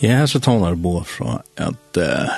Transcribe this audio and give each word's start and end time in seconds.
Ja, 0.00 0.26
så 0.26 0.40
tånar 0.40 0.78
bo 0.80 1.02
fra 1.04 1.42
at 1.60 1.98
uh, 2.00 2.30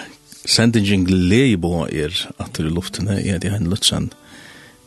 sendingen 0.42 1.04
glede 1.06 1.60
bo 1.62 1.84
er 1.86 2.10
at 2.42 2.58
du 2.58 2.66
luftene 2.66 3.20
er 3.22 3.38
det 3.38 3.52
en 3.54 3.68
lutsen 3.70 4.08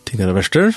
tingere 0.04 0.36
verster. 0.36 0.76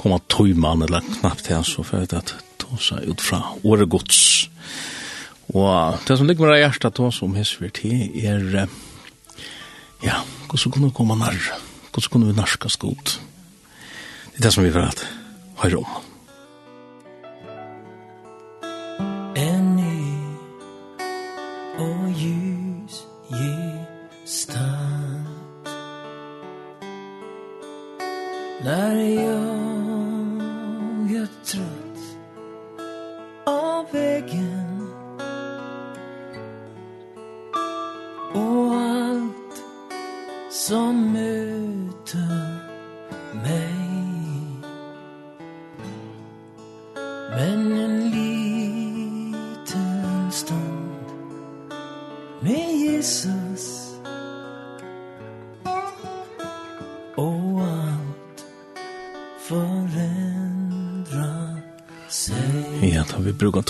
Komma 0.00 0.16
tøyman 0.32 0.86
eller 0.86 1.04
knappt 1.18 1.50
her 1.52 1.60
så 1.68 1.84
for 1.84 2.08
at 2.08 2.32
ta 2.60 2.80
seg 2.80 3.04
ut 3.12 3.20
fra 3.20 3.42
året 3.64 3.90
gods 3.92 4.48
Og 5.52 6.00
det 6.08 6.16
som 6.16 6.26
ligger 6.26 6.48
med 6.48 6.62
hjertet 6.62 6.96
ta 6.96 7.10
som 7.12 7.36
hesver 7.36 7.68
til 7.76 8.08
er 8.24 8.64
uh, 8.64 8.80
ja, 10.00 10.22
hvordan 10.48 10.72
kunne 10.72 10.88
vi 10.88 10.96
komme 10.96 11.20
nær? 11.20 11.36
Hvordan 11.92 12.10
kunne 12.10 12.32
vi 12.32 12.40
narskast 12.40 12.80
godt? 12.80 13.18
Det 14.32 14.40
er 14.40 14.48
det 14.48 14.56
som 14.56 14.64
vi 14.64 14.72
får 14.72 14.88
at 14.88 15.06
høyre 15.60 15.84
om. 15.84 16.03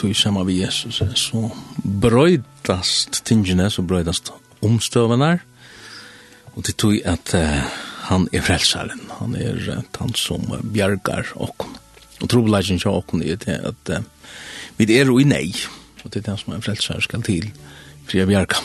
tog 0.05 0.17
sammen 0.17 0.47
med 0.47 0.55
Jesus, 0.55 1.01
så 1.17 1.51
brøydast 1.81 3.23
tingene, 3.25 3.71
så 3.73 3.83
brøydast 3.83 4.33
omstøvene 4.61 5.39
og 6.55 6.67
det 6.67 6.75
tog 6.77 6.99
at 7.09 7.33
uh, 7.35 7.63
han 8.11 8.27
er 8.33 8.45
frelsaren, 8.45 9.01
han 9.19 9.33
er 9.41 9.57
uh, 9.73 9.79
han 9.99 10.13
som 10.15 10.45
uh, 10.53 10.61
bjergar 10.61 11.33
okken. 11.35 11.73
Og 12.21 12.29
trobelagen 12.31 12.79
til 12.79 12.93
okken 12.93 13.25
er 13.25 13.41
det 13.41 13.57
at 13.71 13.95
uh, 13.97 14.05
vi 14.77 14.87
er 14.93 15.09
jo 15.09 15.17
i 15.19 15.25
nei, 15.25 15.49
og 16.05 16.13
det 16.13 16.21
er 16.21 16.29
det 16.29 16.37
som 16.43 16.53
er 16.53 16.67
frelsar 16.67 17.01
skal 17.03 17.25
til, 17.25 17.49
fri 18.05 18.21
jeg 18.21 18.29
bjerga. 18.29 18.61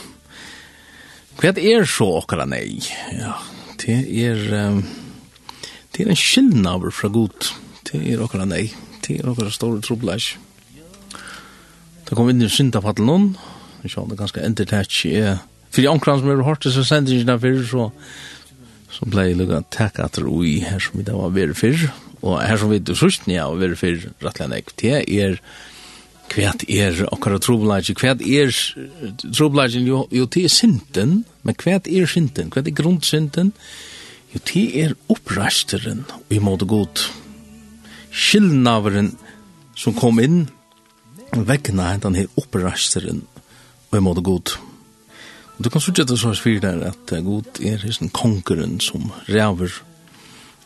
Hva 1.40 1.56
er 1.56 1.88
så 1.88 2.10
okkara 2.20 2.50
nei? 2.52 2.82
Ja, 3.16 3.38
det 3.80 3.98
er, 4.28 4.44
um, 4.68 4.84
det 5.96 6.04
er 6.04 6.12
en 6.12 6.20
skillnaver 6.20 6.92
fra 6.92 7.08
god, 7.16 7.54
det 7.90 8.04
er 8.04 8.28
okkara 8.28 8.46
nei, 8.50 8.68
det 9.08 9.22
er 9.22 9.32
okkara 9.32 9.56
store 9.56 9.82
trobelagen 9.88 10.49
Da 12.10 12.18
kom 12.18 12.26
vi 12.26 12.34
inn 12.34 12.42
i 12.42 12.50
syndafallet 12.50 13.06
noen, 13.06 13.32
Vi 13.80 13.88
jeg 13.88 13.94
kjønner 13.94 14.18
ganske 14.20 14.42
endertætt 14.44 14.96
i 15.08 15.14
er. 15.22 15.38
For 15.70 15.80
de 15.80 15.88
omkran 15.88 16.20
som 16.20 16.30
er 16.34 16.42
hørt 16.44 16.66
til 16.66 16.74
sendingene 16.84 17.38
før, 17.40 17.60
så, 17.64 17.84
så 18.92 19.06
ble 19.08 19.30
jeg 19.30 19.38
lukket 19.40 19.70
takk 19.72 20.02
at 20.04 20.18
det 20.18 20.26
ui 20.26 20.58
her 20.66 20.82
som 20.84 20.98
vi 21.00 21.06
da 21.08 21.14
var 21.16 21.32
veri 21.32 21.56
før, 21.56 21.86
og 22.20 22.42
her 22.42 22.58
som 22.60 22.74
vi 22.74 22.82
da 22.84 22.98
sørst 22.98 23.30
nye 23.30 23.46
var 23.46 23.62
veri 23.62 23.78
før, 23.80 24.10
rettelig 24.26 24.48
enn 24.48 24.58
ekvite, 24.58 25.04
er 25.06 25.38
kvært 26.30 26.66
er 26.70 27.00
okkara 27.10 27.40
trobelage, 27.42 27.96
kvært 27.98 28.26
er 28.26 28.52
trobelage, 29.30 29.80
jo, 29.86 30.04
jo 30.12 30.28
til 30.28 30.50
er 30.50 30.54
synden, 30.54 31.16
men 31.46 31.58
kvært 31.62 31.88
er 31.88 32.10
synden, 32.10 32.52
kvært 32.54 32.68
er 32.68 32.78
grundsynden, 32.82 33.54
jo 34.34 34.44
til 34.46 34.76
er 34.82 34.98
opprasteren 35.10 36.04
i 36.30 36.42
måte 36.44 36.68
god. 36.70 37.08
Skillnaveren 38.12 39.14
som 39.78 39.96
kom 39.98 40.20
inn, 40.22 40.48
vegna 41.36 41.92
hentan 41.92 42.18
her 42.18 42.30
opprasteren 42.40 43.24
og 43.90 43.98
i 43.98 44.02
måte 44.04 44.24
god. 44.26 44.56
Og 45.58 45.66
du 45.66 45.70
kan 45.70 45.84
sutja 45.84 46.06
det 46.08 46.20
sånn 46.22 46.38
fyrir 46.40 46.62
der 46.64 46.84
at 46.92 47.14
god 47.26 47.60
er 47.66 47.82
hisn 47.84 48.12
kongeren 48.16 48.80
som 48.84 49.10
ræver 49.28 49.82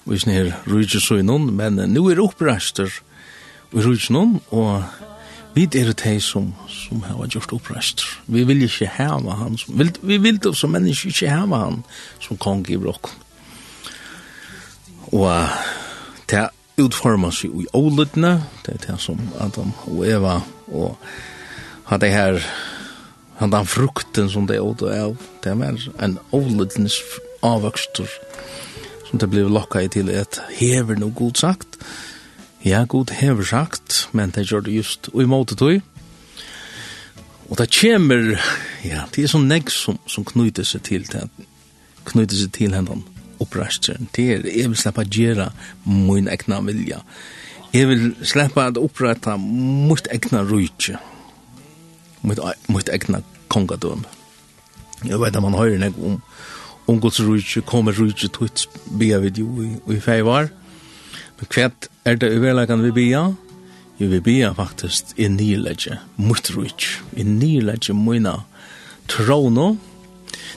og 0.03 0.12
hisn 0.13 0.34
her 0.34 0.51
rujtjesøynon, 0.68 1.50
men 1.56 1.79
nu 1.94 2.09
er 2.12 2.22
opprester 2.22 2.91
og 3.72 3.79
rujtjenon, 3.88 4.38
og 4.51 4.84
vi 5.53 5.63
er 5.63 5.94
det 5.94 6.22
som, 6.24 6.53
som 6.68 7.03
har 7.03 7.28
gjort 7.28 7.53
opprester. 7.53 8.06
Vi 8.28 8.44
vil 8.44 8.63
ikke 8.66 8.90
heva 8.97 9.38
han, 9.38 9.57
som, 9.57 9.80
vi, 9.80 9.90
vi 10.01 10.18
vil 10.18 10.40
det 10.44 10.56
som 10.57 10.74
menneske 10.74 11.09
ikke 11.09 11.30
heva 11.30 11.66
han 11.66 11.84
som 12.19 12.38
kong 12.38 12.66
i 12.69 12.78
brokken. 12.78 13.13
Og 15.13 15.47
det 16.30 16.50
utformas 16.81 17.44
jo 17.44 17.62
i 17.62 17.68
ålutne, 17.74 18.44
det 18.66 18.74
er 18.74 18.85
det 18.88 19.00
som 19.01 19.19
Adam 19.40 19.74
og 19.85 20.07
Eva 20.07 20.40
og 20.73 20.97
han 21.89 22.01
det 22.01 22.11
her 22.13 22.39
han 23.39 23.51
den 23.51 23.66
frukten 23.66 24.29
som 24.29 24.47
det 24.47 24.59
åt 24.61 24.84
og 24.85 24.94
av 24.94 25.16
det 25.44 25.53
er 25.53 25.79
en 26.06 26.17
avlidens 26.34 27.00
avvøkster 27.44 28.09
som 29.09 29.19
det 29.19 29.29
blir 29.29 29.51
lokka 29.51 29.83
i 29.83 29.89
til 29.91 30.09
et 30.09 30.39
hever 30.57 30.97
no 30.97 31.12
god 31.13 31.38
sagt. 31.38 31.78
Ja 32.63 32.85
god 32.85 33.12
hever 33.12 33.44
sagt 33.44 34.07
men 34.12 34.31
det 34.31 34.47
gjør 34.50 34.63
det 34.67 34.78
just 34.78 35.09
og 35.13 35.23
i 35.23 35.29
måte 35.29 35.56
tog 35.59 35.81
og 37.50 37.57
det 37.59 37.69
kommer 37.75 38.38
ja 38.83 39.07
det 39.13 39.23
er 39.23 39.33
sånn 39.33 39.50
negg 39.50 39.72
som, 39.72 40.00
som 40.07 40.25
knyter 40.25 40.63
seg 40.63 40.85
til 40.88 41.03
det 41.12 41.28
knyter 42.07 42.39
seg 42.39 42.53
til 42.56 42.75
hendan 42.75 43.03
oppresteren 43.44 44.07
det 44.16 44.29
er 44.31 44.47
jeg 44.47 44.72
vil 44.72 44.79
slippe 44.79 45.03
å 45.03 45.09
gjøre 45.09 45.50
min 45.83 46.29
egna 46.31 46.62
vilja. 46.63 47.01
Jeg 47.73 47.88
vil 47.89 48.11
slippe 48.22 48.61
at 48.61 48.78
opprette 48.78 49.34
mitt 49.41 50.06
egna 50.13 50.44
rujtje, 50.45 51.00
mitt, 52.22 52.38
mitt 52.69 52.89
egna 52.94 53.23
kongadøm. 53.50 54.03
Jeg 55.01 55.17
vet 55.17 55.34
at 55.34 55.41
man 55.41 55.57
hører 55.57 55.79
nek 55.81 55.97
om, 55.97 56.19
om 56.85 57.00
Guds 57.01 57.17
rujtje, 57.25 57.63
kommer 57.66 57.97
rujtje, 57.97 58.29
tutt 58.29 58.67
bia 59.00 59.17
video 59.23 59.47
i, 59.66 59.72
i 59.89 59.97
feivar. 60.03 60.51
Men 61.39 61.50
kvært 61.50 61.89
er 62.06 62.22
det 62.22 62.29
uverlegan 62.35 62.85
vi 62.85 62.94
bia? 62.94 63.23
Jo, 63.97 64.12
vi 64.12 64.22
bia 64.22 64.53
faktisk 64.53 65.17
i 65.17 65.31
nilegje, 65.33 65.97
mot 66.22 66.53
rujtje, 66.53 67.01
i 67.17 67.25
nilegje 67.25 67.97
mina 67.97 68.35
trono. 69.09 69.72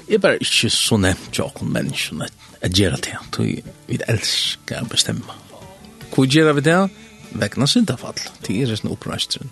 Jeg 0.04 0.20
bare 0.20 0.44
ikke 0.44 0.68
så 0.68 1.00
nevnt 1.00 1.40
jo 1.40 1.48
akkur 1.48 1.72
menneskene 1.72 2.28
at 2.60 2.76
gjerra 2.76 3.00
det, 3.00 3.16
vi 3.88 4.02
elskar 4.04 4.84
bestemma. 4.92 5.40
Hvor 6.12 6.28
gjerra 6.28 6.52
vi 6.60 6.68
det? 6.68 6.78
vegna 7.40 7.66
syndafall. 7.66 8.18
Det 8.46 8.56
er 8.62 8.72
en 8.74 8.92
oppreisteren. 8.92 9.50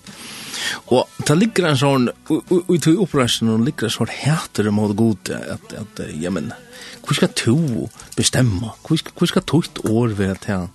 Og 0.87 1.09
det 1.27 1.37
ligger 1.39 1.69
en 1.69 1.79
sånn, 1.79 2.09
og 2.31 2.73
i 2.73 2.81
tog 2.83 3.03
oppreisteren, 3.07 3.53
og 3.55 3.65
ligger 3.67 3.89
en 3.89 3.97
sånn 3.97 4.13
hætere 4.13 4.73
mot 4.75 4.95
god, 4.97 5.33
at, 5.35 5.75
at 5.81 6.05
ja, 6.21 6.33
men, 6.35 6.53
hvor 7.05 7.19
skal 7.19 7.33
to 7.37 7.89
bestemme? 8.17 8.73
Hvor 8.87 9.01
skal, 9.01 9.17
hvor 9.19 9.31
skal 9.31 9.47
to 9.49 9.63
et 9.65 9.83
år 9.91 10.15
være 10.19 10.41
til 10.47 10.69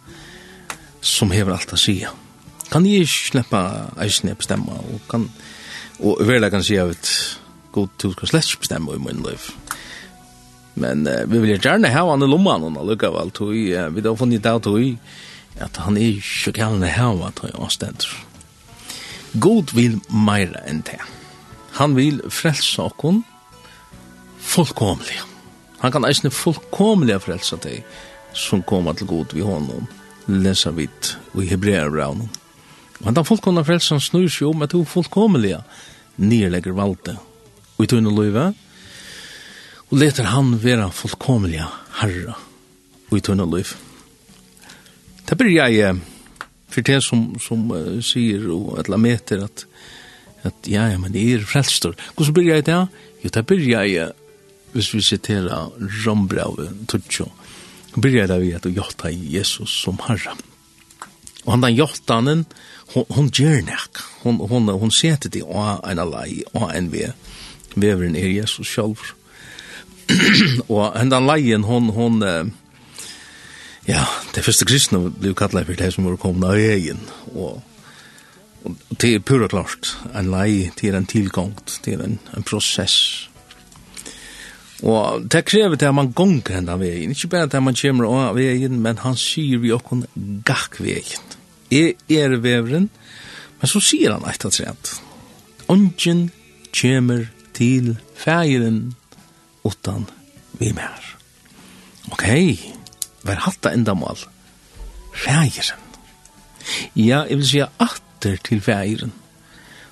som 1.02 1.32
hever 1.34 1.56
alt 1.56 1.74
å 1.74 1.80
si? 1.80 2.02
Kan 2.70 2.86
jeg 2.86 3.08
ikke 3.08 3.16
slippe 3.32 3.64
eisen 4.04 4.30
jeg 4.30 4.38
bestemme? 4.42 4.76
Og, 4.94 5.02
kan, 5.10 5.30
og 6.06 6.22
verlig 6.28 6.52
kan 6.54 6.66
si 6.66 6.78
at 6.78 7.14
god 7.74 7.90
to 8.02 8.12
skal 8.14 8.34
slett 8.34 8.52
ikke 8.52 8.68
bestemme 8.68 8.94
i 8.94 9.02
min 9.02 9.24
liv. 9.26 9.50
Men 10.80 11.08
uh, 11.08 11.26
vi 11.28 11.42
vil 11.42 11.58
gjerne 11.58 11.92
ha 11.92 12.06
han 12.12 12.24
i 12.24 12.30
lomman, 12.30 12.70
og 12.70 12.86
lukka 12.88 13.12
vel, 13.14 13.34
tog, 13.36 13.56
uh, 13.56 13.90
vi 13.94 14.06
har 14.06 14.20
funnet 14.20 14.40
ut 14.40 14.52
av 14.52 14.62
tog, 14.64 15.10
at 15.62 15.78
han 15.84 15.98
er 15.98 16.20
ikke 16.20 16.56
galen 16.58 16.86
å 16.86 16.92
hava 16.94 17.32
til 17.38 17.56
avstender. 17.60 18.10
God 19.38 19.74
vil 19.78 20.00
meira 20.10 20.64
enn 20.68 20.82
det. 20.88 21.00
Han 21.78 21.96
vil 21.98 22.22
frelse 22.34 22.82
okkon 22.82 23.22
fullkomlig. 24.42 25.20
Han 25.80 25.94
kan 25.94 26.08
eisne 26.08 26.32
fullkomlig 26.34 27.20
frelse 27.24 27.60
deg 27.64 27.86
som 28.36 28.64
kommer 28.64 28.98
til 28.98 29.10
god 29.10 29.34
vi 29.34 29.46
honom, 29.46 29.88
leser 30.28 30.74
vi 30.76 30.88
i 30.90 31.50
hebrear 31.50 31.92
braun. 31.94 32.28
Han 33.06 33.16
tar 33.16 33.24
fullkomlig 33.24 33.66
fullkomna 33.66 33.96
han 33.96 34.02
snur 34.04 34.28
seg 34.28 34.50
om 34.50 34.66
at 34.66 34.74
hun 34.76 34.86
fullkomlig 34.86 35.56
nirlegger 36.18 36.76
valde. 36.76 37.16
Og 37.78 37.86
i 37.86 37.88
tunne 37.88 38.12
løyve, 38.12 38.50
og 39.90 39.98
leter 39.98 40.28
han 40.30 40.58
vera 40.62 40.90
fullkomlig 40.92 41.62
herre. 42.02 42.36
Og 43.10 43.18
i 43.18 43.24
tunne 43.26 43.48
løyve. 43.48 43.89
Det 45.30 45.38
blir 45.38 45.54
jeg, 45.54 46.00
for 46.74 46.86
det 46.86 47.02
som, 47.06 47.36
som 47.42 47.68
uh, 47.70 48.00
sier, 48.02 48.48
og 48.50 48.80
et 48.82 48.90
la 48.90 48.98
meter, 48.98 49.44
at, 49.46 49.66
at 50.48 50.70
ja, 50.70 50.88
ja, 50.90 50.98
men 50.98 51.14
det 51.14 51.22
er 51.36 51.46
frelstor. 51.46 51.94
Hvordan 52.16 52.38
blir 52.38 52.50
jeg 52.50 52.66
det? 52.66 52.80
Jo, 53.22 53.30
det 53.36 53.46
blir 53.46 53.62
jeg, 53.68 54.10
hvis 54.74 54.94
vi 54.96 55.04
siterer 55.06 55.70
Rombrave, 56.06 56.72
Tutsjo, 56.90 57.30
blir 57.96 58.22
jeg 58.22 58.32
det 58.32 58.40
vi 58.42 58.56
at 58.58 58.66
å 58.66 58.74
gjøre 58.74 59.14
Jesus 59.14 59.74
som 59.84 60.02
herre. 60.08 60.34
Og 61.46 61.54
han 61.54 61.64
den 61.64 61.78
hjertanen, 61.78 62.44
hon, 62.94 63.06
hon 63.14 63.30
gjør 63.30 63.62
nek. 63.68 64.02
Hon, 64.24 64.42
hon, 64.50 64.70
hon 64.82 64.94
seter 64.94 65.32
det 65.34 65.46
av 65.46 65.84
en 65.86 66.02
lei, 66.10 66.42
av 66.58 66.72
en 66.74 66.90
ve. 66.94 67.12
Veveren 67.76 68.18
er 68.18 68.32
Jesus 68.34 68.70
selv. 68.74 69.14
og 70.74 70.98
den 70.98 71.30
leien, 71.30 71.66
hon, 71.70 71.92
hon, 71.94 72.22
hon, 72.26 72.52
Ja, 73.90 74.04
det 74.36 74.44
første 74.46 74.68
kristne 74.70 75.02
blev 75.10 75.34
kallet 75.38 75.66
for 75.66 75.78
det 75.80 75.90
som 75.96 76.06
var 76.06 76.20
kommet 76.22 76.52
av 76.52 76.60
egen, 76.62 77.00
og, 77.34 77.64
og 78.62 78.76
det 79.02 79.16
er 79.16 79.26
pura 79.26 79.48
klart, 79.50 79.96
en 80.14 80.30
lei, 80.30 80.70
det 80.78 80.92
er 80.92 81.00
en 81.00 81.10
tilgångt, 81.10 81.80
det 81.86 81.96
er 81.96 82.04
en, 82.06 82.20
en 82.38 82.46
prosess. 82.46 83.00
Og 84.86 85.26
det 85.26 85.42
krever 85.50 85.76
til 85.76 85.90
at 85.90 85.98
man 85.98 86.14
gonger 86.14 86.60
henne 86.60 86.78
av 86.78 86.86
egen, 86.86 87.16
ikke 87.16 87.32
bare 87.34 87.50
til 87.50 87.64
at 87.64 87.66
man 87.66 87.80
kommer 87.82 88.30
av 88.30 88.40
egen, 88.40 88.78
men 88.86 89.02
han 89.02 89.18
sier 89.18 89.64
vi 89.64 89.74
okken 89.74 90.06
gakk 90.46 90.78
vegen. 90.86 91.36
Jeg 91.74 91.98
er 92.14 92.38
veveren, 92.38 92.92
men 93.60 93.74
så 93.74 93.82
sier 93.82 94.14
han 94.14 94.30
etter 94.30 94.54
at. 94.70 94.96
Ongen 95.70 96.28
kommer 96.78 97.26
til 97.58 97.96
feiren 98.18 98.84
utan 99.66 100.06
vi 100.62 100.76
mer. 100.78 101.16
Okej. 102.14 102.54
Okay 102.54 102.79
var 103.24 103.46
hatta 103.46 103.74
endamål. 103.74 104.26
Fægeren. 105.14 105.86
Ja, 106.96 107.24
jeg 107.26 107.38
vil 107.38 107.48
si 107.48 107.62
atter 107.62 108.38
til 108.44 108.62
fægeren. 108.62 109.14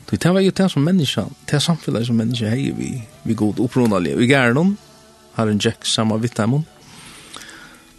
Det 0.07 0.33
var 0.33 0.39
jo 0.39 0.51
det 0.55 0.71
som 0.71 0.83
menneska, 0.83 1.25
det 1.51 1.61
samfunnet 1.61 2.05
som 2.07 2.15
menneska 2.15 2.49
hei 2.49 2.71
vi, 2.71 2.93
vi 3.23 3.33
god 3.35 3.59
opprunalig. 3.59 4.15
Vi 4.17 4.29
gær 4.29 4.53
noen, 4.55 4.77
har 5.35 5.51
en 5.51 5.59
Jack 5.59 5.85
samme 5.85 6.15
vitt 6.21 6.37
dem 6.37 6.61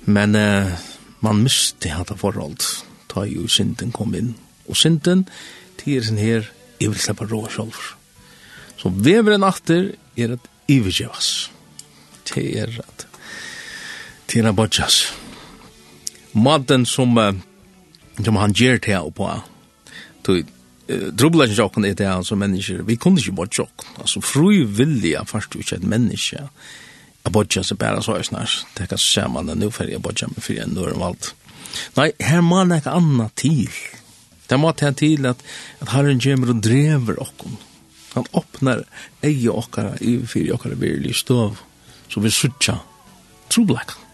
Men 0.06 0.34
eh, 0.34 0.72
man 1.20 1.42
miste 1.42 1.90
hatt 1.92 2.14
forhold, 2.16 2.64
ta 3.08 3.26
jo 3.26 3.48
synden 3.48 3.92
kom 3.92 4.14
inn. 4.14 4.34
Og 4.68 4.76
synden, 4.76 5.26
tider 5.76 6.06
sin 6.06 6.18
her, 6.18 6.48
jeg 6.80 6.90
vil 6.90 7.00
slippe 7.00 7.28
rå 7.28 7.42
sjolver. 7.52 7.94
Så 8.78 8.88
veveren 8.88 9.44
atter 9.44 9.92
er 10.16 10.36
at 10.38 10.48
ivergjevas. 10.68 11.50
Det 12.30 12.46
er 12.62 12.72
at 12.78 13.07
til 14.28 14.48
å 14.48 14.54
bodjas. 14.56 15.00
Maten 16.38 16.84
som, 16.86 17.16
som 18.20 18.38
han 18.38 18.54
gjør 18.54 18.80
til 18.84 19.08
å 19.08 19.12
på, 19.14 19.30
tog 20.26 20.54
drubla 20.88 21.44
ikke 21.48 21.66
åkken 21.68 21.84
er 21.84 21.96
det 21.96 22.08
altså 22.08 22.36
mennesker, 22.38 22.82
vi 22.88 22.96
kunne 22.96 23.20
ikke 23.20 23.36
bodja 23.36 23.66
åkken. 23.66 23.96
Altså, 24.00 24.22
fru 24.24 24.64
vilja 24.64 25.24
først 25.28 25.54
jo 25.54 25.64
ikke 25.64 25.80
et 25.80 25.88
menneske 25.88 26.46
å 27.26 27.32
bodja 27.34 27.64
seg 27.66 27.80
bare 27.80 28.02
så 28.04 28.16
snart. 28.24 28.64
Det 28.76 28.88
kan 28.88 29.00
se 29.02 29.26
man 29.28 29.50
det 29.50 29.58
nå 29.58 29.70
for 29.74 29.90
jeg 29.90 30.02
bodja 30.04 30.30
meg 30.30 30.40
for 30.44 30.56
jeg 30.56 30.72
når 30.72 30.96
om 30.96 31.06
alt. 31.10 31.32
Nei, 31.98 32.10
her 32.24 32.42
må 32.44 32.62
han 32.62 32.72
ikke 32.78 32.96
anna 32.96 33.28
til. 33.36 33.68
Det 34.48 34.56
må 34.56 34.72
ta 34.72 34.94
til 34.96 35.28
at, 35.28 35.42
at 35.84 35.92
herren 35.92 36.20
kommer 36.24 36.54
og 36.54 36.62
drever 36.64 37.20
okken, 37.20 37.58
Han 38.14 38.24
åpner 38.32 38.80
eie 39.22 39.52
okkara 39.52 39.98
i 40.00 40.14
fyrir 40.26 40.54
okkara 40.56 40.78
virlig 40.80 41.12
støv, 41.14 41.58
så 42.08 42.20
vi 42.24 42.30
suttja 42.32 42.78
troblekan. 43.52 44.07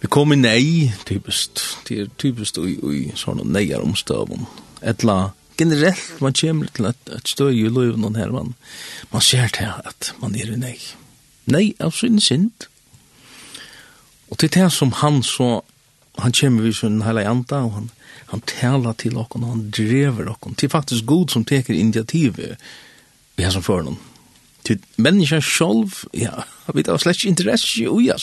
Vi 0.00 0.06
kom 0.06 0.32
i 0.32 0.36
nei, 0.38 0.92
typiskt. 1.08 1.62
Det 1.88 1.98
er 1.98 2.10
typiskt 2.22 2.60
i, 2.62 2.76
i 2.78 3.00
sånne 3.18 3.46
neier 3.48 3.82
omstövn. 3.82 4.46
Etla, 4.86 5.32
generellt, 5.58 6.20
man 6.22 6.36
kommer 6.38 6.70
til 6.74 6.86
at, 6.86 6.96
att 7.10 7.28
støy 7.28 7.66
i 7.66 7.68
löven 7.68 8.04
och. 8.04 8.12
Man, 8.12 8.54
man 9.12 9.22
ser 9.22 9.48
til 9.48 9.72
at 9.84 10.14
man 10.20 10.34
er 10.34 10.52
i 10.52 10.56
nei. 10.56 10.78
Nei, 11.46 11.74
alltså 11.80 12.06
inte 12.06 12.24
synd. 12.24 12.68
Og 14.30 14.38
til 14.38 14.54
det 14.54 14.72
som 14.72 14.92
han 14.92 15.22
så, 15.22 15.64
han 16.18 16.32
kommer 16.32 16.62
vi 16.62 16.72
sånn 16.72 17.02
hele 17.02 17.24
janta 17.24 17.64
og 17.64 17.72
han, 17.72 17.90
han 18.28 18.42
taler 18.46 18.92
til 18.92 19.16
oss 19.16 19.34
og 19.34 19.46
han 19.48 19.70
drever 19.70 20.30
oss. 20.30 20.54
Det 20.54 20.68
er 20.68 20.76
faktisk 20.76 21.06
god 21.06 21.30
som 21.30 21.44
teker 21.44 21.74
initiativ 21.74 22.38
i 23.36 23.42
här 23.42 23.50
som 23.50 23.62
för 23.62 23.82
honom 23.82 23.98
till 24.68 24.78
människan 24.96 25.42
själv, 25.42 26.04
ja, 26.12 26.44
har 26.64 26.98
slett 26.98 27.16
ikke 27.16 27.28
interesse 27.28 27.82
i 27.82 27.88
oja. 27.88 28.16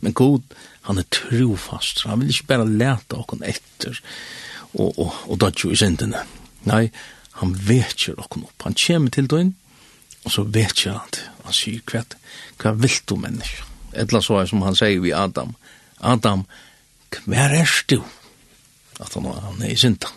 Men 0.00 0.12
god 0.12 0.42
han 0.88 0.98
er 0.98 1.08
trofast. 1.12 2.04
Han 2.08 2.22
vil 2.22 2.32
ikke 2.32 2.50
bare 2.52 2.68
lete 2.68 3.18
okken 3.18 3.42
etter 3.46 3.98
og, 4.72 4.94
og, 4.96 5.16
og 5.28 5.40
dodge 5.42 5.72
i 5.72 5.78
syndene. 5.78 6.22
Nei, 6.68 6.86
han 7.40 7.56
vetjer 7.56 8.20
okken 8.20 8.46
opp. 8.46 8.66
Han 8.66 8.78
kommer 8.78 9.12
til 9.14 9.28
døgn, 9.30 9.52
og 10.24 10.34
så 10.34 10.44
vetjer 10.44 10.96
han 10.96 11.12
det. 11.16 11.26
Han 11.46 11.56
sier 11.56 11.84
hva, 11.90 12.04
hva 12.60 12.74
vil 12.78 12.96
du 13.08 13.16
menneske? 13.20 13.66
Etla 13.98 14.20
så 14.22 14.40
er 14.40 14.50
som 14.50 14.62
han 14.62 14.76
sier 14.78 15.00
vi 15.02 15.12
Adam. 15.16 15.54
Adam, 15.98 16.44
hva 17.26 17.46
er 17.48 17.76
du? 17.90 18.00
At 19.00 19.14
han, 19.16 19.26
han 19.26 19.62
er 19.64 19.72
i 19.72 19.78
synda. 19.80 20.12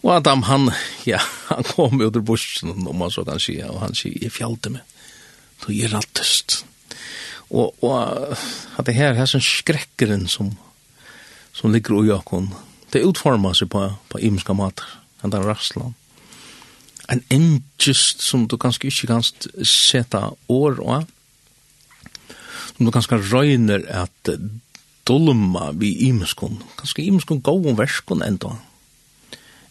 Og 0.00 0.14
Adam, 0.16 0.42
han, 0.48 0.70
ja, 1.04 1.20
han 1.50 1.66
kom 1.68 2.00
ut 2.00 2.16
ur 2.16 2.24
busken, 2.24 2.72
om 2.72 2.96
man 2.96 3.12
så 3.12 3.24
kan 3.28 3.40
si, 3.42 3.58
og 3.62 3.82
han 3.84 3.96
sier, 3.96 4.16
jeg 4.24 4.32
fjallte 4.32 4.72
meg. 4.72 4.96
Du 5.60 5.68
er 5.74 5.92
rattest. 5.92 6.62
Og, 7.50 7.74
og 7.82 7.94
at 8.78 8.86
det 8.86 8.94
her, 8.94 9.14
her 9.18 9.26
er 9.26 9.30
sånn 9.30 9.42
skrekkeren 9.42 10.28
som, 10.30 10.52
som 11.56 11.72
ligger 11.74 11.98
i 12.04 12.10
jakon, 12.10 12.50
det 12.94 13.04
utformer 13.06 13.56
seg 13.58 13.70
på, 13.72 13.82
på 14.10 14.22
imenska 14.22 14.54
mater, 14.56 14.86
enn 15.22 15.34
den 15.34 15.46
rasslan. 15.46 15.94
En 17.10 17.22
engest 17.34 18.22
som 18.22 18.46
du 18.46 18.56
kanskje 18.60 18.90
ikke 18.90 19.10
kan 19.10 19.24
seta 19.66 20.28
år 20.50 20.78
og, 20.78 21.10
som 22.76 22.86
du 22.86 22.94
kanskje 22.94 23.18
røyner 23.32 23.82
at 23.90 24.30
dolma 25.08 25.72
vi 25.74 25.96
imenskon, 26.06 26.60
kanskje 26.78 27.08
imenskon 27.08 27.42
gåon 27.42 27.78
verskon 27.78 28.22
enda, 28.22 28.54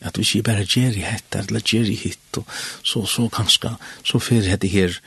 at 0.03 0.19
vi 0.19 0.23
ikke 0.23 0.47
bare 0.51 0.67
gjer 0.67 0.95
i 0.95 1.03
hett, 1.03 1.35
eller 1.35 1.63
gjer 1.63 1.87
i 1.91 1.95
hitt, 1.99 2.39
og 2.39 2.47
så, 2.83 3.03
så 3.07 3.27
kanskje, 3.31 3.73
så 4.03 4.19
fyrir 4.23 4.51
hette 4.51 4.71
her, 4.71 4.99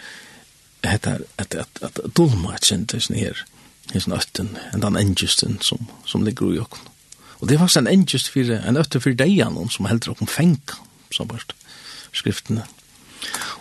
heter 0.91 1.25
att 1.37 1.55
att 1.55 1.83
att 1.83 2.15
dolma 2.15 2.59
centers 2.59 3.11
ner 3.11 3.45
är 3.93 4.01
sån 4.01 4.13
ötten 4.13 4.59
en 4.73 4.81
den 4.81 4.97
engisten 4.97 5.59
som 5.61 5.87
som 6.05 6.25
ligger 6.25 6.55
i 6.55 6.59
och 6.59 6.79
og 7.41 7.49
det 7.49 7.61
var 7.61 7.69
sen 7.69 7.87
engist 7.87 8.29
för 8.29 8.51
en 8.51 8.77
øtte 8.77 9.01
för 9.01 9.11
dig 9.11 9.37
någon 9.45 9.71
som 9.71 9.87
helt 9.87 10.09
och 10.09 10.31
fänka 10.31 10.75
så 11.11 11.25
bara 11.25 11.41
skriftene 12.13 12.63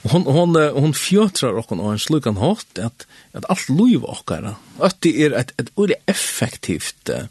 och 0.04 0.12
hon 0.12 0.24
hon 0.24 0.56
hon 0.56 0.94
fjötrar 0.94 1.54
og 1.54 1.92
en 1.94 2.00
slukan 2.00 2.38
hårt 2.38 2.78
att 2.78 3.08
att 3.34 3.50
alt 3.50 3.70
liv 3.70 4.04
och 4.04 4.32
att 4.80 5.06
er 5.06 5.32
är 5.32 5.40
ett 5.40 5.54
ett 5.60 5.92
effektivt 6.06 7.10
uh, 7.10 7.26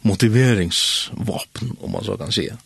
motiveringsvapen 0.00 1.76
om 1.80 1.90
man 1.90 2.04
så 2.04 2.16
kan 2.16 2.32
säga 2.32 2.56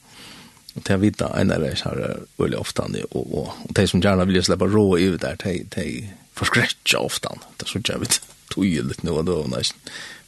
til 0.84 0.94
det 0.94 1.00
vite, 1.00 1.24
en 1.24 1.52
av 1.52 1.60
det 1.60 1.82
här 1.84 2.20
öle 2.38 2.56
ofta 2.56 2.82
og, 3.10 3.34
och 3.34 3.52
de 3.68 3.86
som 3.86 4.00
gärna 4.00 4.24
vill 4.24 4.44
släppa 4.44 4.64
rå 4.64 4.98
ut 4.98 5.20
där 5.20 5.36
de 5.44 5.64
de 5.74 6.10
forskrekja 6.38 6.98
ofta. 6.98 7.34
Det 7.56 7.68
så 7.68 7.80
jag 7.84 7.98
vet 7.98 8.22
nå, 9.02 9.22
nu 9.22 9.22
då 9.22 9.46
nesten 9.46 9.78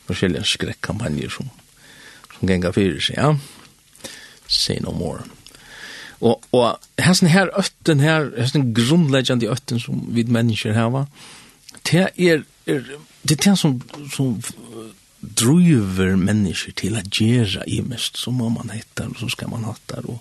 forskjellige 0.06 0.44
skrekkampanjer 0.44 1.28
som 1.28 1.50
som 2.38 2.48
gänga 2.48 2.72
för 2.72 3.00
seg, 3.00 3.18
ja. 3.18 3.38
Say 4.46 4.80
no 4.80 4.92
more. 4.92 5.22
Och 6.20 6.44
och 6.50 6.78
hessen 6.96 7.28
här 7.28 7.58
ötten 7.58 8.00
här, 8.00 8.32
hessen 8.38 8.74
grunnleggjande 8.74 9.48
ötten 9.48 9.80
som 9.80 10.14
vid 10.14 10.28
mennesker 10.28 10.72
här 10.72 10.90
var, 10.90 11.06
Det 11.82 11.98
är 11.98 12.44
er, 12.66 12.84
det 13.22 13.46
är 13.46 13.54
som 13.54 13.82
som 14.12 14.42
driver 15.20 16.16
mennesker 16.16 16.72
till 16.72 16.96
att 16.96 17.20
gjøre 17.20 17.64
i 17.66 17.82
mest 17.82 18.16
som 18.16 18.34
man 18.34 18.70
hette, 18.70 19.08
så 19.18 19.28
ska 19.28 19.48
man 19.48 19.64
hatta 19.64 20.00
og, 20.04 20.18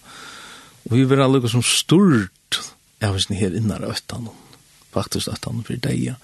och 0.83 0.97
vi 0.97 1.05
vill 1.05 1.21
alla 1.21 1.47
som 1.47 1.63
stort 1.63 2.59
jag 2.99 3.13
vet 3.13 3.29
inte 3.29 3.43
här 3.43 3.57
innan 3.57 3.83
öttan 3.83 4.27
och 4.27 4.48
faktisk 4.93 5.31
at 5.31 5.45
han 5.45 5.63
for 5.67 5.81
deg, 5.83 6.15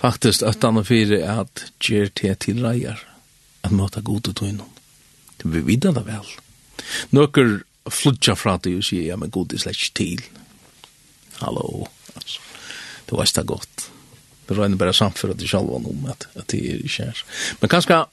faktisk 0.00 0.42
at 0.48 0.64
han 0.64 0.84
for 0.84 1.16
at 1.18 1.64
gjør 1.82 2.12
til 2.14 2.36
til 2.36 2.62
reier, 2.64 3.02
at 3.62 3.72
måtte 3.72 4.02
god 4.02 4.20
til 4.20 4.34
tøyne. 4.34 4.68
Det 5.38 5.50
blir 5.50 5.66
vidda 5.66 5.92
det 5.92 6.06
vel. 6.06 6.28
Nøkker 7.10 7.60
flutja 7.90 8.34
fra 8.38 8.56
det 8.62 8.76
og 8.78 8.86
sier, 8.86 9.08
ja, 9.10 9.16
men 9.18 9.30
god 9.30 9.54
er 9.54 9.62
slett 9.62 9.78
ikke 9.78 9.96
til. 9.98 10.22
Hallo, 11.42 11.86
altså. 12.14 12.40
Det 13.06 13.18
var 13.18 13.26
ikke 13.26 13.44
godt. 13.46 13.88
Det 14.48 14.56
var 14.56 14.76
bare 14.78 14.94
samfører 14.94 15.34
til 15.38 15.48
sjalva 15.48 15.78
om 15.80 16.06
at, 16.10 16.28
at 16.34 16.50
det 16.50 16.60
er 16.60 16.82
ikke 16.82 17.08
her. 17.08 17.22
Men 17.60 17.70
kanskje, 17.70 18.04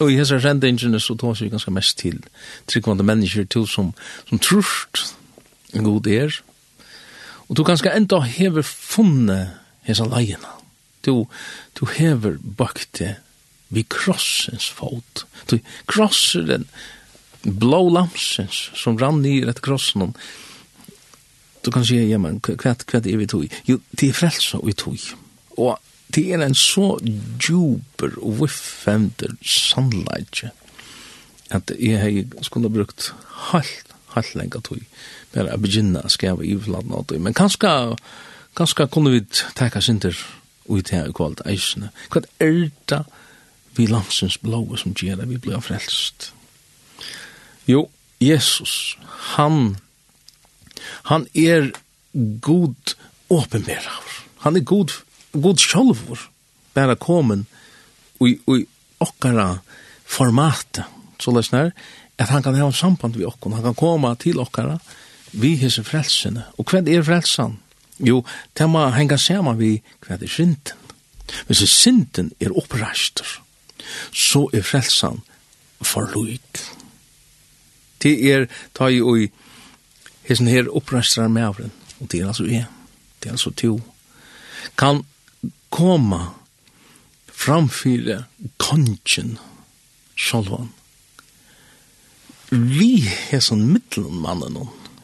og 0.00 0.12
i 0.12 0.16
hessar 0.16 0.42
rendingene 0.44 1.00
så 1.00 1.16
tar 1.18 1.36
vi 1.40 1.50
ganske 1.50 1.70
mest 1.74 1.98
til 1.98 2.20
tryggvande 2.66 3.04
mennesker 3.04 3.44
til 3.44 3.66
som, 3.66 3.92
som 4.28 4.38
trust 4.38 5.16
en 5.74 5.84
god 5.84 6.06
er, 6.06 6.40
Og 7.48 7.56
du 7.56 7.64
kanskje 7.64 7.94
enda 7.96 8.20
hever 8.24 8.66
funnet 8.66 9.56
hesa 9.88 10.04
leiene. 10.08 10.56
Du, 11.04 11.24
du 11.78 11.86
hever 11.96 12.36
bakt 12.42 12.98
det 13.00 13.16
vi 13.68 13.84
krossens 13.84 14.68
fot. 14.72 15.24
Du 15.48 15.58
krosser 15.88 16.46
den 16.48 16.68
blå 17.42 17.82
lamsens 17.92 18.68
som 18.76 18.98
rann 19.00 19.24
i 19.28 19.40
rett 19.44 19.60
krossen. 19.64 20.14
Du 21.64 21.70
kan 21.72 21.84
si, 21.84 21.98
ja, 22.08 22.20
men 22.20 22.40
hva 22.44 22.72
er 22.72 23.20
vi 23.20 23.28
tog? 23.28 23.58
Jo, 23.68 23.80
det 23.92 24.10
er 24.10 24.16
frelsa 24.16 24.60
vi 24.64 24.76
tog. 24.76 25.04
Og 25.58 25.76
det 26.14 26.24
er 26.32 26.44
en 26.44 26.56
så 26.56 26.96
djuper 27.04 28.16
og 28.22 28.42
viffender 28.42 29.36
sannleidje 29.44 30.52
at 31.54 31.70
jeg 31.80 32.26
skulle 32.44 32.68
brukt 32.72 33.12
halvt, 33.50 33.94
halvt 34.12 34.34
lenge 34.36 34.60
tog 34.64 34.80
bare 35.34 35.58
begynne 35.60 36.02
å 36.04 36.10
skrive 36.12 36.46
i 36.46 36.56
land 36.66 36.92
og 36.94 37.12
Men 37.20 37.34
kanskje, 37.34 37.96
kanskje 38.56 38.88
kunne 38.88 39.12
vi 39.12 39.24
takke 39.54 39.82
sinter 39.82 40.16
ut 40.68 40.90
her 40.92 41.08
i 41.08 41.12
kvalt 41.16 41.42
eisene. 41.46 41.90
Hva 42.12 42.22
er 42.40 42.70
det 42.88 43.02
vi 43.76 43.86
landsens 43.86 44.38
blåa 44.42 44.76
som 44.76 44.94
gjør 44.96 45.22
at 45.22 45.30
vi 45.30 45.38
blir 45.38 45.60
frelst? 45.64 46.32
Jo, 47.68 47.88
Jesus, 48.20 48.96
han, 49.36 49.76
han 51.04 51.26
er 51.34 51.70
god 52.40 52.96
åpenbærer. 53.30 54.04
Han 54.44 54.56
er 54.56 54.64
god, 54.64 54.94
god 55.32 55.60
sjolvor, 55.60 56.20
bare 56.74 56.96
komin 56.96 57.46
i, 58.24 58.34
i 58.34 58.64
okkara 59.04 59.58
formatet, 60.08 60.86
så 61.20 61.34
løsner, 61.34 61.72
at 62.18 62.32
han 62.32 62.42
kan 62.42 62.56
ha 62.58 62.70
samband 62.72 63.18
vi 63.18 63.26
okkara, 63.26 63.58
han 63.58 63.68
kan 63.70 63.78
koma 63.78 64.14
til 64.18 64.40
okkara, 64.42 64.78
vi 65.32 65.54
hese 65.60 65.84
frelsene. 65.84 66.44
Og 66.58 66.70
hva 66.70 66.82
er 66.82 67.04
frelsen? 67.06 67.58
Jo, 67.98 68.22
det 68.58 68.68
må 68.70 68.84
henge 68.94 69.18
sammen 69.18 69.58
vi 69.58 69.78
hva 70.06 70.18
er 70.18 70.30
synden. 70.30 70.86
Hvis 71.46 71.64
synden 71.68 72.32
er 72.40 72.54
oppreist, 72.56 73.22
så 74.12 74.46
er 74.54 74.64
frelsen 74.64 75.20
forluik. 75.84 76.62
Det 78.02 78.14
er 78.30 78.46
ta 78.74 78.88
i 78.88 79.00
og 79.02 79.28
hesen 80.28 80.48
her 80.48 80.70
oppreistrar 80.70 81.28
mævren, 81.28 81.72
og 82.00 82.10
det 82.12 82.20
er 82.20 82.30
altså 82.30 82.46
jeg, 82.46 82.66
det 83.20 83.28
er 83.28 83.36
altså 83.36 83.50
to, 83.50 83.80
kan 84.78 85.02
komme 85.70 86.20
framfyre 87.32 88.24
kongen 88.58 89.38
sjalvan. 90.16 90.72
vi 92.50 93.00
hesen 93.30 93.66
middelmannen 93.72 94.56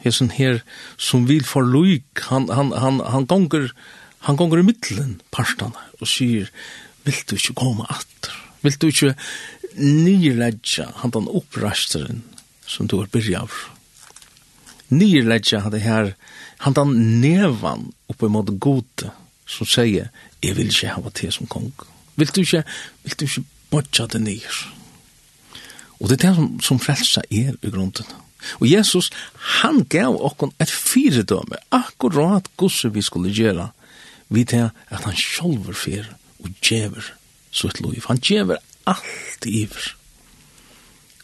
hesen 0.05 0.31
her 0.37 0.61
som 1.01 1.27
vil 1.29 1.45
for 1.47 1.65
loik, 1.65 2.23
han, 2.29 2.47
han, 2.53 2.71
han, 2.77 3.01
han 3.01 3.27
gonger, 3.29 3.71
han 4.29 4.39
gonger 4.39 4.61
i 4.61 4.67
middelen 4.69 5.19
parstana 5.35 5.89
og 5.99 6.09
sier, 6.09 6.49
vil 7.05 7.21
du 7.29 7.35
ikke 7.37 7.57
komme 7.59 7.85
atter? 7.89 8.33
Vil 8.65 8.77
du 8.81 8.87
ikke 8.89 9.13
nyrledja 9.75 10.89
han 11.01 11.13
den 11.13 11.29
opprasteren 11.29 12.23
som 12.65 12.89
du 12.89 12.97
har 13.01 13.11
byrja 13.13 13.43
av? 13.45 13.59
Nyrledja 14.93 15.61
han 15.65 15.73
det 15.73 15.83
her, 15.85 16.13
han 16.65 16.77
den 16.77 16.95
nevan 17.21 17.91
oppe 18.09 18.29
mot 18.31 18.49
gode 18.61 19.11
som 19.45 19.69
sier, 19.69 20.09
jeg 20.41 20.57
vil 20.57 20.71
ikke 20.71 20.95
ha 20.95 21.13
det 21.21 21.31
som 21.33 21.49
kong. 21.49 21.71
Vil 22.15 22.31
du 22.33 22.41
ikke, 22.41 22.63
vil 23.03 23.17
du 23.19 23.25
ikke 23.27 23.45
bodja 23.73 24.07
det 24.09 24.21
nyr? 24.23 24.61
Og 25.99 26.09
det 26.09 26.17
er 26.17 26.27
det 26.27 26.35
som, 26.37 26.47
som 26.61 26.79
frelsa 26.81 27.21
er 27.29 27.53
i 27.61 27.71
grunden. 27.71 28.07
Og 28.59 28.67
Jesus, 28.69 29.11
han 29.61 29.83
gav 29.89 30.17
okkon 30.17 30.53
et 30.61 30.71
fyredømme, 30.71 31.59
akkurat 31.71 32.49
gosse 32.57 32.91
vi 32.93 33.03
skulle 33.05 33.33
gjøre, 33.33 33.69
vi 34.29 34.45
til 34.45 34.69
at 34.89 35.05
han 35.05 35.17
sjolver 35.17 35.77
fyr 35.77 36.07
og 36.43 36.49
djever 36.61 37.13
sutt 37.55 37.81
et. 37.81 38.09
Han 38.09 38.21
djever 38.21 38.61
alt 38.89 39.45
iver. 39.45 39.93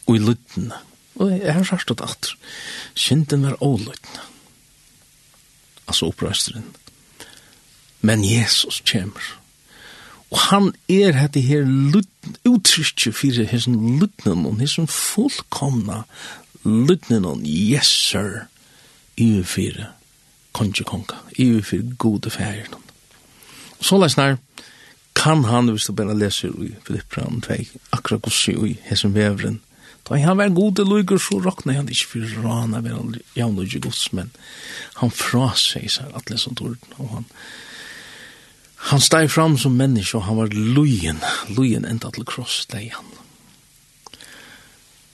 Og 0.06 0.16
i 0.16 0.22
lyttene, 0.22 0.78
og 1.20 1.30
jeg 1.30 1.54
har 1.54 1.66
sagt 1.68 1.88
det 1.88 2.00
at, 2.02 2.32
synden 2.98 3.46
var 3.46 3.60
ålyttene, 3.62 4.24
altså 5.86 6.08
opprøsteren. 6.10 6.66
Men 8.02 8.24
Jesus 8.24 8.82
kommer, 8.88 9.22
og 10.32 10.40
han 10.48 10.70
er 10.88 11.12
hette 11.20 11.42
her 11.44 11.66
lyttene, 11.68 12.38
uttrykje 12.48 13.12
fyrir 13.12 13.48
hessen 13.50 13.76
lyttene, 14.00 14.48
og 14.48 14.58
hessen 14.62 14.88
fullkomna 14.88 16.02
lutne 16.64 17.20
yes 17.46 17.86
sir 17.86 18.46
i 19.16 19.42
fire 19.42 19.86
konge 20.52 20.84
konga, 20.84 21.18
i 21.38 21.62
fire 21.62 21.94
gode 21.98 22.30
færer. 22.30 22.68
Så 23.80 23.98
la 23.98 24.08
snar 24.08 24.38
kan 25.14 25.44
han, 25.44 25.68
hvis 25.68 25.84
du 25.84 25.92
bare 25.92 26.16
leser 26.18 26.48
i 26.48 26.74
Filippran 26.86 27.40
2, 27.40 27.54
akkurat 27.92 28.22
gossi 28.22 28.52
i 28.52 28.78
hesen 28.88 29.14
vevren, 29.14 29.60
Da 30.08 30.16
han 30.18 30.36
var 30.36 30.48
gode 30.48 30.82
til 30.82 31.18
så 31.18 31.38
råkna 31.38 31.72
han 31.72 31.88
ikke 31.88 32.06
for 32.06 32.42
rana 32.42 32.80
ved 32.80 32.90
han 32.90 33.14
javn 33.36 33.58
og 33.58 33.64
ikke 33.64 33.80
gods, 33.86 34.12
men 34.12 34.32
han 34.98 35.10
fraseg 35.10 35.90
seg 35.90 36.10
at 36.14 36.32
som 36.40 36.54
torden, 36.54 36.96
og 36.98 37.08
han 37.08 37.24
han 38.90 39.00
steg 39.00 39.30
fram 39.30 39.54
som 39.58 39.76
menneske, 39.78 40.16
og 40.18 40.24
han 40.26 40.36
var 40.36 40.54
lujen, 40.54 41.20
lujen 41.54 41.84
enda 41.86 42.10
til 42.10 42.26
kross, 42.26 42.64
deg 42.66 42.90
han. 42.90 43.12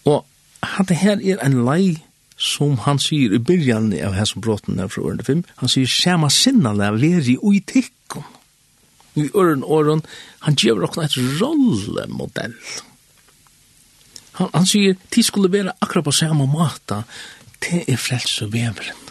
Og 0.09 0.25
hatt 0.63 0.89
det 0.91 1.01
her 1.03 1.21
er 1.23 1.43
en 1.45 1.61
lei 1.67 1.99
som 2.39 2.77
han 2.85 3.01
sier 3.03 3.35
i 3.35 3.41
byrjan 3.43 3.91
av 4.07 4.15
hans 4.15 4.35
brotten 4.39 4.79
her 4.79 4.91
fra 4.93 5.03
årene 5.09 5.27
5, 5.27 5.43
han 5.63 5.71
sier 5.71 5.91
«Sjama 5.91 6.31
sinnale 6.31 6.93
veri 6.95 7.35
ui 7.43 7.59
tikkun». 7.67 8.27
I 9.19 9.27
øren 9.35 9.65
åren, 9.67 10.05
han 10.47 10.55
gjør 10.55 10.85
okna 10.87 11.09
et 11.09 11.17
rollemodell. 11.41 12.55
Han, 14.39 14.53
han 14.55 14.69
sier, 14.71 14.95
«Ti 15.11 15.25
skulle 15.27 15.51
være 15.51 15.75
akkurat 15.83 16.07
på 16.07 16.15
samme 16.15 16.47
mata, 16.47 17.03
det 17.67 17.83
er 17.91 17.99
frelseveveren». 17.99 19.05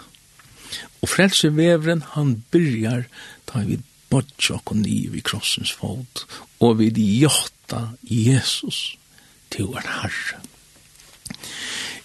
Og 1.03 1.11
frelseveveren, 1.11 2.05
han 2.15 2.37
byrjar, 2.51 3.05
ta 3.45 3.61
vi 3.67 3.81
bodja 4.09 4.55
okon 4.55 4.85
i 4.87 5.01
vi 5.11 5.21
krossens 5.21 5.73
fot, 5.75 6.23
og 6.63 6.79
vi 6.79 6.89
jotta 7.19 7.89
Jesus 8.01 8.95
til 9.51 9.67
vår 9.73 9.83
herre. 9.99 10.39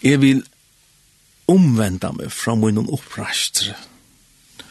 Jeg 0.02 0.20
vil 0.22 0.42
omvenda 1.50 2.12
meg 2.16 2.32
fra 2.34 2.54
min 2.58 2.80
opprastre. 2.82 3.76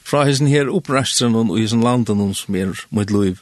Fra 0.08 0.26
hessen 0.28 0.50
her 0.52 0.72
opprastre 0.72 1.30
noen 1.32 1.52
og 1.54 1.62
hessen 1.62 1.84
landen 1.86 2.20
noen 2.20 2.36
som 2.38 2.58
er 2.58 2.74
mitt 2.96 3.14
liv. 3.14 3.42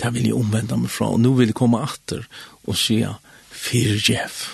Det 0.00 0.12
vil 0.14 0.30
jeg 0.30 0.38
omvenda 0.38 0.78
meg 0.80 0.92
fra, 0.92 1.10
og 1.12 1.20
nå 1.20 1.34
vil 1.38 1.50
jeg 1.50 1.58
komme 1.58 1.82
atter 1.84 2.24
og 2.64 2.78
sier 2.78 3.18
fyrjev. 3.50 4.44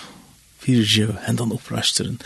Fyrjev 0.63 1.15
hendan 1.27 1.53
opprastren. 1.55 2.17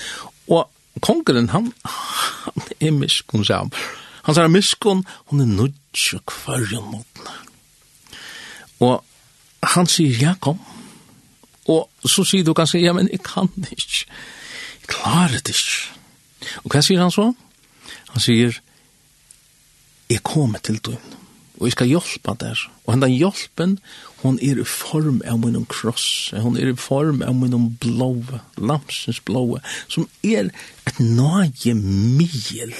Og 0.49 0.65
kongeren, 1.03 1.51
han, 1.53 1.69
han 1.85 2.65
er 2.79 2.95
miskun, 2.95 3.45
sier 3.45 3.65
han. 3.65 3.75
Han 4.25 4.37
sier 4.37 4.51
miskun, 4.53 5.05
hun 5.29 5.43
er 5.43 5.49
nudge 5.49 6.21
kvarjon 6.29 6.89
mot 6.93 7.23
Og 8.81 9.01
han 9.75 9.89
sier, 9.89 10.17
ja, 10.17 10.33
kom, 10.41 10.59
Og 11.71 12.09
så 12.09 12.25
sier 12.27 12.45
du 12.45 12.53
kanskje, 12.57 12.83
ja, 12.83 12.93
men 12.97 13.09
jeg 13.11 13.23
kan 13.25 13.49
det 13.55 13.71
ikke. 13.77 14.05
Jeg 14.81 14.91
klarer 14.91 15.39
det 15.39 15.55
ikke. 15.55 15.97
Og 16.63 16.73
hva 16.73 16.81
sier 16.83 17.01
han 17.01 17.13
så? 17.13 17.31
Han 18.11 18.23
sier, 18.23 18.57
jeg 20.11 20.23
kommer 20.27 20.59
til 20.59 20.79
døgn, 20.83 21.17
og 21.59 21.67
jeg 21.67 21.75
skal 21.77 21.91
hjelpe 21.91 22.33
der. 22.41 22.63
Og 22.83 22.95
henne 22.95 23.07
hjelpen, 23.13 23.77
hon 24.23 24.39
er 24.43 24.59
i 24.59 24.67
form 24.67 25.21
av 25.29 25.39
min 25.43 25.67
kross, 25.71 26.33
hon 26.35 26.57
er 26.59 26.73
i 26.73 26.79
form 26.79 27.21
av 27.23 27.37
min 27.37 27.69
blåa, 27.81 28.41
lamsens 28.57 29.21
blåa, 29.27 29.61
som 29.87 30.09
er 30.25 30.51
et 30.89 30.99
nøye 30.99 31.75
middel, 31.77 32.73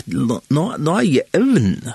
et 0.00 0.08
nøye 0.10 1.26
evne, 1.36 1.94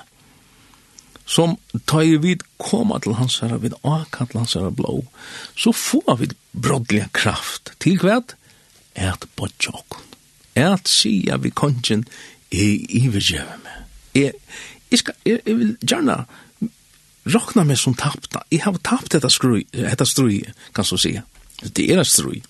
som 1.28 1.58
tar 1.86 2.08
vid 2.24 2.44
koma 2.58 3.02
til 3.04 3.18
hans 3.20 3.42
herre, 3.44 3.60
vid 3.62 3.76
akant 3.84 4.32
til 4.32 4.42
hans 4.42 4.56
herre 4.56 4.72
blå, 4.72 5.02
så 5.60 5.74
får 5.76 6.22
vi 6.22 6.30
brodliga 6.56 7.10
kraft 7.14 7.74
til 7.84 8.00
kvært, 8.00 8.38
et 8.98 9.28
bodja 9.36 9.76
Et 10.56 10.64
At 10.64 10.88
sia 10.88 11.38
vi 11.38 11.50
kongen 11.50 12.08
i 12.52 12.86
ivergjøve 12.98 13.58
med. 13.64 13.84
Jeg, 14.16 14.34
jeg, 14.92 15.00
skal, 15.00 15.14
jeg, 15.26 15.42
jeg 15.46 15.58
vil 15.58 15.78
gjerne 15.86 16.26
råkna 17.28 17.64
meg 17.68 17.78
som 17.78 17.94
tapta. 17.94 18.42
Jeg 18.52 18.64
har 18.64 18.80
tapt 18.82 19.12
dette 19.14 19.30
strui, 19.30 19.68
dette 19.72 20.06
strui, 20.06 20.42
kan 20.74 20.88
så 20.88 20.98
si. 20.98 21.14
Det 21.62 21.86
er 21.92 22.02
et 22.02 22.10
strui. 22.10 22.42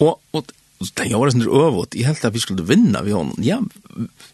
Og, 0.00 0.16
og 0.32 0.46
det 0.80 1.10
gjør 1.10 1.28
det 1.28 1.34
sånn 1.34 1.44
øvått. 1.48 1.98
Jeg 1.98 2.08
helt 2.08 2.24
at 2.24 2.34
vi 2.34 2.40
skulle 2.40 2.64
vinna 2.64 3.02
vi 3.04 3.12
honom. 3.12 3.36
Ja, 3.44 3.58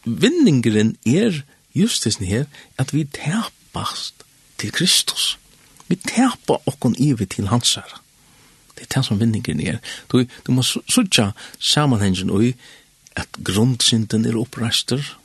vinningeren 0.04 0.94
er 1.08 1.42
just 1.76 2.04
det 2.04 2.26
her, 2.26 2.44
at 2.78 2.94
vi 2.94 3.04
tapast 3.04 4.24
til 4.58 4.72
Kristus. 4.72 5.38
Vi 5.88 5.96
terpa 5.96 6.58
okkon 6.66 6.96
ivi 6.98 7.26
til 7.26 7.48
hans 7.48 7.74
herre. 7.74 8.00
Det 8.76 8.86
er 8.86 8.94
det 8.96 9.04
som 9.06 9.20
vinningen 9.20 9.60
er. 9.60 9.78
Du, 10.12 10.24
du 10.46 10.52
må 10.52 10.62
sutja 10.62 11.30
samanhengen 11.58 12.30
ui 12.30 12.54
at 13.16 13.28
grundsynden 13.44 14.26
er 14.26 14.36
opprester. 14.36 15.16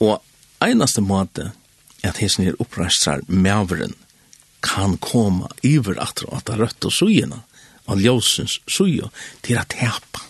og 0.00 0.22
einaste 0.60 1.00
måte 1.00 1.50
at 2.04 2.18
hesen 2.20 2.46
er 2.46 2.58
opprester 2.60 3.22
mæveren 3.28 3.94
kan 4.62 4.96
koma 4.98 5.48
iver 5.62 5.96
at 6.02 6.24
at 6.32 6.46
det 6.46 6.58
rødt 6.58 6.84
og 6.84 6.92
sugina 6.92 7.40
av 7.86 8.00
ljósens 8.02 8.60
sujo, 8.66 9.10
til 9.42 9.58
at 9.60 9.70
tepa. 9.70 10.22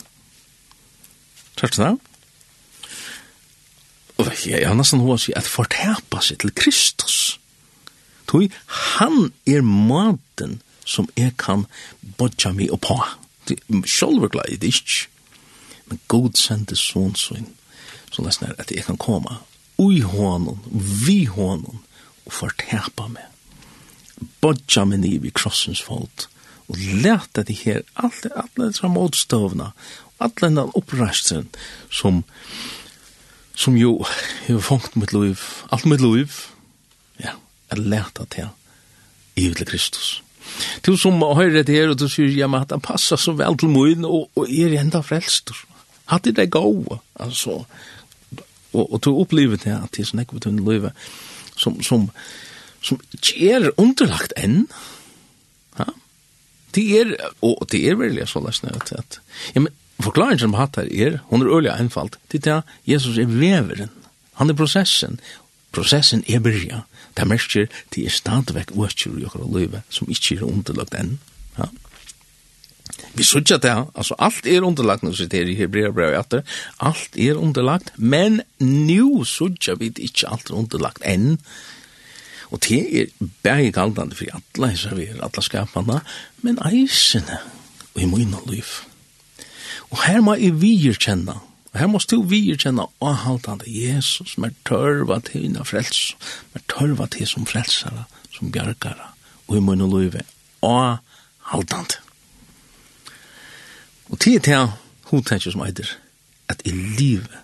Tørst 1.57 1.81
det? 1.81 1.95
Og 4.17 4.31
jeg 4.47 4.65
har 4.65 4.77
nesten 4.77 5.03
hva 5.05 5.19
sier 5.21 5.37
at 5.37 5.49
fortepa 5.49 6.23
seg 6.25 6.41
til 6.41 6.55
Kristus. 6.57 7.37
Toi, 8.27 8.49
han 8.97 9.31
er 9.47 9.63
maten 9.63 10.61
som 10.87 11.09
jeg 11.19 11.35
kan 11.39 11.67
bodja 12.19 12.53
mig 12.57 12.71
oppa. 12.73 12.97
Sjolv 13.85 14.25
er 14.25 14.33
glad 14.33 14.51
i 14.51 14.59
det 14.63 14.73
ikke. 14.73 15.11
Men 15.87 16.01
god 16.11 16.39
sendte 16.41 16.79
sånn 16.79 17.15
sånn, 17.19 17.51
så 18.11 18.25
nesten 18.25 18.49
er 18.49 18.57
at 18.63 18.73
jeg 18.75 18.87
kan 18.89 18.99
komme 18.99 19.39
ui 19.79 20.01
hånden, 20.01 20.57
vi 21.05 21.27
hånden, 21.29 21.83
og 22.25 22.33
fortepa 22.33 23.11
meg. 23.13 23.27
Bodja 24.41 24.87
meg 24.89 25.03
niv 25.03 25.27
i 25.29 25.33
krossens 25.37 25.83
folk, 25.85 26.25
og 26.67 26.81
leta 27.05 27.45
de 27.45 27.55
her, 27.55 27.85
alle, 27.95 28.33
alle, 28.33 28.71
alle, 28.73 28.73
alle, 28.73 28.89
alle, 28.89 29.29
alle, 29.29 29.69
alle, 29.69 29.69
alle, 30.19 30.41
alle, 30.41 31.37
alle, 31.37 32.09
alle, 32.09 32.23
som 33.57 33.77
jo 33.77 33.99
har 34.47 34.61
fångt 34.61 34.95
mitt 35.01 35.15
liv, 35.17 35.41
alt 35.73 35.89
mitt 35.89 36.05
liv, 36.05 36.35
ja, 37.23 37.35
er 37.73 37.81
leta 37.81 38.29
til 38.31 38.53
i 39.37 39.49
til 39.53 39.69
Kristus. 39.69 40.21
Du 40.87 40.95
som 40.97 41.21
høyre 41.21 41.65
det 41.67 41.75
her, 41.75 41.91
og 41.93 41.99
du 42.01 42.07
sier, 42.09 42.31
ja, 42.33 42.49
men 42.49 42.65
at 42.65 42.73
han 42.73 42.85
passer 42.85 43.21
så 43.21 43.35
vel 43.37 43.57
til 43.59 43.73
min, 43.73 44.05
og, 44.05 44.29
og 44.37 44.49
er 44.49 44.77
enda 44.81 45.03
frelst. 45.05 45.53
Hatt 46.11 46.29
det 46.29 46.37
det 46.39 46.51
gode, 46.55 47.01
altså. 47.21 47.65
Og, 48.73 48.85
og 48.85 49.01
du 49.05 49.11
opplever 49.17 49.59
det 49.61 49.75
at 49.75 49.97
det 49.97 50.05
er 50.05 50.11
sånn 50.11 50.23
ekve 50.23 50.43
tunne 50.45 50.65
livet, 50.65 51.09
som, 51.57 51.81
som, 51.85 52.11
som 52.85 53.01
ikke 53.17 53.51
er 53.57 53.71
underlagt 53.81 54.37
enn. 54.39 54.67
Ja? 55.81 55.89
Det 56.77 56.87
er, 57.01 57.17
og 57.45 57.65
det 57.73 57.83
er 57.89 57.99
veldig 57.99 58.29
så 58.31 58.45
løsne, 58.45 58.75
at, 58.77 58.93
at, 58.93 59.21
ja, 59.57 59.65
men 59.65 59.73
Forklaringen 60.03 60.43
som 60.43 60.57
hatt 60.59 60.77
her 60.77 60.91
er, 60.93 61.19
hun 61.31 61.43
er 61.43 61.53
øyelig 61.53 61.73
einfalt, 61.73 62.19
til 62.31 62.43
det 62.45 62.53
er 62.53 62.63
Jesus 62.87 63.19
er 63.19 63.31
veveren. 63.31 63.91
Han 64.37 64.51
er 64.51 64.59
prosessen. 64.59 65.21
Prosessen 65.73 66.25
er 66.29 66.43
byrja. 66.45 66.83
Det 67.17 67.25
er 67.25 67.31
mest 67.31 67.51
til 67.51 67.69
det 67.95 68.05
er 68.05 68.13
stadigvæk 68.13 68.75
vøtjur 68.77 69.19
i 69.19 69.25
okra 69.25 69.47
løyve, 69.49 69.83
som 69.89 70.09
ikke 70.13 70.37
er 70.37 70.45
underlagt 70.45 70.95
enn. 70.99 71.17
Ja. 71.59 71.71
Vi 73.17 73.25
sutja 73.25 73.57
det, 73.57 73.73
altså 73.97 74.17
alt 74.21 74.47
er 74.47 74.65
underlagt, 74.65 75.03
nå 75.03 75.15
sitter 75.17 75.49
i 75.49 75.57
Hebrea 75.57 75.91
brev 75.95 76.13
i 76.13 76.19
atter, 76.19 76.43
alt 76.81 77.17
er 77.17 77.41
underlagt, 77.41 77.95
men 77.97 78.43
nu 78.61 79.25
sutja 79.25 79.75
vi 79.81 79.89
det 79.89 80.11
ikke 80.11 80.29
alt 80.33 80.51
er 80.51 80.61
underlagt 80.61 81.05
enn. 81.05 81.39
Og 82.53 82.61
det 82.69 82.83
er 83.01 83.31
berg 83.43 83.73
kaldande 83.75 84.17
for 84.17 84.37
alle, 84.37 84.77
så 84.77 84.95
vi 84.95 85.09
er 85.09 85.25
alle 85.25 85.43
skapande, 85.43 86.03
men 86.45 86.61
eisene, 86.69 87.41
og 87.95 88.05
i 88.05 88.11
munn 88.11 88.37
og 88.37 88.53
liv. 88.53 88.77
Og 89.91 90.01
her 90.03 90.21
må 90.21 90.35
jeg 90.35 90.61
virkjenne, 90.61 91.37
og 91.73 91.81
Her 91.81 91.91
må 91.93 91.99
du 92.11 92.23
virkjenne, 92.23 92.83
og 92.83 93.11
avhaltende 93.11 93.69
Jesus, 93.69 94.39
med 94.39 94.55
tørva 94.65 95.19
til 95.21 95.43
henne 95.43 95.65
frels, 95.69 96.17
mer 96.55 96.63
tørva 96.73 97.05
til 97.13 97.29
som 97.29 97.45
frelsere, 97.47 98.07
som 98.33 98.49
bjergere, 98.53 99.11
og 99.47 99.59
i 99.59 99.61
munn 99.61 99.85
og 99.85 99.93
løyve, 99.93 100.23
avhaltende. 100.65 102.01
Og 104.09 104.21
tid 104.21 104.41
til 104.41 104.71
hun 105.11 105.25
tenker 105.25 105.53
som 105.53 105.67
eider, 105.67 105.91
at 106.49 106.63
i 106.65 106.73
livet, 106.73 107.37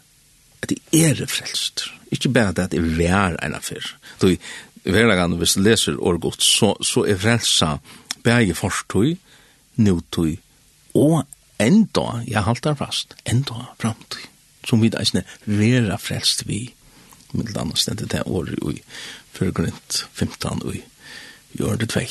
at 0.63 0.73
i 0.73 0.81
er 1.05 1.27
frelst. 1.27 1.85
Ikke 2.11 2.33
bare 2.33 2.55
at 2.65 2.75
i 2.75 2.81
vær 2.81 3.37
en 3.43 3.55
affær. 3.55 3.85
Du, 4.23 4.33
i 4.33 4.91
hverdagen, 4.91 5.37
hvis 5.39 5.59
du 5.59 5.63
leser 5.63 6.01
årgått, 6.01 6.43
så, 6.43 6.73
så 6.81 7.05
er 7.05 7.21
frelsa 7.21 7.77
bæge 8.25 8.55
forstøy, 8.55 9.17
nøytøy 9.77 10.37
og 10.95 11.27
enda, 11.67 12.23
jeg 12.29 12.45
halter 12.47 12.77
fast, 12.79 13.17
enda 13.29 13.69
framtid, 13.81 14.29
som 14.69 14.83
vi 14.83 14.91
da 14.93 15.03
ikke 15.03 15.25
vera 15.47 15.99
frelst 16.01 16.47
vi, 16.49 16.67
middel 17.33 17.63
annet 17.63 17.81
stedet 17.81 18.11
det 18.13 18.27
året 18.27 18.59
i 18.69 18.83
førgrunnt 19.33 20.05
15 20.13 20.63
og 20.67 20.77
i 20.77 20.83
gjør 21.57 21.81
det 21.81 21.91
tvei. 21.93 22.07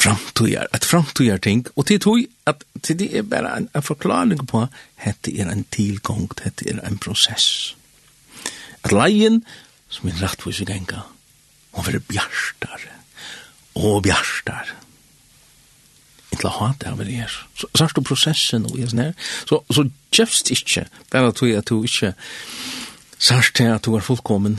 Framtøyer, 0.00 0.68
et 0.74 0.86
framtøyer 0.86 1.40
ting, 1.42 1.66
og 1.76 1.86
til 1.86 2.00
tog 2.00 2.20
at 2.48 2.64
til 2.82 2.98
det 3.02 3.10
er 3.18 3.26
bare 3.26 3.52
en, 3.58 3.68
en 3.74 3.84
forklaring 3.84 4.46
på 4.48 4.64
hette 5.04 5.34
er 5.34 5.50
en 5.50 5.66
tilgang, 5.74 6.30
hette 6.44 6.68
er 6.70 6.80
en 6.86 6.98
prosess. 6.98 7.76
At 8.84 8.94
leien, 8.96 9.42
som 9.92 10.08
er 10.08 10.22
rettvis 10.22 10.62
i 10.62 10.68
genga, 10.70 11.02
må 11.74 11.84
være 11.86 12.00
bjarstare, 12.00 12.94
og 13.76 14.02
bjarstare, 14.06 14.79
til 16.40 16.50
å 16.50 16.56
ha 16.56 16.70
det 16.80 16.88
av 16.90 17.02
det 17.02 17.18
her. 17.20 17.34
Så 17.58 17.68
så 17.76 17.86
er 17.86 17.94
det 17.96 18.06
prosessen 18.08 18.68
og 18.68 18.78
sånn 18.80 19.04
her. 19.04 19.12
Så, 19.48 19.60
så 19.70 19.86
kjøpst 20.16 20.52
ikke, 20.54 20.86
bare 21.12 21.32
at 21.32 21.40
du, 21.40 21.50
at 21.56 21.68
du 21.68 21.84
ikke 21.84 22.14
sørst 23.20 23.58
til 23.60 23.70
at 23.74 23.84
du 23.84 23.94
er 23.96 24.04
fullkommen. 24.04 24.58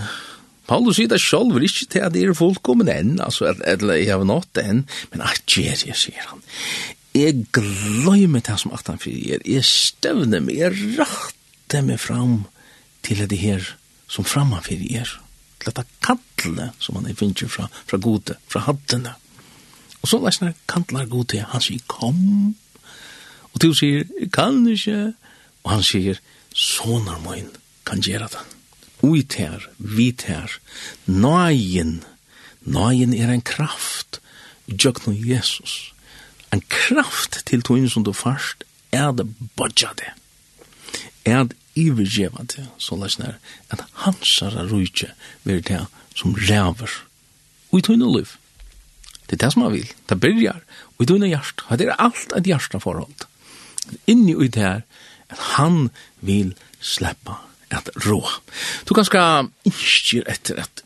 Paulus 0.70 1.00
sier 1.00 1.10
det 1.12 1.20
selv, 1.24 1.56
vil 1.56 1.68
ikke 1.68 1.90
til 1.92 2.06
at 2.06 2.14
det 2.16 2.24
er 2.24 2.38
fullkommen 2.38 2.90
enn, 2.92 3.18
altså, 3.24 3.50
eller 3.68 4.00
jeg 4.00 4.14
har 4.14 4.24
nått 4.28 4.62
enn, 4.62 4.86
men 5.12 5.26
at 5.26 5.44
gjør 5.50 5.88
jeg, 5.90 5.98
sier 6.00 6.30
han. 6.30 6.46
Jeg 7.18 7.42
gløymer 7.52 8.44
det 8.46 8.56
som 8.62 8.72
at 8.78 8.88
han 8.88 9.02
fyrir, 9.02 9.42
jeg 9.44 9.68
støvner 9.68 10.44
meg, 10.46 10.62
jeg 10.62 10.96
rakter 11.02 11.84
meg 11.84 12.00
fram 12.00 12.46
til 13.04 13.26
det 13.28 13.42
her 13.42 13.66
som 14.12 14.28
framan 14.28 14.64
fyrir 14.64 15.02
er. 15.02 15.12
Til 15.62 15.74
at 15.74 15.82
det 15.82 15.90
kattle 16.04 16.72
som 16.82 16.98
han 16.98 17.10
er 17.10 17.18
finner 17.18 17.52
fra, 17.52 17.68
fra 17.90 18.00
gode, 18.02 18.38
fra 18.50 18.64
hattene. 18.66 19.16
Og 20.02 20.10
så 20.10 20.20
lesnar 20.22 20.54
kantlar 20.68 21.06
god 21.06 21.26
til, 21.34 21.46
han 21.52 21.62
sier, 21.62 21.84
kom. 21.88 22.56
Og 23.54 23.62
til 23.62 23.76
sier, 23.78 24.08
kan 24.34 24.64
ikke. 24.68 25.14
Og 25.64 25.76
han 25.76 25.86
sier, 25.86 26.22
sonar 26.54 27.22
moin 27.22 27.50
kan 27.86 28.02
gjera 28.02 28.30
det. 28.32 28.42
Ui 29.02 29.24
ter, 29.26 29.66
vi 29.78 30.12
ter, 30.14 30.60
nøyen, 31.06 32.04
nøyen 32.62 33.14
er 33.18 33.32
en 33.34 33.42
kraft, 33.42 34.20
jøkno 34.68 35.14
Jesus. 35.14 35.94
En 36.54 36.62
kraft 36.70 37.42
til 37.50 37.64
tog 37.66 37.90
som 37.90 38.04
du 38.04 38.14
først, 38.14 38.64
er 38.92 39.12
det 39.12 39.26
bodja 39.56 39.90
det. 39.98 40.12
Er 41.26 41.44
det 41.44 41.58
ivergjeva 41.76 42.44
det, 42.44 42.68
så 42.78 42.96
lesnar, 42.96 43.40
at 43.70 43.84
hansara 44.04 44.68
rujtje, 44.68 45.12
vil 45.44 45.64
det 45.64 45.86
som 46.16 46.36
ræver. 46.36 46.92
Ui 47.72 47.82
tog 47.82 47.96
inn 47.96 48.06
og 48.06 48.18
liv. 48.18 48.38
Det 49.32 49.38
er 49.40 49.46
det 49.46 49.54
som 49.54 49.64
han 49.64 49.76
vil. 49.78 49.88
Det 50.10 50.20
byrjar. 50.20 50.60
Og 50.98 51.06
i 51.06 51.08
døgnet 51.08 51.32
hjert. 51.32 51.64
Det 51.80 51.88
er 51.88 52.02
alt 52.04 52.36
et 52.36 52.50
hjerte 52.52 52.82
forhold. 52.84 53.24
Inni 54.12 54.36
ut 54.36 54.60
her, 54.60 54.84
at 55.32 55.48
han 55.56 55.88
vil 56.20 56.52
sleppa 56.84 57.40
at 57.72 57.88
rå. 58.04 58.20
Du 58.84 58.94
kan 58.94 59.08
skal 59.08 59.48
ikke 59.64 60.26
etter 60.28 60.60
at 60.66 60.84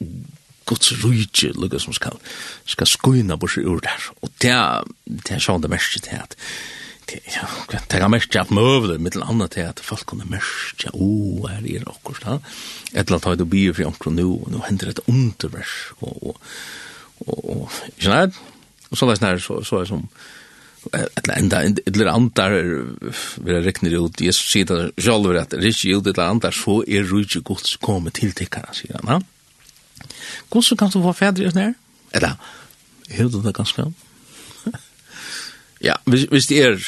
Guds 0.70 0.94
rujtje, 1.04 1.52
lukka 1.58 1.80
som 1.82 1.94
skal, 1.94 2.18
skal 2.70 2.90
skuina 2.90 3.38
bort 3.38 3.58
ur 3.58 3.82
der. 3.82 4.10
Og 4.22 4.32
det 4.42 4.54
er, 4.54 4.86
det 5.06 5.38
er 5.38 5.44
sånn 5.44 5.66
det 5.66 5.74
mest 5.74 5.98
til 6.06 6.22
at 6.22 6.38
det 7.06 8.00
er 8.02 8.08
mest 8.10 8.32
til 8.34 8.42
at 8.42 8.54
møvler, 8.54 8.98
mittel 8.98 9.22
annet 9.22 9.54
til 9.54 9.68
at 9.68 9.82
folk 9.84 10.08
kunne 10.10 10.26
mest 10.30 10.80
til, 10.82 10.94
å, 10.94 11.46
her 11.52 11.62
er 11.70 11.86
okkur, 11.92 12.18
da. 12.24 12.40
et 12.94 13.04
eller 13.04 13.20
annet 13.20 13.28
har 13.30 13.38
du 13.38 13.46
bier 13.50 13.76
fri 13.78 13.86
omkron 13.86 14.18
nu, 14.18 14.26
og 14.40 14.50
nå 14.50 14.64
hender 14.66 14.90
et 14.90 15.04
undervers, 15.06 15.76
og, 16.00 16.32
og, 16.32 16.40
og 17.24 17.70
ikke 17.96 18.12
nær, 18.12 18.42
og 18.92 18.98
så 18.98 19.08
var 19.08 19.22
det 19.22 19.42
så, 19.44 19.62
så 19.64 19.80
er 19.80 19.86
det 19.86 19.92
som, 19.92 20.04
et 20.94 21.30
enda, 21.38 21.62
eller 21.88 22.12
andar, 22.12 22.54
vi 23.42 23.54
har 23.54 23.64
reknet 23.66 23.96
ut, 23.98 24.22
Jesus 24.22 24.52
sier 24.52 24.68
det 24.70 24.92
selv, 25.02 25.32
at 25.40 25.56
det 25.56 25.64
er 25.64 25.72
ikke 25.72 25.98
ut 25.98 26.10
eller 26.12 26.28
andar, 26.28 26.54
så 26.54 26.82
er 26.88 27.08
rujtje 27.10 27.42
gods 27.42 27.78
kommet 27.82 28.20
til 28.20 28.36
tikkene, 28.38 28.76
sier 28.76 29.00
han, 29.00 29.16
ja. 29.16 30.06
Hvordan 30.52 30.78
kan 30.78 30.92
du 30.94 31.02
få 31.02 31.16
fædre 31.16 31.48
i 31.48 31.52
sånn? 31.52 31.76
Eller, 32.16 32.36
hev 33.10 33.32
du 33.32 33.40
det 33.42 33.56
ganske? 33.56 33.88
ja, 35.88 35.96
hvis, 36.06 36.28
hvis 36.32 36.50
det 36.52 36.62
er, 36.62 36.80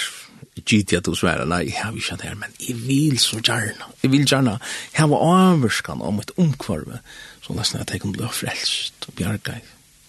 gitt 0.68 0.94
at 0.98 1.06
du 1.06 1.13
svære, 1.16 1.46
nei, 1.50 1.68
jeg 1.68 1.78
har 1.80 1.96
ikke 1.96 2.18
det 2.18 2.30
her, 2.30 2.38
men 2.40 2.54
jeg 2.60 2.76
vil 2.82 3.18
så 3.22 3.40
gjerne, 3.40 3.90
jeg 4.02 4.12
vil 4.12 4.26
gjerne 4.26 4.58
jeg 4.98 5.10
var 5.12 5.26
avvarskan 5.32 6.02
om 6.02 6.22
et 6.22 6.34
omkvarve, 6.42 7.02
så 7.46 7.56
nesten 7.58 7.84
at 7.84 7.94
jeg 7.94 8.02
kan 8.04 8.16
bli 8.16 8.30
frelst 8.34 9.08
og 9.08 9.18
bjerga 9.20 9.60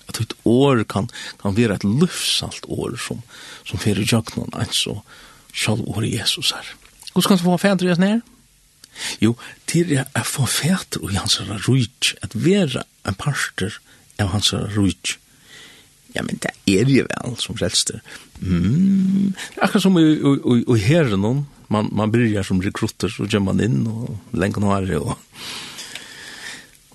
at 0.08 0.20
ett 0.20 0.34
år 0.44 0.84
kan 0.84 1.10
kan 1.42 1.56
være 1.56 1.74
et 1.74 1.84
løfsalt 1.84 2.64
år 2.68 2.96
som 2.96 3.22
som 3.64 3.78
för 3.78 4.04
jagnon 4.12 4.50
alltså 4.52 5.02
skall 5.54 5.80
år 5.86 6.06
Jesus 6.06 6.52
här. 6.52 6.74
Hvor 7.12 7.22
skal 7.22 7.36
man 7.36 7.44
få 7.44 7.58
fäder 7.58 7.86
Jesus 7.86 7.98
ner? 7.98 8.20
Jo, 9.18 9.36
till 9.64 10.04
att 10.12 10.26
få 10.26 10.46
fäder 10.46 11.02
och 11.02 11.10
hans 11.10 11.40
rujt, 11.40 12.14
att 12.22 12.34
vara 12.34 12.82
en 13.04 13.14
pastor 13.14 13.80
av 14.18 14.26
hans 14.26 14.52
rujt. 14.52 15.18
Ja, 16.12 16.22
men 16.22 16.38
det 16.40 16.50
är 16.64 16.84
jo 16.84 17.06
väl 17.08 17.36
som 17.36 17.56
frälster. 17.56 18.00
Mm. 18.42 19.32
Akkurat 19.56 19.82
som 19.82 19.98
i, 19.98 20.02
i, 20.02 20.54
i, 20.54 20.76
i 20.76 20.78
herren, 20.78 21.46
man, 21.66 21.88
man 21.92 22.10
bryr 22.10 22.42
som 22.42 22.62
rekrutter 22.62 23.08
så 23.08 23.26
gjør 23.26 23.40
man 23.40 23.60
in 23.60 23.86
och 23.86 24.16
länken 24.30 24.62
har 24.62 24.82
det 24.82 24.98
och 24.98 25.18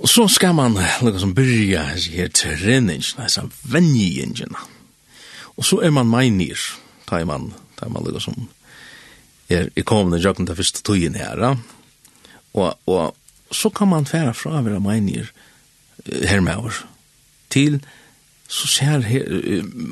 Og 0.04 0.10
så 0.10 0.28
skal 0.28 0.56
man 0.56 0.76
lukka 1.02 1.20
som 1.22 1.32
byrja 1.36 1.86
her 1.96 2.28
treningsna, 2.36 3.24
dessa 3.24 3.46
venjingina. 3.72 4.66
Og 5.56 5.64
så 5.66 5.80
er 5.80 5.94
man 5.96 6.10
meinir, 6.12 6.60
tar 7.08 7.24
man, 7.30 7.54
tar 7.80 7.92
man 7.94 8.04
lukka 8.04 8.20
som 8.26 8.50
er 9.50 9.70
i 9.80 9.86
kommende 9.88 10.20
jøkken 10.20 10.48
til 10.48 10.60
første 10.60 10.84
tøyen 10.84 11.16
her, 11.16 11.40
og, 12.54 12.76
og 12.86 13.16
så 13.52 13.70
kan 13.70 13.88
man 13.88 14.06
færa 14.10 14.34
fra 14.36 14.62
vera 14.66 14.80
meinir 14.84 15.32
her 16.06 16.42
med 16.42 16.56
over, 16.56 16.84
til 17.50 17.80
så 18.54 18.68
ser 18.68 19.08
her 19.08 19.24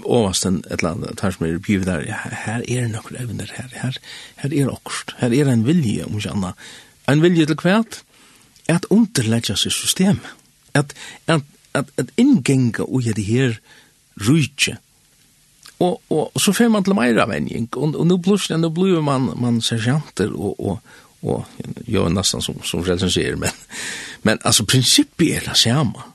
oversten 0.03 0.59
et 0.67 0.81
eller 0.81 0.91
annet, 0.91 1.17
tar 1.17 1.31
som 1.31 1.45
er 1.47 1.57
bygget 1.57 1.87
der, 1.87 2.03
her 2.45 2.61
er 2.67 2.87
nokre 2.91 3.23
evner 3.23 3.49
her, 3.55 3.71
her, 3.71 3.97
her 4.43 4.55
er 4.59 4.71
okkurst, 4.73 5.15
her 5.17 5.31
er 5.31 5.53
en 5.53 5.65
vilje, 5.65 6.05
om 6.05 6.19
ikke 6.19 6.35
anna, 6.35 6.51
en 7.09 7.23
vilje 7.23 7.45
til 7.45 7.57
kvært, 7.57 8.03
at 8.69 8.85
underlegja 8.89 9.55
seg 9.59 9.73
system, 9.73 10.21
at, 10.73 10.93
at, 11.27 11.43
at, 11.73 11.91
at 11.97 12.11
inngenga 12.17 12.85
ui 12.87 13.03
det 13.03 13.25
her 13.25 13.57
rujtje, 14.27 14.77
og, 15.81 16.01
og, 16.09 16.31
og 16.35 16.41
så 16.41 16.53
fer 16.53 16.69
man 16.69 16.83
til 16.85 16.95
meira 16.97 17.25
venjing, 17.29 17.69
og, 17.73 17.95
og 17.95 18.05
nå 18.07 18.19
plutselig, 18.21 18.59
nå 18.61 18.69
blir 18.75 19.01
man, 19.01 19.31
man 19.41 19.61
sergeanter, 19.65 20.29
og, 20.35 20.59
og, 20.59 20.79
og 21.21 21.89
jo 21.89 22.05
nesten 22.09 22.43
som, 22.43 22.59
som 22.65 22.83
frelsen 22.85 23.09
sier, 23.13 23.37
men, 23.41 23.55
men 24.27 24.41
altså 24.45 24.65
prinsippet 24.69 25.35
er 25.37 25.49
det 25.49 25.57
samme, 25.57 26.05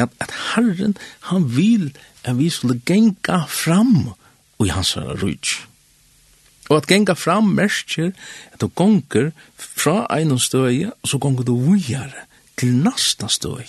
at, 0.00 0.10
at 0.20 0.32
Herren, 0.54 0.96
han 1.30 1.44
vil 1.56 1.92
at 2.24 2.38
vi 2.38 2.48
skulle 2.50 2.80
genga 2.86 3.44
fram 3.48 4.14
og 4.58 4.66
i 4.66 4.72
hans 4.72 4.96
rujtje, 4.96 5.66
Og 6.70 6.78
at 6.78 6.86
genga 6.88 7.12
fram 7.18 7.50
mersker 7.56 8.12
at 8.52 8.60
du 8.62 8.70
gonger 8.72 9.32
fra 9.58 10.04
einum 10.14 10.40
støy, 10.40 10.86
og 10.88 11.08
så 11.08 11.20
gonger 11.20 11.44
du 11.44 11.56
vujare 11.60 12.24
til 12.56 12.72
nasta 12.80 13.28
støy. 13.28 13.66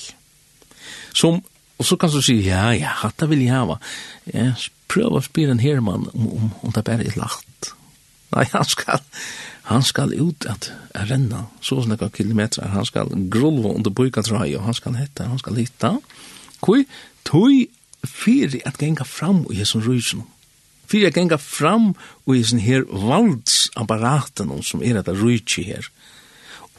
Som, 1.16 1.42
og 1.78 1.86
så 1.86 1.98
kan 2.00 2.12
du 2.12 2.22
si, 2.24 2.38
ja, 2.48 2.70
ja, 2.76 2.94
hatta 3.02 3.28
vil 3.32 3.44
jeg 3.44 3.56
hava. 3.56 3.80
Ja, 4.32 4.54
prøv 4.92 5.18
å 5.18 5.24
spyr 5.24 5.52
en 5.52 5.64
herman 5.64 6.08
om, 6.14 6.30
om, 6.30 6.54
om 6.64 6.76
det 6.76 6.86
bare 6.88 7.08
er 7.08 7.20
lagt. 7.20 7.74
Nei, 8.36 8.46
han 8.52 8.68
skal, 8.68 9.04
han 9.70 9.84
skal 9.86 10.14
ut 10.16 10.48
at 10.50 10.70
renna 11.10 11.46
så 11.64 11.82
snakka 11.84 12.10
kilometrar, 12.16 12.72
han 12.74 12.88
skal 12.88 13.12
grulva 13.32 13.74
under 13.76 13.94
bøykatrai, 13.96 14.54
og 14.56 14.68
han 14.68 14.78
skal 14.78 14.98
hetta, 15.00 15.28
han 15.32 15.42
skal 15.42 15.60
hitta. 15.60 15.96
Kui, 16.64 16.86
tui, 17.28 17.66
fyrir 18.06 18.62
at 18.68 18.80
genga 18.80 19.06
fram 19.08 19.44
i 19.52 19.60
hesson 19.60 19.84
rujtsen, 19.86 20.26
fyrir 20.90 21.10
jeg 21.10 21.18
genga 21.18 21.40
fram 21.42 21.94
og 22.26 22.36
i 22.36 22.44
sin 22.44 22.64
her 22.64 22.86
valdsapparaten 22.90 24.54
som 24.64 24.84
er 24.84 25.00
dette 25.00 25.16
rujtje 25.18 25.66
her. 25.68 25.90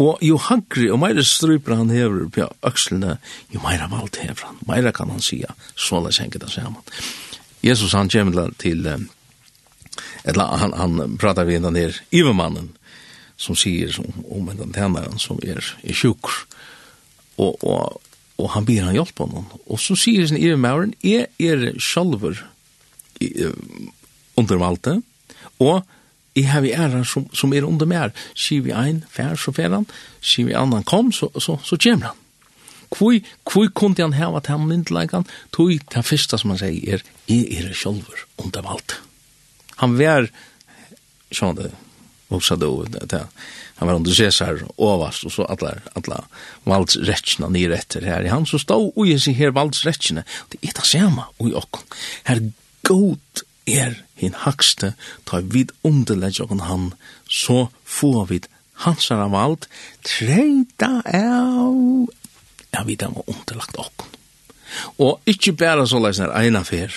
Og 0.02 0.20
jo 0.20 0.36
hangri 0.36 0.90
og 0.92 1.00
meira 1.00 1.24
stryper 1.24 1.78
han 1.78 1.92
hever 1.92 2.26
på 2.32 2.48
økslene, 2.68 3.16
jo 3.52 3.62
meira 3.64 3.88
vald 3.88 4.18
hever 4.20 4.44
han, 4.44 4.58
meira 4.68 4.92
kan 4.92 5.12
han 5.12 5.24
sia, 5.24 5.54
så 5.72 6.02
la 6.04 6.12
senke 6.12 6.40
det 6.42 6.50
saman. 6.52 6.84
Jesus 7.64 7.94
han 7.96 8.10
kommer 8.12 8.50
til, 8.60 8.84
eller 10.24 10.58
han, 10.60 10.74
han 10.76 11.16
pratar 11.16 11.48
vi 11.48 11.56
innan 11.56 11.78
her, 11.80 11.96
ivermannen, 12.12 12.74
som 13.36 13.56
sier 13.56 13.92
om 14.32 14.48
en 14.48 14.72
tennaren 14.72 15.18
som 15.20 15.40
er, 15.44 15.64
er 15.84 15.96
sjuk, 15.96 16.28
og, 17.36 17.56
og, 17.64 17.96
og 18.36 18.52
han 18.52 18.68
ber 18.68 18.84
han 18.84 18.96
hjelp 18.96 19.24
honom. 19.24 19.48
Og 19.66 19.80
så 19.80 19.96
sier 19.96 20.28
sin 20.28 20.40
ivermannen, 20.40 20.94
jeg 21.04 21.28
er 21.40 21.72
sjalver, 21.80 22.44
under 24.36 24.56
undervalde, 24.56 25.02
og 25.58 25.84
jeg 26.36 26.50
har 26.52 26.60
vi 26.60 26.74
æra 26.76 27.04
som, 27.04 27.26
som 27.32 27.52
er 27.56 27.64
under 27.64 27.86
mer. 27.88 28.12
Sier 28.36 28.60
vi 28.62 28.74
ein, 28.76 29.04
fær, 29.10 29.38
så 29.40 29.54
fær 29.56 29.72
han. 29.72 29.86
Sier 30.20 30.50
vi 30.50 30.56
annan, 30.58 30.84
kom, 30.84 31.08
så, 31.12 31.30
så, 31.40 31.56
så 31.64 31.78
kommer 31.80 32.10
han. 32.10 32.22
Kvui, 32.92 33.22
kvui 33.48 33.70
kunne 33.74 33.98
han 33.98 34.14
hava 34.14 34.42
til 34.44 34.58
han 34.58 34.68
myndelagan? 34.68 35.24
Tog 35.56 35.72
det 35.72 36.04
fyrsta 36.06 36.38
som 36.38 36.52
han 36.52 36.60
sier 36.60 36.98
er, 36.98 37.06
jeg 37.26 37.48
er 37.56 37.72
sjolver 37.72 38.26
under 38.36 38.60
undervalde. 38.60 39.00
Han 39.80 39.96
var, 39.98 40.28
sånn 41.34 41.58
det, 41.58 41.72
Voksa 42.28 42.56
då, 42.56 42.82
det, 42.90 43.20
han 43.76 43.88
var 43.88 43.94
under 43.94 44.14
Cesar, 44.14 44.58
ovast, 44.82 45.24
og 45.28 45.32
så 45.32 45.44
alla, 45.46 45.76
alla 45.94 46.24
valdsretsjene 46.66 47.52
nere 47.54 47.78
etter 47.78 48.02
her. 48.02 48.26
Han 48.32 48.48
så 48.50 48.58
stod 48.58 48.96
ui 48.98 49.12
i 49.14 49.34
her 49.38 49.54
valdsrettsina, 49.54 50.24
det 50.50 50.58
er 50.62 50.74
det 50.74 50.86
samme 50.88 51.28
ui 51.38 51.52
okken. 51.54 51.84
Her 52.26 52.42
god 52.88 53.44
er 53.66 53.98
hin 54.16 54.36
hakste, 54.44 54.94
ta 55.26 55.42
vid 55.42 55.72
underlegg 55.86 56.40
og 56.44 56.60
han, 56.66 56.92
så 57.28 57.66
får 57.84 58.22
vi 58.30 58.40
hans 58.84 59.10
av 59.10 59.34
alt, 59.34 59.66
treita 60.04 61.00
av, 61.04 62.06
ja, 62.72 62.84
vi 62.84 62.96
dem 63.00 63.16
var 63.16 63.28
underlagt 63.32 63.78
okken. 63.80 64.12
Og 65.00 65.20
ikkje 65.30 65.54
bæra 65.56 65.86
så 65.88 66.00
leis 66.02 66.20
er 66.20 66.34
eina 66.36 66.62
fyr, 66.66 66.92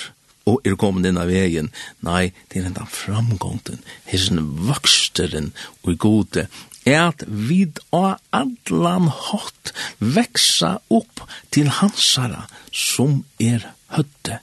og 0.50 0.66
er 0.66 0.78
kommet 0.80 1.06
inn 1.06 1.20
av 1.22 1.30
vegen, 1.30 1.70
nei, 2.06 2.32
det 2.50 2.62
er 2.62 2.70
enda 2.72 2.88
framgångten, 2.90 3.84
hessen 4.10 4.42
voksteren 4.68 5.52
og 5.86 6.00
gode, 6.02 6.48
er 6.88 7.10
at 7.12 7.24
vid 7.28 7.82
av 7.94 8.18
allan 8.34 9.10
hatt 9.14 9.74
veksa 10.00 10.78
opp 10.90 11.26
til 11.54 11.70
hansara 11.80 12.48
som 12.74 13.22
er 13.38 13.68
høtte 13.94 14.40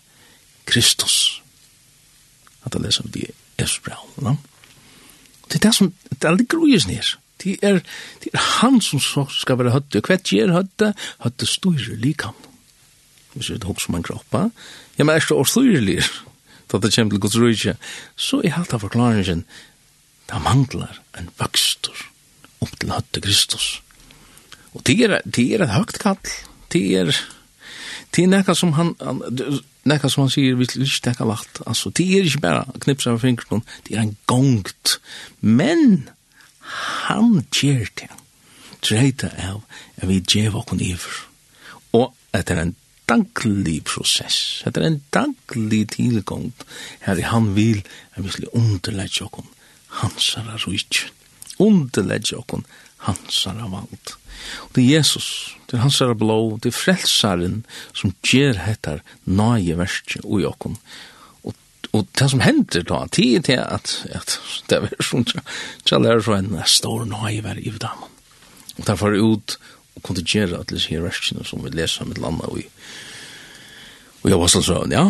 Kristus 0.69 1.41
at 2.67 2.75
jeg 2.75 2.83
leser 2.85 3.07
vi 3.07 3.27
de 3.27 3.33
No? 4.23 4.37
Det 5.49 5.59
er 5.59 5.69
det 5.69 5.75
som, 5.75 5.93
det 6.11 6.25
er 6.25 6.37
det 6.37 6.49
grues 6.49 6.87
nir. 6.87 7.17
Det 7.43 7.59
er, 7.63 7.81
det 8.23 8.33
er 8.35 8.43
han 8.61 8.81
som 8.81 9.01
så 9.01 9.27
skal 9.31 9.59
være 9.61 9.73
høtte. 9.75 10.03
Hva 10.05 10.19
gjør 10.19 10.55
høtte, 10.57 10.93
høtte 11.23 11.49
styrer 11.49 12.01
likam. 12.03 12.37
Hvis 13.37 13.51
vi 13.53 13.61
hokser 13.65 13.93
man 13.93 14.05
kroppa, 14.05 14.49
ja, 14.97 15.05
men 15.05 15.15
er 15.15 15.21
det 15.21 15.37
også 15.37 15.61
styrelig, 15.61 16.03
da 16.73 16.81
det 16.81 16.95
kommer 16.95 17.13
til 17.13 17.21
Guds 17.21 17.39
rydde, 17.39 17.77
så 18.17 18.41
er 18.41 18.57
alt 18.57 18.73
av 18.73 18.81
forklaringen, 18.81 19.45
det 20.27 20.43
mangler 20.43 21.01
en 21.19 21.29
vøkstor 21.39 22.07
opp 22.65 22.73
til 22.81 22.95
høtte 22.95 23.21
Kristus. 23.21 23.83
Og 24.73 24.87
det 24.89 24.97
er, 25.05 25.21
det 25.25 25.47
er 25.53 25.67
et 25.67 25.75
høyt 25.77 26.01
kall, 26.01 26.19
det 26.73 26.83
er, 26.97 27.13
det 28.17 28.25
er 28.25 28.33
nekka 28.33 28.57
som 28.57 28.73
han, 28.81 28.97
han 29.05 29.21
nekka 29.87 30.11
som 30.11 30.25
han 30.25 30.33
sier, 30.33 30.55
vi 30.55 30.67
vil 30.67 30.87
ikke 30.87 31.11
nekka 31.11 31.29
lagt. 31.29 31.63
Altså, 31.67 31.91
det 31.91 32.07
er 32.07 32.29
ikke 32.29 32.45
bare 32.45 32.79
knipsa 32.85 33.15
av 33.15 33.23
fingrene, 33.23 33.65
det 33.87 33.97
er 33.97 34.05
en 34.05 34.17
gongt. 34.31 34.99
Men 35.41 36.09
han 37.07 37.45
gjør 37.55 37.87
det. 38.01 38.11
Dreita 38.87 39.31
av 39.43 39.63
er 39.97 40.11
vi 40.11 40.21
djev 40.21 40.57
okken 40.59 40.83
iver. 40.83 41.23
Og 41.97 42.13
at 42.37 42.49
det 42.49 42.57
er 42.57 42.63
en 42.67 42.77
danklig 43.09 43.81
prosess. 43.87 44.63
At 44.67 44.75
det 44.75 44.83
er 44.83 44.91
en 44.91 45.03
danklig 45.15 45.87
tilgångt. 45.95 46.67
Her 47.07 47.23
han 47.31 47.55
vil 47.57 47.83
er 48.15 48.23
vi 48.23 48.35
skal 48.35 48.51
underlegge 48.53 49.25
okken 49.27 49.49
hansara 50.03 50.59
rujtjen. 50.67 51.13
Underlegge 51.63 52.37
okken 52.37 52.67
hansara 53.07 53.71
vald. 53.71 54.17
Og 54.67 54.77
det 54.77 54.85
er 54.85 54.99
Jesus, 54.99 55.57
det 55.67 55.79
er 55.79 55.85
hans 55.85 56.01
er 56.01 56.15
blå, 56.19 56.59
det 56.63 56.73
er 56.73 56.79
frelsaren 56.79 57.61
som 57.97 58.15
gjør 58.27 58.61
hettar 58.67 59.03
nage 59.25 59.77
verst 59.79 60.19
ui 60.23 60.43
jokken. 60.45 60.77
Og, 61.47 61.57
og 61.93 62.07
det 62.19 62.31
som 62.33 62.45
hender 62.45 62.87
da, 62.87 63.03
det 63.17 63.27
er 63.27 63.47
det 63.49 63.59
at, 63.65 63.97
at 64.15 64.37
det 64.71 64.83
er 64.83 65.03
som 65.05 65.27
tjall 65.87 66.07
er 66.07 66.23
så 66.23 66.39
en 66.39 66.55
stor 66.71 67.05
nage 67.09 67.43
ver 67.47 67.61
i 67.61 67.75
damen. 67.75 68.15
Og 68.77 68.87
derfor 68.87 69.17
ut 69.17 69.59
og 69.97 70.03
kunne 70.05 70.25
gjøre 70.27 70.61
at 70.61 70.71
disse 70.71 70.93
her 70.93 71.05
verskene 71.07 71.45
som 71.49 71.65
vi 71.65 71.73
leser 71.73 72.07
med 72.07 72.21
landa 72.21 72.49
ui. 72.53 72.67
og 74.23 74.31
jeg 74.31 74.41
var 74.41 74.51
sånn, 74.53 74.67
sånn, 74.67 74.93
ja, 74.93 75.07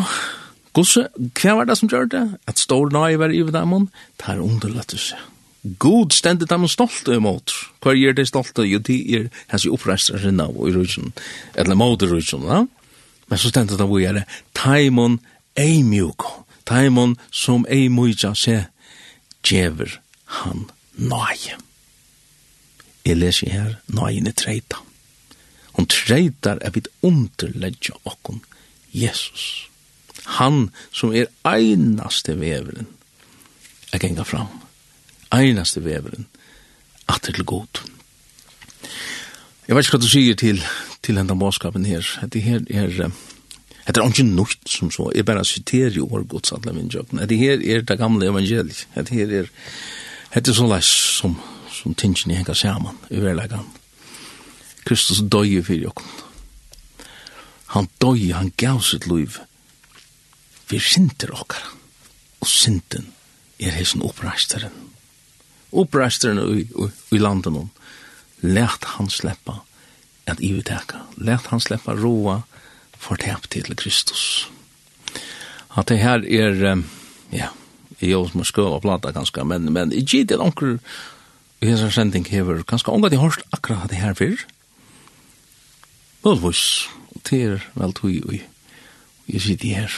gosse, 0.77 1.09
hva 1.41 1.57
var 1.59 1.67
det 1.67 1.79
som 1.81 1.91
gjør 1.91 2.11
det? 2.13 2.27
At 2.47 2.61
stor 2.61 2.93
nage 2.95 3.19
var 3.19 3.33
i 3.35 3.43
damen, 3.51 3.89
det 4.21 4.31
er 4.31 4.45
underløttes 4.45 5.11
seg 5.13 5.33
god 5.79 6.15
stendet 6.15 6.51
dem 6.51 6.67
stolt 6.69 7.09
imot. 7.09 7.53
Hva 7.83 7.95
er 7.97 8.17
det 8.17 8.29
stolt? 8.29 8.59
Jo, 8.59 8.79
de 8.79 8.97
er 9.17 9.29
hans 9.53 9.67
i 9.67 9.73
oppreistere 9.73 10.21
sinne 10.23 10.47
i 10.47 10.73
rujtjen, 10.75 11.13
eller 11.55 11.79
mot 11.79 12.03
i 12.03 12.11
rujtjen, 12.11 12.47
ja? 12.47 12.65
Men 13.27 13.39
så 13.39 13.51
stendet 13.51 13.79
dem 13.79 13.91
vi 13.91 14.07
er 14.07 14.23
taimon 14.55 15.19
eimjuko, 15.59 16.47
taimon 16.69 17.17
som 17.31 17.67
ei 17.71 17.89
mjuka 17.89 18.35
se, 18.35 18.65
djever 19.47 20.01
han 20.43 20.67
nøye. 20.97 21.59
Jeg 23.07 23.17
leser 23.17 23.51
her, 23.51 23.73
nøyene 23.87 24.35
treita. 24.35 24.83
Hon 25.77 25.87
treitar 25.87 26.59
er 26.65 26.73
vidt 26.75 26.89
underledja 27.07 27.95
okkon 28.05 28.41
Jesus. 28.91 29.69
Han 30.41 30.71
som 30.91 31.13
er 31.15 31.31
einaste 31.47 32.35
veveren 32.41 32.89
er 33.93 34.03
genga 34.03 34.25
fram 34.27 34.66
einaste 35.33 35.85
veveren, 35.85 36.27
at 37.09 37.23
til 37.23 37.45
god. 37.45 37.83
Jeg 39.67 39.77
vet 39.77 39.87
ikke 39.87 39.97
hva 39.97 40.03
du 40.03 40.11
sier 40.11 40.37
til, 40.39 40.61
til 41.03 41.19
denne 41.19 41.35
målskapen 41.35 41.87
her. 41.87 42.07
Det 42.31 42.43
her 42.43 42.63
er, 42.71 43.11
det 43.87 43.97
er 43.99 44.07
ikke 44.07 44.27
noe 44.29 44.59
som 44.71 44.93
så. 44.95 45.09
Jeg 45.15 45.27
bare 45.27 45.45
siterer 45.45 45.99
jo 45.99 46.07
årgods 46.07 46.55
alle 46.55 46.75
min 46.75 46.91
jobben. 46.93 47.23
Det 47.29 47.39
her 47.39 47.59
er 47.59 47.83
det 47.83 47.99
gamle 47.99 48.31
evangeliet. 48.31 48.87
Det 48.95 49.09
her 49.11 49.35
er, 49.43 49.51
det 50.35 50.49
er 50.49 50.59
så 50.59 50.69
leis 50.71 50.93
som, 51.19 51.35
som 51.73 51.95
tingene 51.95 52.39
henger 52.39 52.55
sammen 52.55 52.99
i 53.11 53.23
verleggen. 53.23 53.67
Kristus 54.87 55.25
døg 55.27 55.59
for 55.67 55.75
jokken. 55.75 56.15
Han 57.75 57.89
døy, 58.01 58.31
han 58.33 58.53
gav 58.57 58.81
sitt 58.87 59.09
liv. 59.11 59.41
Vi 60.71 60.79
sinter 60.79 61.35
okkar. 61.35 61.73
Og 62.41 62.47
sinten 62.47 63.11
er 63.59 63.75
hessen 63.75 64.05
oppreisteren 64.07 64.86
oppresterne 65.73 66.45
i, 66.57 66.67
i, 66.67 66.89
i 67.17 67.19
landen. 67.19 67.71
Lært 68.43 68.85
han 68.97 69.11
sleppa 69.11 69.61
at 70.27 70.43
iveteka. 70.43 71.05
Lært 71.17 71.49
han 71.53 71.63
sleppa 71.63 71.97
roa 71.97 72.43
fortæp 72.99 73.51
til 73.51 73.77
Kristus. 73.77 74.51
At 75.77 75.89
det 75.89 75.99
her 76.01 76.25
er, 76.25 76.83
ja, 77.33 77.49
i 78.01 78.11
jo 78.11 78.25
som 78.29 78.41
er 78.41 78.49
skøv 78.49 78.73
og 78.79 78.83
plata 78.83 79.13
ganske, 79.13 79.45
men, 79.45 79.73
men 79.73 79.93
i 79.93 80.03
gitt 80.05 80.33
er 80.33 80.43
onker 80.43 80.79
i 81.61 81.71
hans 81.71 81.95
sending 81.95 82.27
hever, 82.29 82.63
ganske 82.69 82.93
unga 82.93 83.09
de 83.13 83.21
hørst 83.21 83.45
akkurat 83.53 83.91
det 83.91 84.01
her 84.01 84.15
fyr. 84.15 84.37
Mølvis, 86.25 86.89
det 87.31 87.43
er 87.43 87.67
vel 87.75 87.95
tog 87.97 88.11
i, 88.11 88.43
i 89.27 89.41
sitt 89.41 89.63
her. 89.63 89.93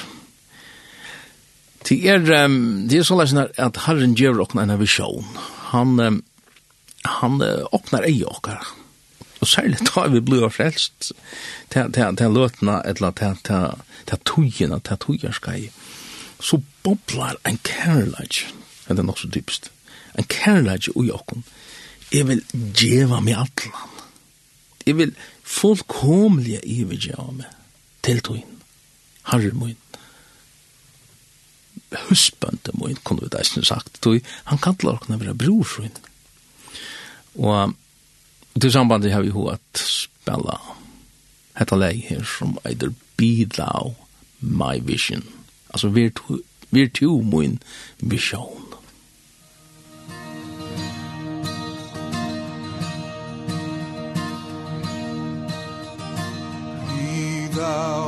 Det 1.89 1.99
er, 2.11 2.21
um, 2.45 2.89
det 2.91 3.01
er 3.01 3.07
sånn 3.07 3.39
at 3.39 3.79
Herren 3.87 4.17
gjør 4.19 4.43
okna 4.45 4.67
en 4.67 4.79
visjon 4.81 5.25
han 5.73 6.23
han 7.09 7.43
öppnar 7.73 8.07
ei 8.07 8.25
okkar. 8.25 8.67
Og 9.41 9.49
særlig 9.49 9.79
da 9.87 10.07
vi 10.11 10.21
blir 10.21 10.49
frelst 10.51 11.13
til, 11.71 11.93
til, 11.95 12.17
til 12.19 12.35
løtene, 12.35 12.81
eller 12.85 13.15
til, 13.15 13.37
til, 13.47 13.85
til 14.11 14.23
togene, 14.27 14.81
til 14.81 14.99
togerskei, 15.05 15.71
så 16.41 16.61
boblar 16.83 17.39
en 17.47 17.59
kærleik, 17.65 18.43
er 18.89 18.99
det 18.99 19.05
nok 19.05 19.19
så 19.19 19.31
dypst, 19.35 19.71
en 20.19 20.27
kærleik 20.27 20.91
ui 20.95 21.11
okkon, 21.15 21.45
jeg 22.13 22.27
vil 22.29 22.43
djeva 22.53 23.21
meg 23.23 23.39
atlan, 23.45 23.97
jeg 24.87 24.99
vil 24.99 25.15
fullkomlige 25.45 26.63
ivergjeva 26.65 27.31
meg 27.39 27.53
til 28.03 28.23
togin, 28.25 28.63
harri 29.31 29.53
moin 29.55 29.77
husbønte 32.09 32.75
må 32.75 32.91
kunne 33.05 33.25
vi 33.25 33.33
det 33.33 33.67
sagt. 33.67 34.01
Tog, 34.03 34.21
han 34.45 34.59
kallar 34.59 34.99
okkene 34.99 35.21
vera 35.21 35.37
brorfrøyn. 35.37 35.95
Og 37.39 37.75
til 38.61 38.73
sambandet 38.73 39.13
har 39.13 39.23
vi 39.23 39.33
ho 39.33 39.47
at 39.53 39.79
spela 39.79 40.59
hetta 41.59 41.77
leg 41.79 42.03
her 42.09 42.25
som 42.27 42.59
eider 42.67 42.93
Be 43.17 43.47
Thou 43.47 43.95
My 44.41 44.79
Vision. 44.83 45.25
Altså 45.71 45.89
vi 45.89 46.09
er 46.83 46.89
to 46.95 47.21
min 47.21 47.59
vision. 48.01 48.65
Be 56.89 57.49
Thou 57.53 58.08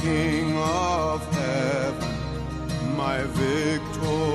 King 0.00 0.56
of 0.58 1.20
heaven, 1.34 2.96
my 2.96 3.22
victor. 3.24 4.31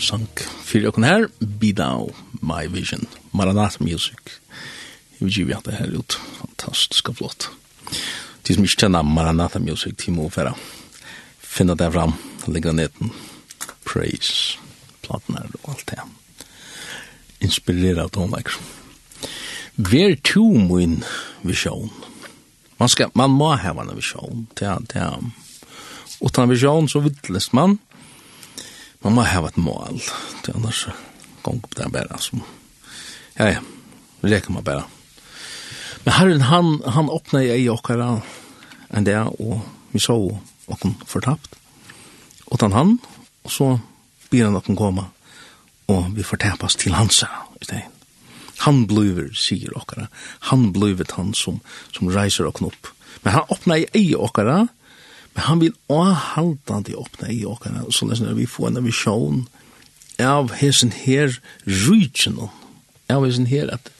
som 0.00 0.20
sank 0.24 0.40
fyrir 0.64 0.88
okkur 0.88 1.04
her, 1.04 1.26
Be 1.40 1.72
Thou 1.76 2.12
My 2.40 2.66
Vision, 2.70 3.04
Maranatha 3.32 3.84
Music. 3.84 4.38
Jeg 5.18 5.26
vil 5.26 5.34
givet 5.34 5.66
det 5.66 5.74
her 5.74 5.92
ut, 5.98 6.16
fantastisk 6.38 7.08
og 7.08 7.18
flott. 7.18 7.48
De 8.46 8.54
som 8.54 8.64
ikke 8.64 8.86
kjenner 8.86 9.02
Maranatha 9.04 9.60
Music, 9.60 9.98
de 10.04 10.14
må 10.14 10.30
være 10.32 10.54
finne 11.42 11.76
det 11.76 11.90
fram, 11.92 12.14
ligge 12.48 12.72
neten, 12.72 13.12
praise, 13.84 14.58
platen 15.04 15.36
her 15.36 15.50
og 15.62 15.74
alt 15.74 15.84
det. 15.90 16.00
Inspirera 17.44 18.08
tonlager. 18.08 18.56
Ver 19.76 20.16
to 20.24 20.46
min 20.56 21.02
vision. 21.42 21.90
Man, 22.78 22.88
skal, 22.88 23.12
man 23.14 23.30
må 23.30 23.52
hava 23.54 23.84
en 23.84 23.96
vision, 23.96 24.46
det 24.58 24.66
er, 24.66 24.80
det 24.88 25.02
er, 25.04 25.20
utan 26.22 26.50
vision 26.50 26.88
så 26.88 27.02
vittlest 27.04 27.52
man, 27.52 27.78
man 29.02 29.16
må 29.16 29.24
hava 29.26 29.50
et 29.50 29.58
mål, 29.58 29.98
det 30.42 30.52
er 30.52 30.58
annars 30.58 30.86
gong 31.42 31.62
på 31.62 31.78
der 31.78 31.90
bare, 31.92 32.18
som 32.22 32.42
Ja, 33.38 33.48
ja, 33.48 33.60
vi 34.20 34.28
leker 34.28 34.52
meg 34.52 34.64
bare. 34.66 34.84
Men 36.04 36.14
herren, 36.14 36.42
han, 36.50 36.74
han 36.84 37.08
åpna 37.10 37.40
i 37.42 37.52
ei 37.54 37.68
okkara 37.72 38.18
enn 38.92 39.06
det, 39.08 39.16
og 39.40 39.62
vi 39.94 40.02
så 40.02 40.16
okken 40.68 40.98
fortapt, 41.08 41.56
og 42.52 42.60
han 42.60 42.76
han, 42.76 42.92
og 43.42 43.50
så 43.50 43.68
byr 44.30 44.50
han 44.50 44.58
okken 44.58 44.76
koma, 44.76 45.08
og 45.88 46.12
vi 46.16 46.26
fortapas 46.26 46.76
til 46.76 46.94
hans 46.94 47.22
i 47.24 47.64
stein. 47.64 47.88
Han 48.66 48.84
bluver, 48.86 49.32
sier 49.34 49.72
okkara, 49.74 50.06
han 50.52 50.70
bluver 50.72 51.08
han 51.16 51.32
som, 51.34 51.62
som 51.96 52.12
reiser 52.12 52.46
okken 52.46 52.68
opp. 52.68 52.92
Men 53.24 53.38
han 53.38 53.50
åpna 53.50 53.80
i 53.80 53.88
ei 53.96 54.12
okkara, 54.14 54.66
og 54.68 54.81
Men 55.34 55.44
han 55.46 55.60
vil 55.60 55.74
åhaldande 55.88 56.96
åpne 56.98 57.32
i 57.32 57.44
åkene, 57.48 57.86
så 57.90 58.08
lesen 58.08 58.36
vi 58.36 58.46
får 58.46 58.72
en 58.72 58.84
visjon 58.84 59.44
av 60.20 60.52
hesen 60.60 60.92
her 60.92 61.38
rydgen, 61.64 62.38
av 63.10 63.24
hesen 63.26 63.48
her 63.48 63.72
at 63.72 63.90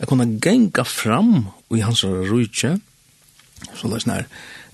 jeg 0.00 0.10
kunne 0.10 0.40
genga 0.42 0.84
fram 0.84 1.50
i 1.70 1.82
hans 1.84 2.02
rydge, 2.04 2.78
så 3.76 3.90
lesen 3.90 4.16
er 4.16 4.26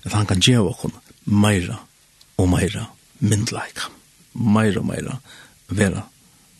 at 0.05 0.15
han 0.15 0.29
kan 0.29 0.41
gjøre 0.41 0.71
åkene 0.71 1.03
meira 1.27 1.81
og 2.39 2.49
meira 2.49 2.87
myndleika, 3.19 3.91
meira 4.33 4.81
og 4.81 4.87
meira 4.89 5.19
vera, 5.67 6.05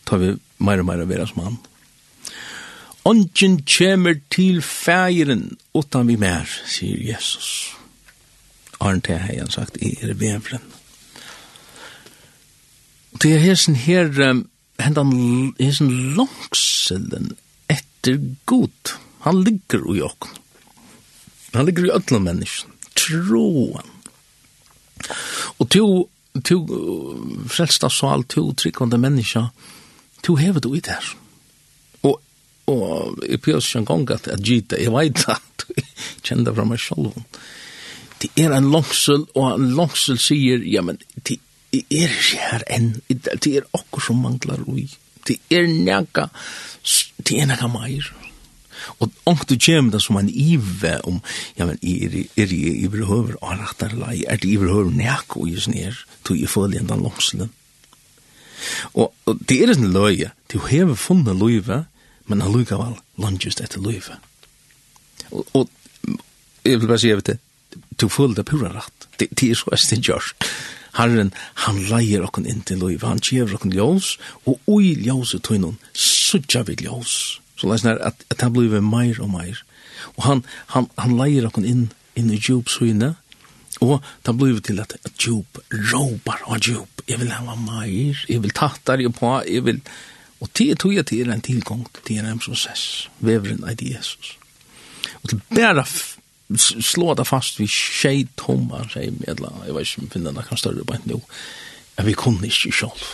Ta 0.04 0.16
vi 0.16 0.30
meira 0.64 0.80
og 0.80 0.88
meira 0.88 1.04
vera 1.04 1.26
som 1.28 1.42
han. 1.44 1.58
Ongen 3.08 3.58
kjemer 3.68 4.18
til 4.32 4.62
feiren 4.64 5.50
utan 5.76 6.08
vi 6.08 6.16
mer, 6.20 6.48
sier 6.68 7.00
Jesus. 7.10 7.77
Arne 8.80 9.02
T. 9.02 9.18
Heian 9.18 9.50
sagt, 9.50 9.76
i 9.82 9.96
er 10.02 10.14
vevren. 10.14 10.62
Det 13.18 13.34
er 13.34 13.42
hesen 13.42 13.74
her, 13.74 14.12
hendan 14.78 15.12
hesen 15.58 15.90
langselen 16.18 17.32
etter 17.68 18.20
god. 18.46 18.94
Han 19.26 19.42
ligger 19.42 19.82
i 19.96 20.02
okken. 20.06 20.36
Han 21.52 21.66
ligger 21.66 21.88
i 21.88 21.94
ödla 21.96 22.18
mennesken. 22.18 22.70
Troen. 22.94 23.90
Og 25.58 25.70
to, 25.70 25.86
to 26.44 26.58
frelsta 27.50 27.90
sal, 27.90 28.24
to 28.30 28.52
tryggvande 28.52 28.98
menneska, 28.98 29.48
to 30.22 30.36
hever 30.38 30.60
du 30.60 30.74
i 30.74 30.82
der. 30.84 31.04
Og, 32.02 32.20
og 32.66 33.18
jeg 33.26 33.40
pjøs 33.42 33.74
en 33.76 33.86
gang 33.88 34.10
at 34.14 34.28
jeg 34.30 34.44
gita, 34.44 34.78
jeg 34.78 34.92
veit 34.94 35.24
at 35.28 35.66
jeg 35.76 35.86
kjenda 36.22 36.54
fra 36.54 36.66
meg 36.68 36.82
sjolvund 36.82 37.40
det 38.22 38.30
er 38.36 38.54
en 38.54 38.70
langsel, 38.72 39.26
og 39.34 39.52
en 39.54 39.68
langsel 39.78 40.18
sier, 40.20 40.62
ja, 40.66 40.82
men 40.82 40.98
det 41.28 41.38
er 41.72 42.08
ikke 42.10 42.40
her 42.40 42.64
enn, 42.72 42.94
det 43.08 43.52
er 43.52 43.68
akkur 43.76 44.02
som 44.02 44.22
manglar 44.24 44.64
ui, 44.66 44.88
det 45.28 45.38
er 45.52 45.68
nega, 45.68 46.28
det 47.20 47.36
er 47.42 47.50
nega 47.50 47.68
meir. 47.70 48.08
Og 49.02 49.12
om 49.28 49.38
du 49.48 49.56
kjem 49.58 49.90
det 49.92 50.00
som 50.02 50.16
en 50.20 50.30
ive 50.30 50.94
om, 51.06 51.20
ja, 51.58 51.66
men 51.68 51.78
er 51.82 52.16
jeg 52.38 52.74
iverhøver 52.86 53.36
anrettar 53.44 53.94
lei, 53.98 54.22
er 54.26 54.40
det 54.40 54.50
iverhøver 54.54 54.94
nek 54.94 55.36
og 55.36 55.50
just 55.50 55.70
nir, 55.72 55.98
to 56.24 56.36
i 56.38 56.48
følge 56.48 56.80
enn 56.80 56.90
den 56.90 57.04
langselen. 57.04 57.52
Og, 58.94 59.12
og 59.26 59.42
det 59.50 59.60
er 59.62 59.74
en 59.74 59.90
løye, 59.94 60.32
du 60.50 60.58
hever 60.66 60.98
funnet 60.98 61.36
løyve, 61.38 61.84
men 62.28 62.42
allukavall, 62.44 62.96
lunges 63.20 63.60
etter 63.62 63.82
løyve. 63.82 64.18
Og, 65.30 65.44
og 65.54 65.68
jeg 66.64 66.80
vil 66.80 66.88
bare 66.88 67.00
si, 67.02 67.12
jeg 67.12 67.20
vet 67.20 67.32
det, 67.34 67.38
du 68.00 68.08
føler 68.08 68.38
det 68.38 68.48
pura 68.48 68.72
rett. 68.74 69.08
Det, 69.18 69.30
det 69.34 69.50
er 69.52 69.58
så 69.58 69.72
esten 69.74 70.02
gjørst. 70.04 70.48
Herren, 70.98 71.30
han 71.66 71.78
leier 71.90 72.24
okken 72.26 72.46
inn 72.48 72.64
til 72.66 72.80
liv, 72.82 73.04
han 73.06 73.22
kjever 73.22 73.58
okken 73.58 73.74
ljós, 73.76 74.16
og 74.48 74.58
ui 74.70 74.96
ljós 74.98 75.34
i 75.36 75.42
tøynun, 75.44 75.78
sutja 75.94 76.64
vi 76.66 76.78
ljós. 76.80 77.38
Så 77.58 77.70
leis 77.70 77.84
nær 77.86 78.00
at, 78.06 78.24
at 78.32 78.42
han 78.42 78.54
blir 78.54 78.82
meir 78.82 79.20
og 79.22 79.30
meir. 79.34 79.62
Og 80.16 80.26
han, 80.26 80.44
han, 80.74 80.88
han 80.98 81.16
leier 81.18 81.46
okken 81.48 81.66
inn, 81.66 81.88
inn 82.18 82.30
i 82.34 82.40
djup 82.40 82.70
søyne, 82.72 83.14
og 83.84 84.02
det 84.26 84.34
blir 84.34 84.58
til 84.64 84.80
at, 84.82 84.96
at 85.06 85.14
djup 85.14 85.60
råpar 85.70 86.42
og 86.50 86.62
djup, 86.66 87.02
jeg 87.06 87.20
vil 87.20 87.30
hava 87.30 87.54
meir, 87.58 88.18
jeg 88.26 88.42
vil 88.42 88.54
tattar 88.54 89.02
jeg 89.02 89.14
på, 89.14 89.34
jeg 89.46 89.66
vil... 89.66 89.82
Og 90.38 90.50
det 90.54 90.76
tog 90.78 90.92
jeg 90.94 91.06
til 91.10 91.30
en 91.34 91.42
tilgång, 91.42 91.86
til 92.06 92.22
en 92.22 92.38
prosess, 92.38 93.08
vevren 93.26 93.64
av 93.66 93.80
Jesus. 93.82 94.36
Og 95.22 95.32
til 95.32 95.40
bæra 95.50 95.82
slå 96.56 97.14
det 97.14 97.26
fast 97.28 97.60
vi 97.60 97.66
tjej 97.68 98.26
tomma 98.40 98.84
tjej 98.88 99.10
medla, 99.20 99.52
jeg 99.66 99.76
vet 99.76 99.88
ikke 99.88 100.02
om 100.02 100.12
finner 100.14 100.36
det 100.36 100.46
kan 100.48 100.60
større 100.60 100.84
på 100.88 100.96
en 100.96 101.08
nå, 101.10 101.20
at 102.00 102.06
vi 102.06 102.16
kunne 102.16 102.48
ikke 102.48 102.72
selv. 102.72 103.08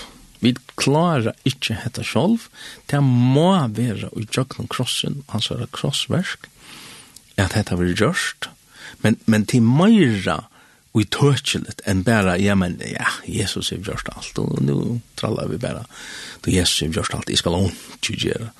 Vi 0.44 0.52
klarer 0.78 1.34
ikke 1.48 1.78
hette 1.80 2.04
selv, 2.04 2.46
det 2.90 3.00
må 3.02 3.50
være 3.74 4.12
i 4.20 4.26
jøkken 4.28 4.68
krossen, 4.68 5.22
altså 5.28 5.58
det 5.58 5.72
krossverk 5.72 6.50
at 7.40 7.56
hette 7.56 7.78
vi 7.80 7.94
gjørst, 7.96 8.50
men, 9.02 9.18
men 9.26 9.46
til 9.50 9.64
meira 9.66 10.44
og 10.94 11.02
i 11.02 11.08
tøtjelet 11.10 11.82
enn 11.90 12.04
bare, 12.06 12.36
ja, 12.38 12.54
men, 12.54 12.76
ja, 12.86 13.08
Jesus 13.26 13.72
har 13.74 13.82
gjørst 13.82 14.12
alt, 14.14 14.38
og 14.38 14.60
nå 14.62 15.00
trallar 15.18 15.50
vi 15.50 15.58
bare, 15.58 15.82
da 16.44 16.54
Jesus 16.54 16.84
har 16.84 17.00
gjørst 17.00 17.16
alt, 17.18 17.32
jeg 17.32 17.42
skal 17.42 17.58
ikke 17.66 18.18
gjøre. 18.28 18.50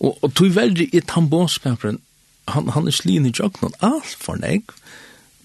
Og, 0.00 0.16
og 0.24 0.32
tog 0.32 0.54
veldig 0.56 0.88
i 0.96 1.02
tambåskapen, 1.04 2.00
han, 2.48 2.68
han 2.74 2.88
er 2.88 2.94
slin 2.94 3.26
i 3.26 3.32
jøkken 3.32 3.76
alt 3.80 4.16
for 4.20 4.40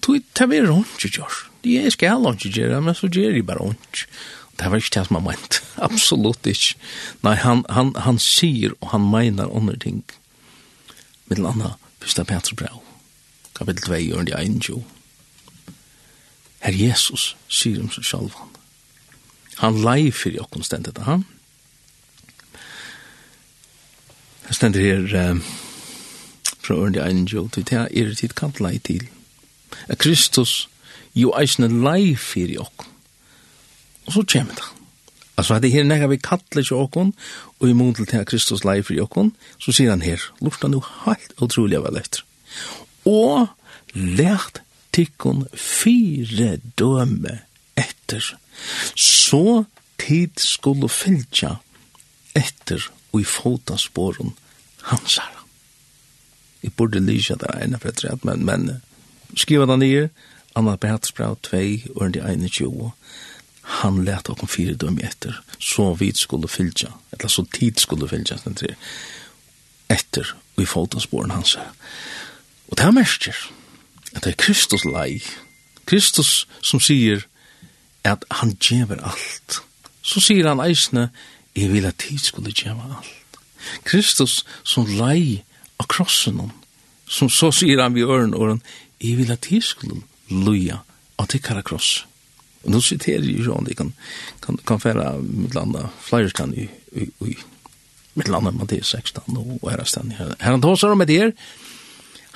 Tu 0.00 0.20
tog 0.34 0.50
det 0.50 0.68
var 0.68 0.84
ikke 0.96 1.08
gjør. 1.18 1.34
Jeg 1.64 1.92
skal 1.92 2.24
ikke 2.32 2.50
gjøre, 2.50 2.80
men 2.80 2.94
så 2.94 3.08
gjør 3.08 3.34
jeg 3.36 3.46
bare 3.46 3.70
ikke. 3.70 4.06
Det 4.58 4.70
var 4.70 4.76
ikke 4.76 4.98
det 4.98 5.06
som 5.06 5.16
han 5.16 5.24
ment, 5.24 5.62
absolutt 5.88 6.46
ikke. 6.46 6.76
Nei, 7.22 7.34
han, 7.34 7.64
han, 7.68 7.94
han 7.96 8.18
sier 8.18 8.72
og 8.80 8.90
han 8.92 9.10
mener 9.10 9.52
andre 9.56 9.76
ting. 9.76 10.04
Mitt 11.28 11.38
landa, 11.38 11.76
fyrsta 12.00 12.24
Petru 12.24 12.56
Brau, 12.56 12.82
kapitel 13.56 13.82
2, 13.86 14.18
og 14.18 14.26
det 14.26 14.34
er 14.36 14.68
jo. 14.68 14.82
Herr 16.60 16.76
Jesus 16.76 17.36
sier 17.48 17.80
om 17.80 17.92
seg 17.92 18.04
selv 18.04 18.36
han. 18.36 18.52
Han 19.60 19.80
lei 19.84 20.10
for 20.12 20.32
jokken 20.32 20.64
stendet 20.64 21.00
han. 21.04 21.24
Han 24.48 24.56
stendet 24.56 24.84
her, 24.84 25.32
uh, 25.32 25.40
fra 26.70 26.76
Ørn 26.76 26.94
ørende 26.94 27.02
angel, 27.02 27.48
til 27.50 27.64
det 27.66 27.78
er 27.90 28.14
tid 28.14 28.34
kan 28.38 28.52
lei 28.60 28.78
til. 28.78 29.08
At 29.88 29.98
Kristus 29.98 30.68
jo 31.14 31.32
eisne 31.34 31.66
lei 31.66 32.14
fyrir 32.14 32.60
okk. 32.62 32.84
Og 34.06 34.12
så 34.12 34.22
kommer 34.32 34.54
det. 34.54 34.68
Altså, 35.36 35.58
det 35.58 35.72
her 35.72 35.84
nekka 35.84 36.06
vi 36.06 36.16
kattler 36.16 36.62
ikke 36.62 36.76
okkon, 36.76 37.14
og 37.60 37.68
i 37.68 37.72
mån 37.72 37.94
til 37.94 38.06
det 38.06 38.26
Kristus 38.26 38.62
lei 38.64 38.82
fyrir 38.82 39.08
okkon, 39.08 39.32
så 39.58 39.72
sier 39.72 39.90
han 39.90 40.02
her, 40.02 40.22
lorta 40.40 40.68
nu 40.68 40.82
heilt 41.06 41.34
utrolig 41.42 41.80
vel 41.82 41.98
etter. 41.98 42.22
Og 43.08 43.48
lært 43.94 44.62
tikkun 44.94 45.46
fire 45.54 46.58
døme 46.78 47.40
etter, 47.74 48.22
så 48.94 49.64
tid 49.98 50.38
skulle 50.38 50.88
fylja 50.92 51.56
etter 52.36 52.90
og 53.10 53.24
i 53.24 53.26
fotasporen 53.26 54.36
hansara 54.86 55.39
jeg 56.62 56.72
burde 56.76 57.00
lysa 57.00 57.34
at 57.34 57.44
det 57.44 57.56
ene 57.62 57.78
for 57.80 57.88
etter 57.88 58.18
men, 58.22 58.44
men 58.44 58.70
skriva 59.36 59.66
det 59.66 59.78
nye, 59.78 60.08
Anna 60.56 60.76
Bertsbrau 60.76 61.36
2, 61.42 61.56
og 61.96 62.14
det 62.14 62.24
ene 62.26 62.48
20. 62.48 62.90
Han 63.80 64.04
let 64.04 64.28
okkom 64.28 64.48
fire 64.48 64.74
døm 64.74 64.98
etter, 64.98 65.36
så 65.58 65.92
vi 65.94 66.10
skulle 66.14 66.48
fylltja, 66.48 66.90
eller 67.12 67.28
så 67.28 67.44
tid 67.54 67.78
skulle 67.78 68.08
fylltja, 68.08 68.40
etter, 69.90 70.34
og 70.56 70.62
i 70.62 70.66
fotosporen 70.66 71.30
hans. 71.30 71.56
Og 72.68 72.76
det 72.78 72.86
er 72.86 72.96
mersker, 72.96 73.36
at 74.14 74.24
det 74.24 74.32
er 74.32 74.42
Kristus 74.42 74.84
lei, 74.84 75.22
Kristus 75.86 76.46
som 76.62 76.80
sier 76.82 77.24
at 78.04 78.24
han 78.30 78.54
gjever 78.62 79.00
alt. 79.02 79.60
Så 80.02 80.22
sier 80.22 80.48
han 80.48 80.62
eisne, 80.62 81.08
jeg 81.56 81.72
vil 81.72 81.86
at 81.86 81.98
tid 81.98 82.18
skulle 82.22 82.52
gjeva 82.54 82.96
alt. 82.98 83.40
Kristus 83.84 84.44
som 84.64 84.86
lei 84.86 85.42
av 85.80 85.88
krossen 85.90 86.40
hon. 86.42 86.52
Som 87.10 87.30
så 87.32 87.50
sier 87.54 87.80
han 87.82 87.96
vid 87.96 88.06
øren 88.06 88.36
og 88.36 88.46
øren, 88.46 88.62
jeg 89.00 89.16
vil 89.18 89.32
at 89.32 89.48
jeg 89.50 89.64
skulle 89.66 90.02
loja 90.30 90.82
av 91.18 91.30
tikkara 91.32 91.64
kross. 91.66 92.04
Og 92.64 92.74
nå 92.74 92.82
siterer 92.84 93.24
jeg 93.24 93.40
jo 93.40 93.48
sånn, 93.48 93.66
det 93.66 93.78
kan, 93.78 93.94
kan, 94.44 94.60
kan 94.68 94.82
færa 94.82 95.14
mitt 95.22 95.56
landa 95.56 95.88
flyerstand 96.04 96.58
i, 96.60 96.68
i, 96.92 97.08
i 97.24 97.34
mitt 98.18 98.28
landa 98.28 98.52
Mattias 98.52 98.92
16 98.92 99.24
og 99.40 99.56
her 99.64 99.80
ærestan. 99.80 100.12
Her 100.18 100.34
Her 100.36 100.56
han 100.58 100.64
tåsar 100.64 100.92
om 100.92 101.04
det 101.08 101.16
her, 101.16 101.34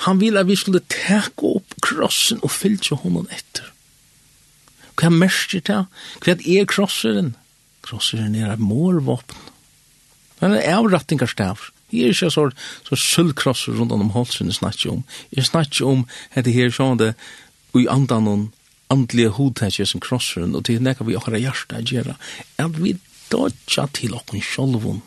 han 0.09 0.19
vil 0.19 0.41
at 0.41 0.49
vi 0.49 0.57
skulle 0.59 0.83
teka 0.91 1.53
opp 1.61 1.77
krossen 1.85 2.41
og 2.43 2.51
fylltja 2.51 2.99
honom 3.05 3.29
etter. 3.31 3.69
Hva 4.95 5.11
er 5.11 5.19
mest 5.21 5.55
det? 5.55 5.81
Hva 6.25 6.35
er 6.35 6.69
krosseren? 6.71 7.35
Krosseren 7.85 8.35
er 8.39 8.55
et 8.55 8.63
målvåpen. 8.63 9.39
Han 10.41 10.55
er 10.57 10.79
avrattingarstav. 10.79 11.71
Jeg 11.95 12.11
er 12.11 12.17
ikke 12.17 12.31
så, 12.35 12.49
så 12.89 12.99
sølvkrosser 12.99 13.79
rundt 13.79 13.95
om 13.95 14.11
halsen 14.17 14.51
jeg 14.51 14.59
snakker 14.59 14.93
om. 14.97 15.03
Jeg 15.35 15.47
snakker 15.47 15.87
om 15.87 16.05
dette 16.35 16.55
her 16.55 16.75
sånn 16.75 17.01
det 17.01 17.15
og 17.75 17.81
i 17.83 17.89
andan 17.91 18.29
om 18.31 18.45
andlige 18.93 19.33
hodtetje 19.35 19.87
som 19.87 20.03
krosseren, 20.03 20.55
og 20.55 20.67
til 20.69 20.83
nekka 20.83 21.07
vi 21.07 21.17
har 21.19 21.39
hjertet 21.41 21.81
å 21.81 21.97
gjøre, 21.97 22.15
at 22.63 22.79
vi 22.79 22.95
dodja 23.33 23.89
til 23.97 24.15
okken 24.15 24.43
sjolvun. 24.45 25.03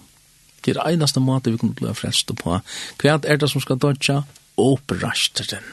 Det 0.66 0.76
er 0.76 0.90
eneste 0.90 1.24
måte 1.24 1.54
vi 1.54 1.60
kunne 1.62 1.78
bli 1.78 1.94
frelst 1.96 2.34
på. 2.36 2.60
Hva 3.00 3.20
er 3.24 3.40
det 3.40 3.48
som 3.48 3.64
skal 3.64 3.80
dodja? 3.80 4.24
Åperasteren. 4.60 5.64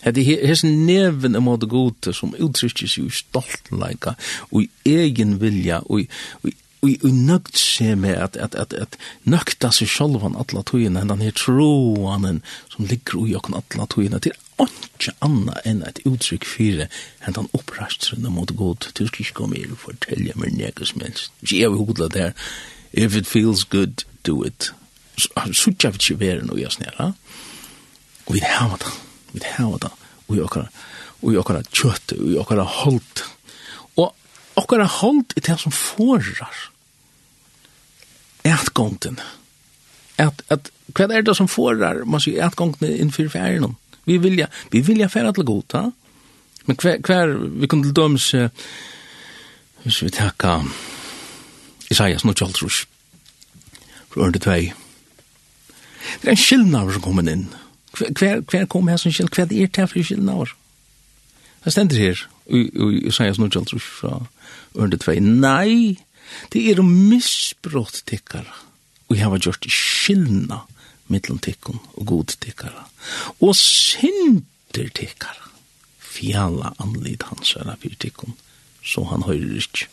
Det 0.00 0.24
er 0.24 0.46
hans 0.48 0.64
neven 0.64 1.36
er 1.36 1.44
måte 1.44 1.68
gode 1.68 2.14
som 2.16 2.32
uttrykker 2.32 2.88
seg 2.88 3.10
i 3.10 3.14
stoltenleika, 3.14 4.16
og 4.48 4.64
i 4.64 4.94
egen 5.04 5.36
vilja, 5.42 5.82
og 5.86 6.02
i, 6.02 6.06
og 6.40 6.50
i 6.50 6.56
i 6.86 6.96
i 7.04 7.12
nøgt 7.12 7.58
se 7.58 7.94
med 7.94 8.16
at 8.16 8.36
at 8.36 8.54
at 8.54 8.72
at 8.74 8.96
nøkta 9.28 9.70
seg 9.74 9.88
sjálv 9.90 10.22
han 10.24 10.38
alla 10.40 10.62
tøyna 10.64 11.04
den 11.04 11.24
her 11.24 11.34
troanen 11.36 12.42
som 12.72 12.88
ligger 12.88 13.26
i 13.26 13.36
okken 13.36 13.58
alla 13.60 13.86
tøyna 13.86 14.20
til 14.20 14.36
ikke 14.60 15.14
anna 15.24 15.56
enn 15.64 15.82
et 15.88 16.02
uttrykk 16.08 16.44
fyre 16.44 16.88
enn 17.24 17.36
han 17.36 17.48
opprastren 17.56 18.28
mot 18.32 18.52
god 18.56 18.90
til 18.92 19.08
skal 19.08 19.24
ikke 19.24 19.38
komme 19.42 19.60
her 19.60 19.72
og 19.72 19.82
fortelle 19.84 20.36
meg 20.40 20.56
nega 20.56 20.88
som 20.88 21.04
helst 21.04 21.32
ikke 21.44 21.60
jeg 21.60 21.72
vil 21.72 21.86
hodla 21.90 22.08
der 22.12 22.36
if 22.92 23.14
it 23.14 23.26
feels 23.26 23.62
good, 23.62 24.04
do 24.24 24.42
it. 24.42 24.72
Sutja 25.52 25.92
vi 25.94 26.00
ikke 26.00 26.20
være 26.20 26.46
noe 26.46 26.58
jeg 26.60 26.72
snera 26.74 27.12
og 28.26 28.32
vi 28.34 28.40
har 28.44 28.76
det 28.80 28.94
vi 29.34 29.44
har 29.44 29.76
det 29.82 29.92
og 30.26 30.32
vi 30.34 30.40
okkara 30.44 30.70
og 31.20 31.26
vi 31.28 31.36
okkara 31.40 31.62
kjøtt 31.68 32.16
og 32.16 32.24
vi 32.24 32.38
okkara 32.40 32.64
holdt 32.64 33.24
okkara 34.58 34.86
hold 35.00 35.36
i 35.36 35.44
det 35.46 35.58
som 35.60 35.72
forar 35.72 36.56
etgångten. 38.44 39.20
At, 40.18 40.42
at, 40.48 40.70
hva 40.96 41.06
er 41.12 41.24
det 41.24 41.36
som 41.36 41.48
forar, 41.48 42.04
man 42.04 42.22
sier, 42.22 42.42
etgångten 42.46 42.88
innfyr 42.96 43.30
fjæren? 43.32 43.76
Vi 44.08 44.18
vilja, 44.18 44.48
vi 44.72 44.80
vilja 44.80 45.08
færa 45.08 45.32
til 45.32 45.44
god, 45.44 45.76
ha? 45.76 45.90
Men 46.66 46.78
hva, 46.80 46.96
hva 47.06 47.18
er, 47.24 47.34
vi 47.60 47.68
kunne 47.70 47.86
til 47.88 47.96
døms, 47.96 48.30
hvis 49.84 50.02
vi 50.02 50.12
takka 50.12 50.60
Isaias 51.90 52.24
nå 52.24 52.34
tjoltrus, 52.36 52.84
fra 54.10 54.22
ørende 54.22 54.42
tvei. 54.42 54.72
Det 56.22 56.28
er 56.28 56.36
en 56.36 56.42
skyldnaver 56.42 56.96
som 56.96 57.04
kommer 57.04 57.28
inn. 57.30 57.48
Hva, 57.96 58.36
hva 58.46 58.64
kom 58.70 58.88
her 58.88 59.00
som 59.00 59.12
skyld? 59.12 59.32
Hva 59.34 59.44
er 59.46 59.50
det 59.50 59.76
her 59.76 59.88
for 59.90 60.02
skyldnaver? 60.04 60.52
Hva 61.64 61.72
stender 61.74 61.98
her? 62.00 62.22
i 62.48 62.64
Isaias 63.08 63.38
nu 63.38 63.48
gjaldt 63.48 63.74
rus 63.74 63.86
fra 64.00 64.16
ørende 64.78 64.98
tvei. 65.02 65.18
Nei, 65.20 65.98
det 66.52 66.64
er 66.72 66.82
misbrott 66.86 68.02
tikkara. 68.06 68.54
Og 69.10 69.16
jeg 69.18 69.26
har 69.26 69.42
gjort 69.42 69.66
skillna 69.66 70.62
mittlom 71.10 71.40
tikkun 71.42 71.80
og 71.98 72.06
god 72.06 72.36
tikkara. 72.40 72.86
Og 73.42 73.56
synder 73.58 74.90
tikkara. 74.94 75.50
Fjalla 76.10 76.74
anlid 76.82 77.24
hans 77.30 77.54
er 77.58 77.70
av 77.70 77.82
tikkun, 77.82 78.36
så 78.82 79.04
han 79.10 79.26
høyrer 79.26 79.60
ikke. 79.60 79.88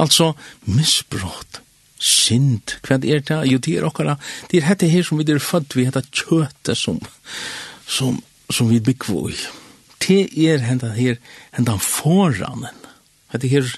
Altså, 0.00 0.32
misbrott, 0.64 1.60
synd, 2.02 2.78
hva 2.82 2.96
er 2.96 3.22
det? 3.22 3.38
Jo, 3.50 3.58
det 3.58 3.76
er 3.76 3.86
okkara, 3.86 4.16
det 4.50 4.60
er 4.60 4.70
hette 4.70 4.88
her 4.90 5.04
som 5.06 5.20
vi 5.20 5.26
er 5.30 5.42
født, 5.42 5.76
vi 5.76 5.86
heter 5.86 6.06
kjøtet 6.10 6.78
som, 6.78 6.98
som, 7.86 8.22
som 8.50 8.70
vi 8.70 8.80
bygger 8.80 9.28
i 9.30 9.36
te 10.02 10.24
er 10.48 10.64
henta 10.66 10.92
her, 10.96 11.20
henta 11.54 11.76
foranen. 11.78 12.80
Hetta 13.32 13.48
her, 13.48 13.68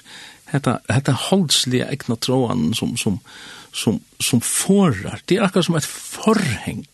hetta, 0.51 0.79
hetta 0.89 1.15
holdsli 1.29 1.83
egna 1.85 2.17
tråan 2.17 2.71
som, 2.77 2.95
som, 2.97 3.19
som, 3.73 4.01
som 4.19 4.41
forar. 4.41 5.21
Det 5.25 5.37
er 5.37 5.47
akkurat 5.47 5.69
som 5.69 5.77
et 5.79 5.87
forheng 5.87 6.85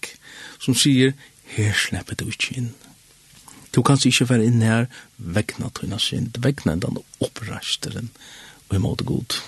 som 0.62 0.78
sier, 0.78 1.16
her 1.56 1.76
slipper 1.76 2.20
du 2.20 2.28
ikke 2.30 2.58
inn. 2.60 2.72
Du 3.72 3.82
kan 3.88 4.00
ikke 4.04 4.28
være 4.30 4.50
inn 4.50 4.64
her 4.64 4.88
vegna 5.18 5.72
tøyna 5.72 6.00
synd, 6.00 6.38
vegna 6.44 6.76
den 6.80 7.00
opprasteren 7.24 8.12
og 8.70 8.76
imot 8.78 9.06
god. 9.08 9.40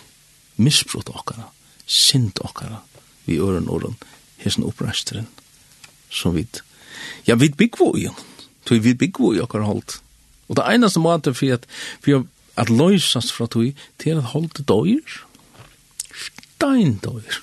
Misbrot 0.56 1.12
okkara, 1.12 1.50
synd 1.86 2.40
okkara, 2.44 2.82
vi 3.26 3.40
øren 3.42 3.70
åren, 3.72 3.98
hesen 4.44 4.68
opprasteren, 4.68 5.28
som 6.12 6.36
vi, 6.36 6.48
Ja, 7.28 7.36
vi 7.36 7.50
byggvo 7.50 7.94
tog 8.66 8.84
vi 8.84 8.94
bygger 8.94 9.38
i 9.38 9.44
okkar 9.44 9.66
holdt. 9.68 10.00
Og 10.50 10.58
det 10.60 10.68
eneste 10.70 11.02
måte 11.02 11.34
for 11.34 11.56
at, 11.56 11.66
for 12.04 12.26
at 12.60 12.70
løysast 12.70 13.34
fra 13.34 13.48
tog 13.48 13.72
til 14.02 14.20
at 14.20 14.32
holdt 14.34 14.62
døyr, 14.68 15.18
steindøyr, 16.14 17.40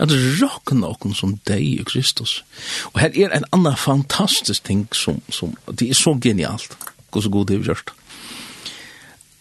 at 0.00 0.12
råkna 0.40 0.92
okken 0.92 1.14
som 1.16 1.38
deg 1.48 1.64
i 1.64 1.86
Kristus. 1.86 2.40
Og 2.92 3.00
her 3.02 3.14
er 3.14 3.34
en 3.34 3.48
annan 3.52 3.76
fantastisk 3.76 4.64
ting 4.68 4.86
som, 4.94 5.20
som 5.28 5.56
det 5.66 5.90
er 5.90 5.98
så 5.98 6.14
genialt, 6.22 6.76
hvor 7.10 7.24
så 7.24 7.32
god 7.32 7.50
det 7.50 7.58
er 7.58 7.66
gjørst. 7.70 7.90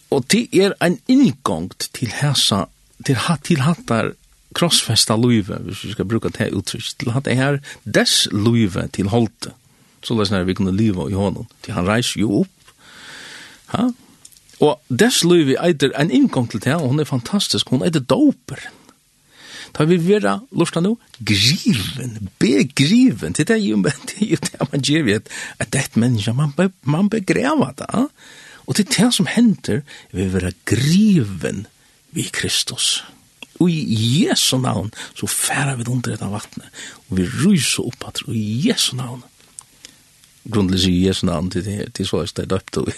Og 0.10 0.26
det 0.34 0.48
er 0.58 0.74
en 0.82 0.98
inngang 1.08 1.70
til 1.94 2.10
hæsa, 2.10 2.66
til, 3.06 3.20
til 3.46 3.62
hattar 3.62 4.14
krossfesta 4.58 5.16
luive, 5.16 5.60
hvis 5.66 5.84
vi 5.86 5.92
skal 5.94 6.08
bruka 6.10 6.32
det 6.34 6.42
her 6.42 6.56
uttrykk, 6.58 6.88
til 6.98 7.14
hatt 7.14 7.30
her 7.38 7.60
dess 7.86 8.28
luive 8.34 8.88
til 8.94 9.12
holdt 9.14 9.52
så 10.04 10.18
løsner 10.18 10.48
vi 10.48 10.56
kunne 10.58 10.76
leva 10.76 11.08
i 11.10 11.18
honom. 11.18 11.48
Til 11.66 11.76
han 11.76 11.88
reiser 11.88 12.24
jo 12.24 12.44
opp. 12.44 12.74
Ha? 13.74 13.90
Og 14.66 14.92
dess 14.92 15.24
løyvi 15.24 15.56
eitir 15.62 15.94
en 15.96 16.12
inngang 16.12 16.50
til 16.52 16.62
det, 16.64 16.76
og 16.76 16.92
hun 16.92 17.00
er 17.00 17.08
fantastisk, 17.08 17.72
hun 17.72 17.86
eitir 17.86 18.04
doper. 18.04 18.66
Da 19.76 19.86
vi 19.86 20.00
vera, 20.02 20.40
lufta 20.52 20.82
nu, 20.82 20.96
griven, 21.22 22.30
begriven, 22.42 23.36
til 23.38 23.48
det 23.48 23.56
er 23.56 23.64
jo 23.64 23.78
det 23.84 24.56
man 24.72 24.82
gjør 24.82 25.06
vi, 25.06 25.18
at 25.60 25.72
det 25.74 25.84
er 25.84 26.00
menneske, 26.00 26.34
man, 26.34 26.54
be, 26.58 26.72
man 26.84 27.10
begreva 27.10 27.72
det. 27.78 28.08
Og 28.66 28.76
til 28.76 28.86
det 28.90 29.14
som 29.14 29.30
hender, 29.30 29.82
vi 30.12 30.28
vera 30.34 30.52
griven 30.66 31.66
vi 32.12 32.26
Kristus. 32.34 33.04
Og 33.60 33.70
i 33.70 34.26
Jesu 34.26 34.58
navn, 34.58 34.92
så 35.16 35.28
færa 35.28 35.76
vi 35.76 35.88
under 35.88 36.14
dette 36.14 36.30
vattnet, 36.32 36.70
og 37.10 37.18
vi 37.18 37.28
ryser 37.28 37.86
opp 37.86 38.08
at, 38.08 38.24
og 38.28 38.36
i 38.36 38.70
Jesu 38.70 38.96
navn, 38.96 39.24
grundlig 40.52 40.86
i 40.88 41.08
Jesu 41.08 41.26
namn 41.26 41.50
till 41.52 41.66
til 41.94 42.08
så 42.08 42.18
er 42.18 42.32
det 42.36 42.50
döpt 42.50 42.78
og 42.78 42.92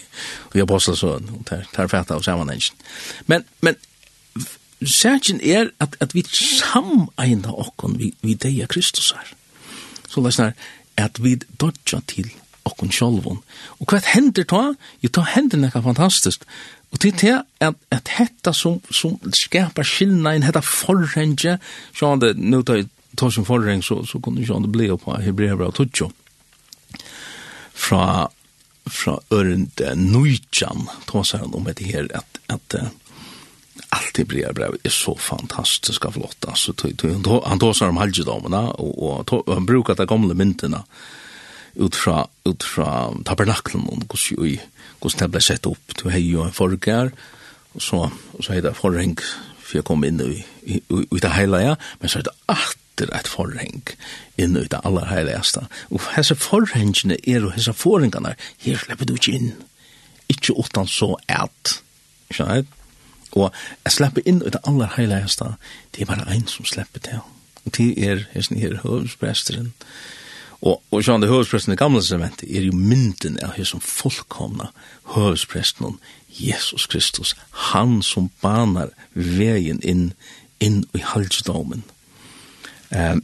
vi 0.53 0.61
apostlar 0.61 0.95
så 0.95 1.19
där 1.49 1.65
tar 1.73 1.87
fatta 1.87 2.15
av 2.15 2.21
sammanhangen. 2.21 2.75
Men 3.25 3.43
men 3.61 3.75
særkjen 4.85 5.41
er 5.43 5.69
at, 5.79 5.95
at 5.99 6.15
vi 6.15 6.23
sameina 6.31 7.53
okkon 7.53 7.99
vi 7.99 8.13
vi 8.21 8.33
deja 8.33 8.67
Kristus 8.67 9.11
här. 9.11 9.33
Så 10.09 10.21
läsnar 10.21 10.53
at 10.97 11.23
vi 11.23 11.39
dodja 11.61 12.01
til 12.07 12.31
okkon 12.65 12.91
sjálvon. 12.91 13.41
Og 13.79 13.89
hva 13.89 14.01
hendir 14.05 14.43
ta? 14.43 14.73
Jo 15.01 15.09
ta 15.09 15.21
hender 15.21 15.57
nekka 15.57 15.81
fantastisk. 15.81 16.45
Og 16.91 16.99
til 16.99 17.13
det 17.21 17.41
at, 17.59 17.75
at 17.91 18.07
hetta 18.17 18.53
som, 18.53 18.81
som 18.91 19.17
skapar 19.33 19.87
skillnaden, 19.87 20.43
hetta 20.43 20.61
forrenge, 20.61 21.57
sjåan 21.95 22.21
det, 22.21 22.35
nå 22.37 22.61
tar 22.67 22.81
jeg 22.81 22.89
tar 23.17 23.31
som 23.31 23.45
forreng, 23.47 23.83
så, 23.83 24.01
så 24.07 24.19
kunne 24.23 24.45
sjåan 24.45 24.67
det 24.67 24.71
bli 24.71 24.89
på 24.97 25.15
hebrever 25.23 25.67
og 25.67 25.75
tutsjo 25.79 26.11
fra 27.81 28.29
fra 28.89 29.19
Ørende 29.29 29.93
Nujjan, 29.95 30.87
tås 31.07 31.35
han 31.37 31.53
om 31.53 31.67
det 31.69 31.85
her, 31.85 32.07
at, 32.17 32.39
at 32.49 32.75
allt 33.89 34.13
det 34.15 34.25
blir 34.27 34.53
brev 34.53 34.75
är 34.83 34.89
så 34.89 35.15
fantastiskt 35.15 36.05
og 36.05 36.13
flott 36.13 36.45
alltså 36.47 36.73
han 37.45 37.59
tar 37.59 37.87
om 37.87 37.97
halvdjedomene 37.97 38.61
og, 38.79 39.03
og, 39.03 39.33
och 39.33 39.53
han 39.53 39.65
brukar 39.65 39.95
ta 39.95 40.05
gamla 40.05 40.33
myntene 40.33 40.83
ut 41.75 41.95
fra 41.95 42.27
ut 42.45 42.63
fra 42.63 43.11
tabernaklen 43.25 43.87
og 43.87 44.07
kus 44.09 44.31
jo 44.31 44.57
kus 45.01 45.15
sett 45.39 45.65
opp 45.65 45.95
til 45.95 46.11
hei 46.11 46.35
og 46.35 46.45
en 46.45 46.53
forger 46.53 47.11
og 47.75 47.81
så 47.81 48.09
og 48.33 48.43
så 48.43 48.53
heiter 48.53 48.73
forheng 48.73 49.17
for 49.71 49.79
jeg 49.79 49.87
kom 49.87 50.03
inn 50.03 50.19
i, 50.19 50.41
i, 50.67 50.81
i, 50.83 51.01
i 51.07 51.23
det 51.23 51.31
heilige, 51.31 51.77
men 52.01 52.11
så 52.11 52.19
er 52.19 52.27
det 52.27 52.35
atter 52.51 53.13
et 53.15 53.29
forheng 53.31 53.93
inn 54.41 54.57
i 54.59 54.65
det 54.67 54.81
aller 54.83 55.07
heiligeste. 55.07 55.63
Og 55.89 56.03
hese 56.17 56.35
forhengene 56.35 57.15
er 57.23 57.47
og 57.47 57.55
hese 57.55 57.73
forhengene, 57.73 58.35
her 58.65 58.83
slipper 58.83 59.07
du 59.07 59.15
ikke 59.15 59.37
inn. 59.39 59.53
Ikke 60.31 60.57
utan 60.59 60.91
så 60.91 61.15
et. 61.31 61.77
Skjønner 62.31 62.61
jeg? 62.61 62.69
Og 63.31 63.47
jeg 63.85 63.95
slipper 63.95 64.27
inn 64.27 64.43
i 64.43 64.51
det 64.51 64.59
aller 64.67 64.91
heiligeste, 64.97 65.53
det 65.95 66.03
er 66.03 66.11
bare 66.11 66.27
en 66.35 66.49
som 66.51 66.67
slipper 66.67 66.99
til. 67.07 67.23
Og 67.63 67.77
det 67.77 67.93
er 68.03 68.25
hessen 68.33 68.59
her 68.59 68.81
høvespresteren, 68.83 68.83
høvespresteren, 68.83 69.73
Og, 70.61 70.81
og 70.93 71.01
sjående 71.01 71.29
høvespresten 71.29 71.73
i 71.73 71.79
gamle 71.79 72.03
sementet 72.05 72.49
er 72.49 72.67
jo 72.67 72.75
mynden 72.77 73.39
av 73.41 73.55
hos 73.55 73.71
som 73.73 73.81
fullkomna 73.81 74.69
høvespresten 75.15 75.87
om 75.89 75.97
Jesus 76.37 76.85
Kristus, 76.87 77.33
han 77.71 77.99
som 78.05 78.29
banar 78.43 78.93
veien 79.13 79.81
inn, 79.81 80.11
inn 80.61 80.83
i 80.93 81.01
halsdomen. 81.03 81.81
Um, 82.93 83.23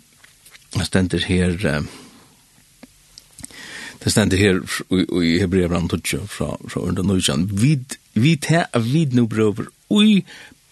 det 0.74 0.88
stender 0.90 1.24
her, 1.30 1.54
um, 1.78 1.88
det 4.04 4.12
stender 4.12 4.42
her 4.42 4.60
i, 4.90 5.06
i 5.06 5.38
Hebreabran 5.44 5.88
12 5.94 6.26
fra, 6.34 6.56
fra 6.68 6.82
under 6.82 7.06
Nujjan, 7.06 7.46
vid, 7.54 8.00
vid 8.18 8.50
her 8.50 8.66
av 8.74 8.90
vid 8.90 9.14
nu 9.14 9.28
brøver, 9.30 9.70
ui 9.94 10.26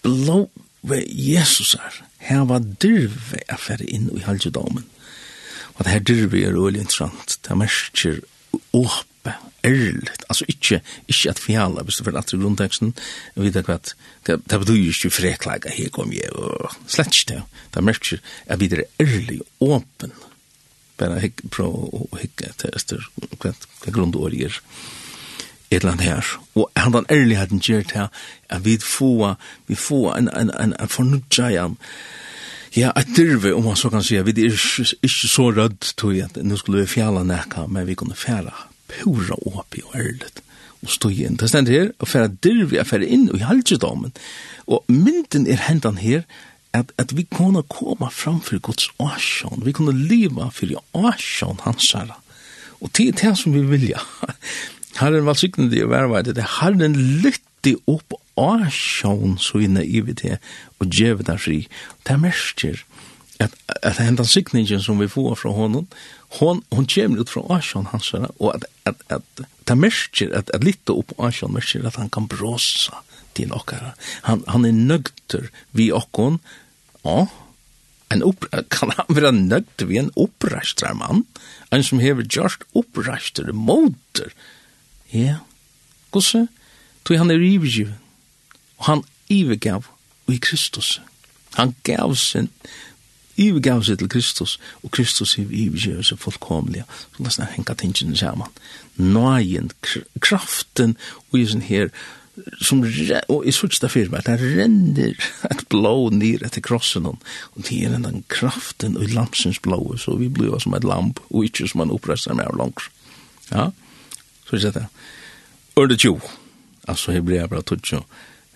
blå 0.04 0.48
Jesus 0.86 1.74
er, 1.78 2.02
her 2.26 2.44
var 2.50 2.66
dyrve 2.82 3.40
affære 3.50 3.88
inn 3.90 4.10
i 4.14 4.26
halsdomen 4.26 4.86
Og 5.76 5.84
det 5.86 5.92
her 5.92 6.06
dyrvi 6.08 6.44
er 6.44 6.56
ulig 6.56 6.82
interessant. 6.82 7.38
Det 7.44 7.52
er 7.52 7.60
merker 7.60 8.20
åpe, 8.74 9.34
ærligt. 9.66 10.24
Altså 10.30 10.46
ikke, 10.48 10.82
ikke 11.08 11.30
at 11.30 11.40
fjala, 11.40 11.84
hvis 11.84 11.96
du 11.96 12.04
fyrir 12.04 12.20
at 12.20 12.32
grunnteksten, 12.32 12.94
og 13.36 13.44
vita 13.44 13.64
at 13.68 13.96
det 14.28 14.42
det 14.50 14.60
betyr 14.60 14.92
ikke 14.92 15.10
freklaga, 15.10 15.70
her 15.74 15.90
kom 15.90 16.14
jeg, 16.14 16.32
og 16.34 16.76
slett 16.88 17.16
ikke 17.16 17.34
det. 17.34 17.42
Det 17.74 17.82
er 17.82 17.90
merker 17.90 18.22
at 18.46 18.60
vi 18.60 18.70
er 18.72 18.86
ærlig, 19.00 19.42
åpen, 19.60 20.14
bare 20.98 21.20
hik, 21.20 21.42
prøv 21.52 21.74
å 21.92 22.08
hikk 22.22 22.46
etter 22.48 23.10
hva 23.42 23.52
hva 23.52 23.92
grunnårig 23.92 24.46
er 24.48 24.62
et 25.72 25.82
eller 25.82 25.92
annet 25.92 26.06
her. 26.06 26.30
Og 26.56 26.70
han 26.78 26.94
den 26.94 27.10
ærligheten 27.10 27.60
gjør 27.60 27.82
til 27.90 28.08
at 28.50 28.66
vi 28.66 28.78
får, 28.78 29.36
vi 29.68 29.76
får 29.76 30.16
en, 30.16 30.30
en, 30.30 30.52
en, 30.60 30.76
en 30.80 30.90
fornudja 30.90 31.50
igjen, 31.50 31.78
Ja, 32.76 32.90
et 33.00 33.14
dyrve, 33.16 33.54
om 33.56 33.64
man 33.70 33.78
så 33.80 33.88
kan 33.90 34.04
si, 34.04 34.18
vi 34.20 34.34
er 34.44 34.52
ikke 34.52 35.30
så 35.32 35.46
rødt 35.56 35.94
til 35.96 36.18
at 36.26 36.36
nå 36.44 36.58
skulle 36.60 36.82
vi 36.84 36.92
fjalla 36.98 37.22
nekka, 37.24 37.70
men 37.72 37.88
vi 37.88 37.96
kunne 37.96 38.18
fjalla 38.20 38.52
pura 38.92 39.38
åpi 39.48 39.84
og 39.86 39.96
ærlet 39.96 40.42
og 40.84 40.92
stå 40.92 41.10
inn. 41.10 41.38
Det 41.40 41.48
stender 41.50 41.72
her, 41.72 41.94
og 42.04 42.10
fjalla 42.12 42.34
dyrve 42.44 42.82
er 42.82 42.90
fjalla 42.90 43.08
inn 43.08 43.30
i 43.32 43.46
halvdjedommen. 43.48 44.12
Og 44.68 44.84
mynden 44.92 45.48
er 45.48 45.64
hendan 45.70 46.02
her, 46.04 46.28
at, 46.76 46.92
at 47.00 47.16
vi 47.16 47.24
kunne 47.32 47.64
komme 47.72 48.12
fram 48.12 48.42
for 48.44 48.60
Guds 48.60 48.90
åsjån, 49.00 49.64
vi 49.64 49.72
kunne 49.72 49.96
leva 49.96 50.50
for 50.52 50.76
åsjån 51.00 51.64
hans 51.64 51.94
herre. 51.96 52.20
Og 52.84 52.92
det 52.98 53.08
er 53.08 53.20
det 53.22 53.38
som 53.40 53.56
vi 53.56 53.64
vilja. 53.64 54.04
Herren 55.00 55.26
var 55.28 55.40
sikkende 55.40 55.76
i 55.76 55.84
å 55.84 55.92
være 55.92 56.26
det, 56.28 56.38
er 56.44 56.54
herren 56.60 56.96
lytte 57.24 57.78
opp 57.88 58.20
av 58.40 58.68
sjån 58.72 59.38
så 59.42 59.62
inne 59.66 59.84
i 59.86 60.02
vi 60.04 60.16
det, 60.18 60.40
og 60.80 60.92
djeve 60.92 61.26
der 61.28 61.40
fri. 61.42 61.66
Det 62.04 62.16
er 62.16 62.22
mersker 62.22 62.84
at, 63.40 63.56
at 63.82 64.00
hentan 64.00 64.28
sikningen 64.28 64.84
som 64.84 65.00
vi 65.00 65.10
får 65.12 65.36
fra 65.42 65.54
honom, 65.56 65.88
hon, 66.40 66.62
hon 66.72 66.88
kommer 66.88 67.24
ut 67.24 67.32
fra 67.32 67.46
Asjon 67.58 67.90
hans, 67.92 68.12
og 68.16 68.52
at, 68.54 68.68
at, 68.88 69.02
at 69.12 69.46
det 69.68 69.78
mersker, 69.80 70.32
at, 70.36 70.52
at 70.56 70.64
litt 70.68 70.92
opp 70.92 71.16
Asjon 71.20 71.56
mersker 71.56 71.86
at 71.88 72.00
han 72.00 72.12
kan 72.12 72.30
bråsa 72.32 73.02
til 73.36 73.52
okkara. 73.56 73.94
Han, 74.28 74.44
han 74.52 74.68
er 74.68 74.76
nøgter 74.76 75.50
vi 75.76 75.90
okkon, 75.96 76.40
ja, 77.06 77.26
en 78.14 78.24
upp, 78.24 78.46
kan 78.72 78.94
han 78.96 79.10
vara 79.18 79.32
nøgter 79.36 79.90
vi 79.90 79.98
en 80.00 80.14
opprastra 80.20 80.94
man 80.96 81.26
en 81.74 81.84
som 81.84 82.00
hever 82.00 82.24
just 82.30 82.64
opprastra 82.78 83.54
motor. 83.54 84.32
Ja, 85.12 85.42
gosse, 86.14 86.46
tog 87.04 87.20
han 87.20 87.34
er 87.34 87.44
ivergiven 87.44 87.98
og 88.78 88.90
han 88.90 89.04
ivegav 89.30 89.88
i 90.32 90.38
Kristus. 90.42 91.02
Han 91.56 91.76
gav 91.84 92.16
sin, 92.16 92.50
ivegav 93.38 93.84
seg 93.88 94.00
til 94.00 94.10
Kristus, 94.12 94.58
og 94.84 94.92
Kristus 94.96 95.38
i 95.40 95.46
ivegav 95.46 96.04
seg 96.04 96.20
fullkomlig. 96.22 96.84
Så 97.16 97.24
la 97.24 97.32
oss 97.32 97.40
sånn 97.40 97.54
henka 97.56 97.78
tingene 97.80 98.18
sammen. 98.20 98.52
Nøyen, 99.00 99.72
kraften, 100.24 100.96
og 101.32 101.40
i 101.40 101.48
sånn 101.50 101.66
her, 101.68 101.92
som 102.60 102.82
og 102.84 103.46
i 103.48 103.54
sørste 103.56 103.88
firma, 103.92 104.20
det 104.26 104.36
renner 104.42 105.16
et 105.48 105.64
blå 105.72 106.10
nir 106.12 106.44
etter 106.44 106.64
krossen 106.64 107.08
og 107.08 107.22
det 107.56 107.78
er 107.88 107.96
den 107.96 108.24
kraften 108.32 108.98
og 109.00 109.14
lamsens 109.16 109.62
blå, 109.64 109.80
så 109.98 110.18
vi 110.20 110.28
blir 110.28 110.58
som 110.60 110.76
et 110.76 110.84
lamp 110.84 111.22
og 111.30 111.48
ikke 111.48 111.70
som 111.72 111.86
en 111.86 111.94
opprester 111.96 112.36
med 112.36 112.52
langt 112.60 112.90
ja, 113.54 113.70
så 114.50 114.58
er 114.58 114.72
det 114.76 114.88
Ørde 115.80 115.98
tjo, 116.00 116.20
altså 116.88 117.16
hebrea 117.16 117.48
bra 117.52 117.62
tutsjo 117.62 118.04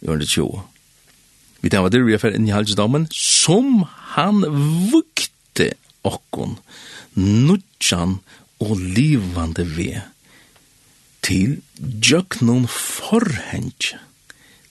i 0.02 0.10
årene 0.10 0.28
20. 0.28 0.62
Vi 1.62 1.70
tar 1.70 1.84
var 1.84 1.92
det 1.92 2.04
vi 2.06 2.16
er 2.16 2.36
inn 2.36 2.48
i 2.48 2.56
halvdagsdommen, 2.56 3.10
som 3.12 3.84
han 4.16 4.46
vukte 4.92 5.74
okkon, 6.08 6.58
nutjan 7.20 8.20
og 8.64 8.78
livande 8.80 9.66
ved 9.68 10.00
til 11.26 11.60
jøknon 11.80 12.68
forhenge. 12.72 14.00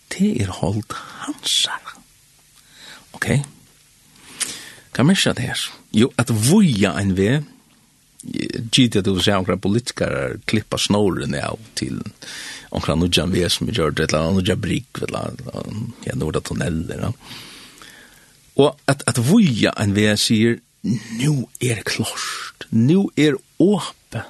til 0.08 0.40
er 0.40 0.48
holdt 0.62 0.94
hansar. 1.20 1.98
Ok? 3.12 3.28
Kan 4.94 5.06
man 5.06 5.14
det 5.14 5.38
her? 5.38 5.60
Jo, 5.92 6.10
at 6.18 6.30
vuja 6.30 6.94
en 6.98 7.16
ve, 7.16 7.44
gitt 8.72 8.96
at 8.96 9.04
du 9.04 9.20
ser 9.20 9.36
omkra 9.38 9.56
politikar 9.60 10.40
klippa 10.48 10.78
snoren 10.78 11.36
av 11.38 11.60
til 11.78 12.00
omkring 12.70 12.96
han 12.96 13.04
nudjan 13.04 13.32
vi 13.32 13.44
som 13.50 13.68
vi 13.68 13.76
gjør 13.76 13.94
det, 13.96 14.08
eller 14.08 14.32
han 14.32 14.60
brik, 14.60 15.02
eller 15.02 15.36
ja, 16.04 16.14
norda 16.14 16.40
tunneller. 16.40 17.12
Og 18.58 18.74
at, 18.90 19.04
at 19.06 19.18
vuja 19.18 19.72
en 19.78 19.94
vi 19.96 20.08
sier, 20.18 20.58
nu 21.18 21.48
er 21.60 21.82
klart, 21.86 22.68
nu 22.70 23.08
er 23.16 23.38
åpe, 23.58 24.24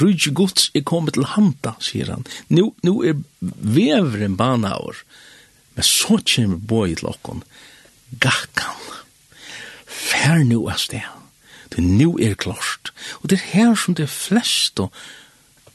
Rujj 0.00 0.30
Guds 0.32 0.70
er 0.74 0.84
kommet 0.86 1.16
til 1.16 1.26
handa, 1.34 1.74
sier 1.82 2.08
han. 2.08 2.24
Nu, 2.48 2.70
nu 2.86 3.00
er 3.04 3.18
vevren 3.40 4.36
banaur, 4.38 5.02
men 5.76 5.86
så 5.86 6.20
kommer 6.24 6.62
boi 6.72 6.94
til 6.94 7.10
okkon, 7.10 7.42
gakkan, 8.22 8.86
fær 9.84 10.44
nu 10.46 10.62
av 10.70 10.80
sted, 10.80 11.04
det 11.74 11.84
nu 11.84 12.14
er 12.18 12.38
klart. 12.38 12.94
Og 13.20 13.30
det 13.30 13.40
er 13.40 13.50
her 13.52 13.74
som 13.78 13.98
det 13.98 14.08
er 14.08 14.14
flest 14.14 14.80
og 14.80 14.94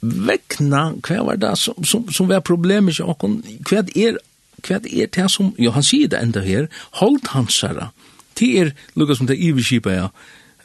vekna, 0.01 0.87
hva 1.05 1.21
var 1.29 1.39
det 1.41 1.53
som, 1.59 1.77
som, 1.83 2.07
som 2.13 2.29
var 2.29 2.43
problemet 2.45 2.95
ikke 2.95 3.11
okkur, 3.13 3.37
hva 3.69 3.83
er, 3.95 4.19
hva 4.65 4.79
er 4.81 5.11
det 5.13 5.27
som, 5.31 5.53
jo 5.61 5.73
han 5.75 5.85
sier 5.85 6.11
det 6.11 6.21
enda 6.21 6.43
her, 6.45 6.67
holdt 7.01 7.31
hans 7.35 7.61
herra, 7.65 7.91
til 8.35 8.57
er, 8.61 8.73
lukka 8.99 9.15
som 9.15 9.29
det 9.29 9.39
iverskipa 9.39 9.93
ja, 9.95 10.09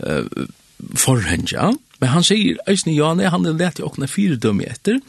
uh, 0.02 0.46
forhenja, 0.98 1.70
men 2.00 2.14
han 2.14 2.26
sier, 2.26 2.58
eisne 2.70 2.96
ja, 2.96 3.12
nei, 3.14 3.28
han 3.30 3.46
er 3.46 3.58
lett 3.58 3.80
i 3.80 3.86
åkne 3.86 4.08
fire 4.10 4.40
dømme 4.40 4.66
etter, 4.70 5.00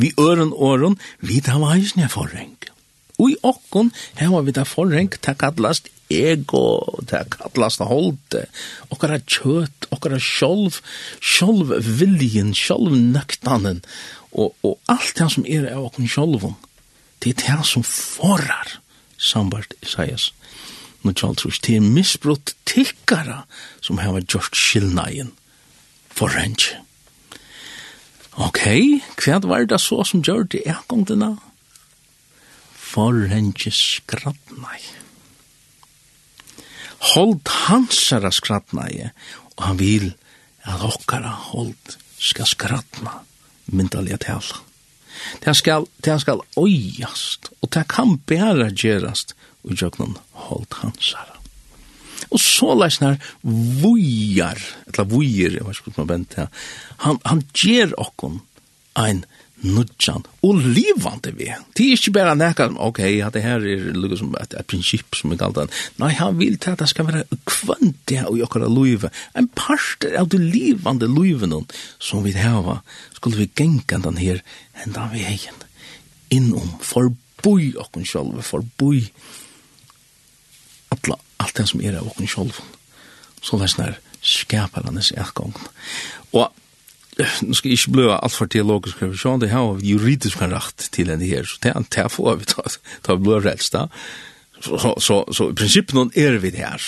vi 0.00 0.10
øren 0.18 0.52
åren, 0.56 0.98
vi 1.20 1.38
da 1.44 1.60
var 1.60 1.76
eisne 1.76 2.08
forheng. 2.10 2.56
Og 3.20 3.34
i 3.34 3.36
okkon, 3.46 3.92
her 4.18 4.32
var 4.32 4.46
vi 4.46 4.54
da 4.56 4.64
forheng, 4.66 5.12
takk 5.22 5.44
at 5.46 5.60
last 5.62 5.90
ego, 6.10 6.62
det 7.06 7.16
er 7.20 7.28
kallast 7.32 7.82
holde, 7.86 8.44
okkara 8.90 9.20
kjøt, 9.24 9.88
okkara 9.94 10.18
sjolv, 10.22 10.80
sjolv 11.22 11.72
viljen, 11.86 12.52
sjolv 12.56 12.96
nøktanen, 12.96 13.82
og, 14.30 14.54
og 14.66 14.76
alt 14.90 15.16
det 15.18 15.30
som 15.34 15.46
er 15.46 15.70
av 15.72 15.88
okkara 15.90 16.10
sjolvun, 16.10 16.58
det 17.20 17.34
er 17.34 17.42
det 17.46 17.66
som 17.68 17.84
forar, 17.86 18.78
sambart 19.20 19.74
Isaias. 19.84 20.30
Nå 21.00 21.14
tjaltrus, 21.16 21.60
det 21.64 21.78
er 21.78 21.84
misbrott 21.84 22.54
tikkara 22.68 23.44
som 23.80 24.00
har 24.02 24.20
gjort 24.20 24.56
skillnagen 24.56 25.32
for 26.12 26.32
rentje. 26.36 26.76
Ok, 28.40 28.62
hva 29.20 29.40
var 29.44 29.64
det 29.68 29.80
så 29.82 30.02
som 30.06 30.22
gjør 30.24 30.46
det 30.52 30.62
ekongdina? 30.68 31.34
For 32.90 33.16
rentje 33.30 33.72
skrattnei 33.74 34.99
hold 37.00 37.40
hansara 37.68 38.32
skrattna 38.34 38.88
i, 38.92 39.08
og 39.56 39.64
han 39.64 39.80
vil 39.80 40.10
at 40.68 40.84
okkara 40.84 41.32
hold 41.50 41.96
skal 42.20 42.48
skrattna 42.48 43.20
myndaliga 43.72 44.18
tala. 44.20 44.60
Det 45.44 45.52
skal, 45.56 45.86
det 46.04 46.16
skal 46.22 46.42
oiast, 46.60 47.50
og 47.60 47.72
det 47.74 47.84
kan 47.92 48.16
bæra 48.28 48.70
gerast 48.72 49.34
og 49.64 49.76
jøgnan 49.76 50.16
hold 50.46 50.68
hansara. 50.80 51.36
Og 52.30 52.40
så 52.40 52.74
leis 52.78 53.00
nær 53.02 53.18
vujar, 53.42 54.60
eller 54.86 55.08
vujar, 55.08 55.56
jeg 55.56 55.66
vet 55.66 55.80
ikke 55.80 55.94
hva 55.96 56.04
man 56.04 56.12
venter, 56.12 56.50
han, 57.02 57.18
han 57.26 57.42
ger 57.56 57.94
okkon 57.98 58.40
ein 58.98 59.24
nudjan 59.62 60.24
og 60.46 60.60
livande 60.64 61.32
vi. 61.36 61.50
Det 61.76 61.86
er 61.86 61.98
ikke 61.98 62.14
bare 62.16 62.36
nekka 62.38 62.68
ok, 62.80 63.00
ja, 63.12 63.30
det 63.32 63.42
her 63.44 63.64
er 63.64 63.90
lukka 63.96 64.20
som 64.20 64.34
et, 64.40 64.54
et 64.56 64.68
prinsipp 64.68 65.16
som 65.18 65.32
vi 65.32 65.38
kallar 65.40 65.66
den. 65.66 65.74
Nei, 66.00 66.12
han 66.18 66.38
vil 66.40 66.58
til 66.60 66.74
at 66.74 66.82
det 66.82 66.90
skal 66.92 67.08
være 67.08 67.40
kvante 67.48 68.22
og 68.26 68.38
jokkara 68.40 68.70
luive. 68.70 69.12
En 69.36 69.50
parster 69.52 70.16
av 70.20 70.30
det 70.32 70.40
livande 70.42 71.10
luiven 71.10 71.54
som 71.98 72.24
vi 72.24 72.36
hava 72.36 72.80
skulle 73.16 73.42
vi 73.42 73.50
genga 73.56 74.00
den 74.06 74.20
her 74.20 74.44
enda 74.84 75.08
vi 75.12 75.24
egen 75.28 75.66
innom 76.30 76.76
forbui 76.84 77.72
okkun 77.80 78.06
sjolv, 78.06 78.38
forbui 78.46 79.02
atla, 80.94 81.16
alt 81.42 81.56
det 81.58 81.66
som 81.70 81.82
er 81.82 81.98
av 81.98 82.08
okkun 82.10 82.30
sjolv. 82.30 82.60
Så 83.42 83.58
det 83.58 83.66
er 83.66 83.74
sånn 83.74 83.86
her 83.88 83.98
skaparnes 84.20 85.12
ergång. 85.16 85.54
Og 86.36 86.49
nu 87.42 87.54
skal 87.54 87.70
jeg 87.70 87.78
ikke 87.78 87.94
blöa 87.96 88.18
alt 88.22 88.36
for 88.36 88.50
teologisk 88.50 89.02
revisjon, 89.02 89.40
det 89.40 89.50
har 89.50 89.78
juridisk 89.82 90.42
rätt 90.42 90.88
til 90.92 91.10
en 91.10 91.20
her, 91.20 91.44
så 91.44 91.58
det 91.62 91.70
er 91.70 91.78
en 91.78 91.88
tefo, 91.90 92.28
vi 92.34 92.44
ta 92.44 92.62
ta 93.02 93.16
blöa 93.16 93.40
rett, 93.44 93.72
da. 93.72 93.86
så 94.60 94.94
så 95.00 95.24
så 95.32 95.50
i 95.50 95.54
prinsippen 95.54 96.10
er 96.14 96.34
är 96.34 96.38
vi 96.38 96.50
her, 96.50 96.82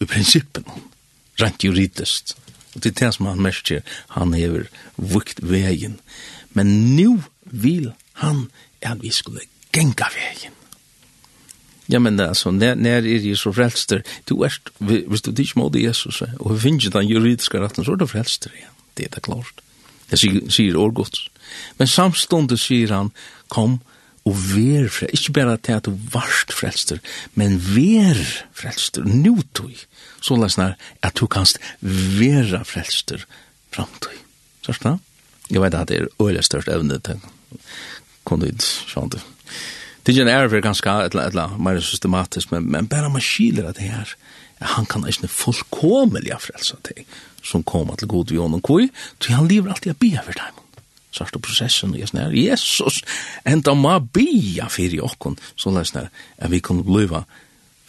i 0.00 0.04
prinsippen, 0.04 0.64
rent 1.40 1.64
juridisk. 1.64 2.36
Og 2.74 2.82
det 2.82 2.90
er 2.90 3.06
det 3.06 3.14
som 3.14 3.26
han 3.26 3.42
merker, 3.42 3.82
han 4.08 4.34
är 4.34 4.68
vukt 4.96 5.40
vegen. 5.42 6.00
men 6.52 6.96
nu 6.96 7.22
vil 7.44 7.92
han 8.12 8.50
at 8.82 9.02
vi 9.02 9.10
skulle 9.10 9.40
genga 9.72 10.08
vegen. 10.14 10.52
Ja, 11.90 11.98
men 11.98 12.20
altså, 12.20 12.50
når, 12.50 12.74
når 12.74 12.90
er 12.90 13.08
jeg 13.26 13.38
så 13.38 13.52
frelster, 13.52 14.02
du 14.28 14.42
er, 14.46 14.54
hvis 14.78 15.22
du 15.22 15.30
ikke 15.30 15.58
må 15.58 15.70
Jesus, 15.74 16.22
og 16.22 16.54
vi 16.54 16.60
finner 16.60 16.90
den 16.90 17.08
juridiske 17.08 17.58
retten, 17.58 17.84
så 17.84 17.92
er 17.92 17.96
du 17.96 18.06
frelster 18.06 18.50
igjen. 18.54 18.76
Det 18.96 19.04
er 19.04 19.14
det 19.16 19.22
klart. 19.26 19.62
Det 20.10 20.18
sier, 20.20 20.42
sier 20.52 20.78
årgods. 20.78 21.28
Men 21.78 21.90
samståndet 21.90 22.60
sier 22.62 22.92
han, 22.94 23.12
kom 23.48 23.80
og 24.28 24.36
ver 24.36 24.88
frelster. 24.92 25.16
Ikke 25.16 25.36
bare 25.40 25.56
til 25.56 25.78
at 25.78 25.88
du 25.88 25.94
varst 26.12 26.52
frelster, 26.54 27.00
men 27.34 27.56
ver 27.74 28.20
frelster, 28.56 29.06
nutøy. 29.06 29.74
Så 30.20 30.36
løsner 30.36 30.76
at 31.02 31.16
du 31.16 31.26
kanst 31.30 31.58
vera 31.80 32.62
frelster 32.68 33.24
framtøy. 33.72 34.18
Sørst 34.66 34.84
da? 34.84 34.98
Jeg 35.50 35.62
vet 35.64 35.74
at 35.74 35.88
det 35.88 36.02
er 36.02 36.10
øyelig 36.22 36.44
størst 36.46 36.68
evne 36.70 37.00
til 37.02 37.22
kunne 38.24 38.50
ut 38.52 38.62
sånt. 38.62 39.16
Det 40.06 40.14
er 40.16 40.22
en 40.22 40.32
ære 40.32 40.50
for 40.50 40.64
ganske 40.64 40.92
et 41.04 41.14
eller 41.14 41.42
annet 41.42 41.60
mer 41.60 41.80
systematisk, 41.84 42.52
men, 42.52 42.68
men 42.70 42.88
bare 42.88 43.10
man 43.10 43.24
skiler 43.24 43.68
at 43.68 43.76
det 43.76 43.90
her, 43.90 44.14
han 44.60 44.86
kan 44.86 45.06
ikke 45.08 45.28
fullkomelig 45.28 46.36
frelse 46.40 46.76
til 46.86 47.04
som 47.42 47.64
koma 47.64 47.96
til 47.96 48.08
god 48.10 48.32
i 48.32 48.38
og 48.38 48.62
kvøy, 48.62 48.88
så 49.20 49.36
han 49.36 49.48
lever 49.48 49.72
alltid 49.72 49.94
å 49.94 50.00
bia 50.00 50.24
for 50.26 50.36
dem. 50.36 50.58
Så 51.10 51.24
er 51.24 51.32
det 51.34 51.42
prosessen, 51.42 51.94
og 51.94 51.98
jeg 51.98 52.10
snar, 52.12 52.34
Jesus, 52.36 53.00
enda 53.44 53.74
ma 53.74 53.98
bia 53.98 54.68
fyrir 54.70 55.02
okkon, 55.06 55.38
så 55.58 55.72
la 55.74 55.82
snar, 55.84 56.10
at 56.38 56.50
vi 56.52 56.60
kunne 56.62 56.86
bliva 56.86 57.24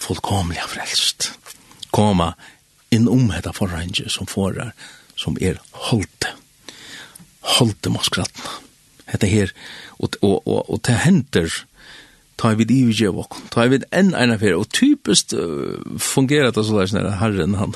fullkomliga 0.01 0.65
frelst. 0.69 1.29
Koma 1.93 2.31
inn 2.91 3.07
om 3.11 3.29
hetta 3.31 3.53
forrange 3.53 4.09
som 4.09 4.29
forar, 4.29 4.73
som 5.15 5.37
er 5.41 5.61
holdte. 5.89 6.33
Holdte 7.59 7.93
moskratna. 7.93 8.57
Hetta 9.11 9.29
her, 9.29 9.51
og, 9.99 10.15
og, 10.21 10.41
og, 10.47 10.69
og 10.71 10.81
det 10.87 10.97
henter, 11.05 11.53
ta 12.41 12.55
vid 12.57 12.71
i 12.73 12.79
vi 12.87 12.95
gjev 12.97 13.19
ok, 13.21 13.37
ta 13.53 13.67
vid 13.69 13.83
enn 13.93 14.15
eina 14.17 14.39
fyrir, 14.41 14.57
og 14.57 14.71
typiskt 14.73 15.35
uh, 15.37 15.77
fungerer 16.01 16.49
det 16.49 16.63
så 16.65 16.79
der 16.79 16.89
sånn 16.89 17.11
herren, 17.19 17.57
han, 17.59 17.75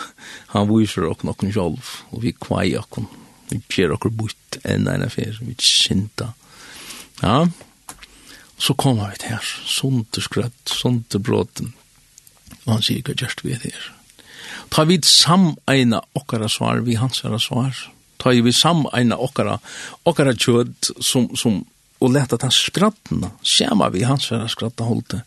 han 0.55 0.65
viser 0.71 1.05
ok 1.05 1.25
nokken 1.27 1.53
sjolv, 1.53 1.91
og 2.09 2.23
vi 2.25 2.33
kvai 2.33 2.71
ok, 2.79 3.03
vi 3.51 3.61
gjer 3.69 3.93
ok 3.93 4.09
bort 4.09 4.57
enn 4.65 4.89
eina 4.89 5.11
fyrir, 5.13 5.37
vi 5.45 5.53
kinta. 5.61 6.31
Ja, 7.21 7.43
så 8.57 8.73
kommer 8.73 9.11
vi 9.11 9.21
til 9.21 9.35
her, 9.35 9.51
sunt 9.69 10.17
og 10.17 10.25
skrøtt, 10.25 10.63
sunt 10.71 11.19
og 11.19 11.27
bråten, 11.27 11.75
og 12.63 12.77
han 12.77 12.87
sier 12.87 13.03
ikke 13.03 13.19
just 13.21 13.45
vi 13.45 13.53
er 13.53 13.61
her. 13.67 13.91
Ta 14.73 14.87
vid 14.89 15.05
sameina 15.05 16.01
okkara 16.17 16.49
svar, 16.49 16.81
vi 16.87 16.97
hans 16.97 17.21
svar, 17.21 17.85
ta 18.17 18.33
vid 18.33 18.57
sameina 18.57 19.21
okkara, 19.21 19.59
okkara 20.09 20.33
kjød 20.33 20.95
som, 20.97 21.29
som 21.37 21.61
og 22.01 22.11
leta 22.13 22.37
ta 22.39 22.49
skrattna, 22.51 23.31
skjema 23.45 23.89
vi 23.93 24.03
hans 24.07 24.27
vera 24.31 24.49
skratta 24.51 24.87
holdte, 24.87 25.21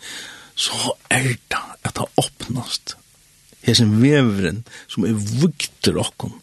så 0.58 0.94
er 1.10 1.36
det 1.48 1.62
at 1.86 1.94
det 1.96 2.08
åpnast. 2.20 2.96
Hesen 3.64 3.98
veveren 4.02 4.64
som 4.90 5.06
er 5.06 5.16
vukter 5.16 5.98
okkom, 6.00 6.34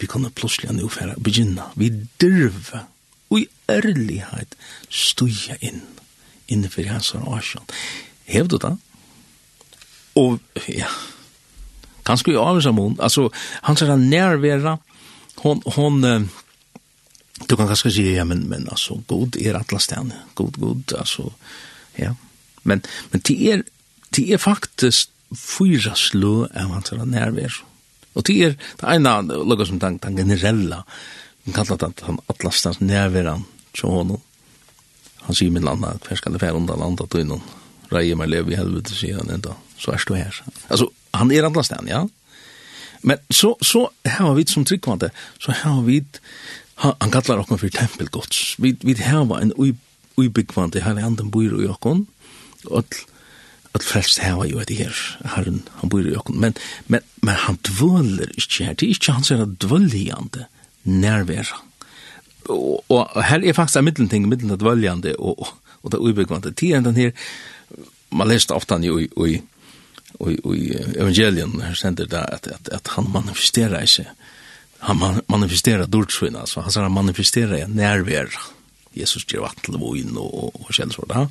vi 0.00 0.08
kunne 0.08 0.32
plutselig 0.32 0.72
nu 0.72 0.88
færa 0.88 1.16
begynna, 1.20 1.70
vi 1.76 1.90
dyrve, 2.20 2.84
og 3.30 3.42
i 3.42 3.46
ærlighet 3.70 4.56
stuja 4.88 5.58
inn, 5.60 5.82
innenfor 6.48 6.88
hans 6.88 7.12
herra 7.14 7.38
asjon. 7.38 7.66
Hev 8.30 8.48
du 8.50 8.56
det? 8.62 8.72
Og, 10.18 10.40
ja, 10.66 10.88
kanskje 12.06 12.34
i 12.34 12.40
avsamon, 12.40 12.96
altså, 12.98 13.28
hans 13.62 13.84
herra 13.84 13.98
nærvera, 14.00 14.78
hon, 15.44 15.62
hon, 15.66 16.02
hon, 16.02 16.30
du 17.48 17.56
kan 17.56 17.68
kanskje 17.68 17.92
si, 17.94 18.04
ja, 18.14 18.24
men, 18.24 18.44
men 18.48 18.68
altså, 18.70 19.00
god 19.08 19.36
er 19.40 19.58
atlasten, 19.58 20.12
god, 20.34 20.58
god, 20.60 20.96
altså, 20.98 21.30
ja. 21.98 22.14
Men, 22.62 22.82
men 23.12 23.22
det 23.26 23.36
er, 23.52 23.62
det 24.16 24.26
er 24.34 24.42
faktisk 24.42 25.10
fyra 25.36 25.94
slå 25.96 26.44
av 26.50 26.72
hans 26.74 26.92
nærvær. 26.92 27.62
Og 28.18 28.26
det 28.26 28.36
er, 28.44 28.56
det 28.80 28.96
ene, 28.96 29.14
lukka 29.46 29.68
som 29.68 29.78
den, 29.80 29.98
den 30.02 30.18
generella, 30.18 30.82
den 31.46 31.56
kallar 31.56 31.78
det 31.80 32.04
han 32.06 32.18
atlastens 32.28 32.80
nærværan, 32.82 33.46
tjå 33.76 33.90
honom. 33.94 34.20
Han 35.26 35.36
sier 35.36 35.52
min 35.54 35.64
landa, 35.64 35.94
hver 36.06 36.18
skal 36.18 36.34
det 36.34 36.42
fære 36.42 36.58
undan 36.58 36.80
landa, 36.82 37.06
du 37.06 37.20
innan, 37.20 37.42
reier 37.92 38.18
meg 38.18 38.30
lev 38.32 38.50
i 38.50 38.58
helvete, 38.58 38.96
sier 38.96 39.20
han 39.20 39.30
enda, 39.32 39.54
så 39.78 39.94
er 39.94 40.06
du 40.06 40.16
her. 40.18 40.42
Altså, 40.68 40.90
han 41.14 41.30
er 41.34 41.46
atlasten, 41.46 41.90
ja. 41.90 42.04
Men 43.02 43.22
så, 43.32 43.54
så 43.64 43.86
har 44.04 44.34
vi 44.36 44.44
som 44.50 44.66
tryggvante, 44.68 45.10
så 45.40 45.54
har 45.62 45.80
vi 45.86 46.02
han 46.80 47.12
kallar 47.12 47.42
okkon 47.42 47.60
fyrir 47.60 47.76
tempelgods. 47.76 48.56
Vi, 48.62 48.74
vi 48.80 48.96
hava 49.04 49.40
en 49.42 49.52
uibikvandi 50.16 50.82
herre 50.84 51.04
anden 51.04 51.30
bor 51.32 51.44
i 51.44 51.68
okkon, 51.68 52.06
og 52.70 53.00
at 53.76 53.84
frelst 53.86 54.22
hava 54.24 54.48
jo 54.48 54.58
at 54.62 54.72
her, 54.74 54.96
herren, 55.36 55.62
han 55.80 55.92
bor 55.92 56.06
i 56.06 56.16
okkon, 56.16 56.40
men, 56.42 56.56
men, 56.88 57.04
men 57.22 57.38
han 57.44 57.60
dvøler 57.68 58.32
ikkje 58.34 58.70
her, 58.70 58.78
det 58.78 58.88
er 58.88 58.96
ikkje 58.96 59.18
som 59.28 59.44
er 59.44 59.52
dvøljande 59.62 60.46
nærværa. 60.84 61.60
Og, 62.50 62.80
og 62.88 63.24
her 63.28 63.44
er 63.44 63.54
faktisk 63.54 63.78
en 63.78 63.86
middelting, 63.86 64.26
middelen 64.28 64.58
dvøljande 64.58 65.14
og, 65.18 65.52
og 65.82 65.92
det 65.92 66.00
uibikvandi. 66.00 66.54
Tiden 66.56 66.88
den 66.88 66.96
her, 66.96 67.12
man 68.10 68.28
leste 68.28 68.56
ofta 68.56 68.78
han 68.78 68.84
jo 68.88 68.98
i, 68.98 69.06
i, 69.06 69.36
i, 70.26 70.34
i 70.56 70.72
evangelien, 70.96 71.60
her 71.62 71.76
sender 71.78 72.08
det 72.10 72.24
at, 72.24 72.48
at, 72.50 72.72
at 72.72 72.90
han 72.96 73.12
manifesterer 73.12 73.86
seg, 73.86 74.10
han 74.80 75.22
manifesterar 75.26 75.86
dortsvinn, 75.86 76.36
alltså. 76.36 76.60
Han 76.60 76.72
säger 76.72 76.82
han 76.82 76.92
manifesterar 76.92 77.54
är 77.54 78.28
Jesus 78.92 79.32
ger 79.32 79.40
vatten 79.40 79.60
till 79.60 79.76
vojn 79.76 80.16
och, 80.16 80.60
och 80.60 80.74
känns 80.74 80.94
så 80.94 81.04
det. 81.04 81.28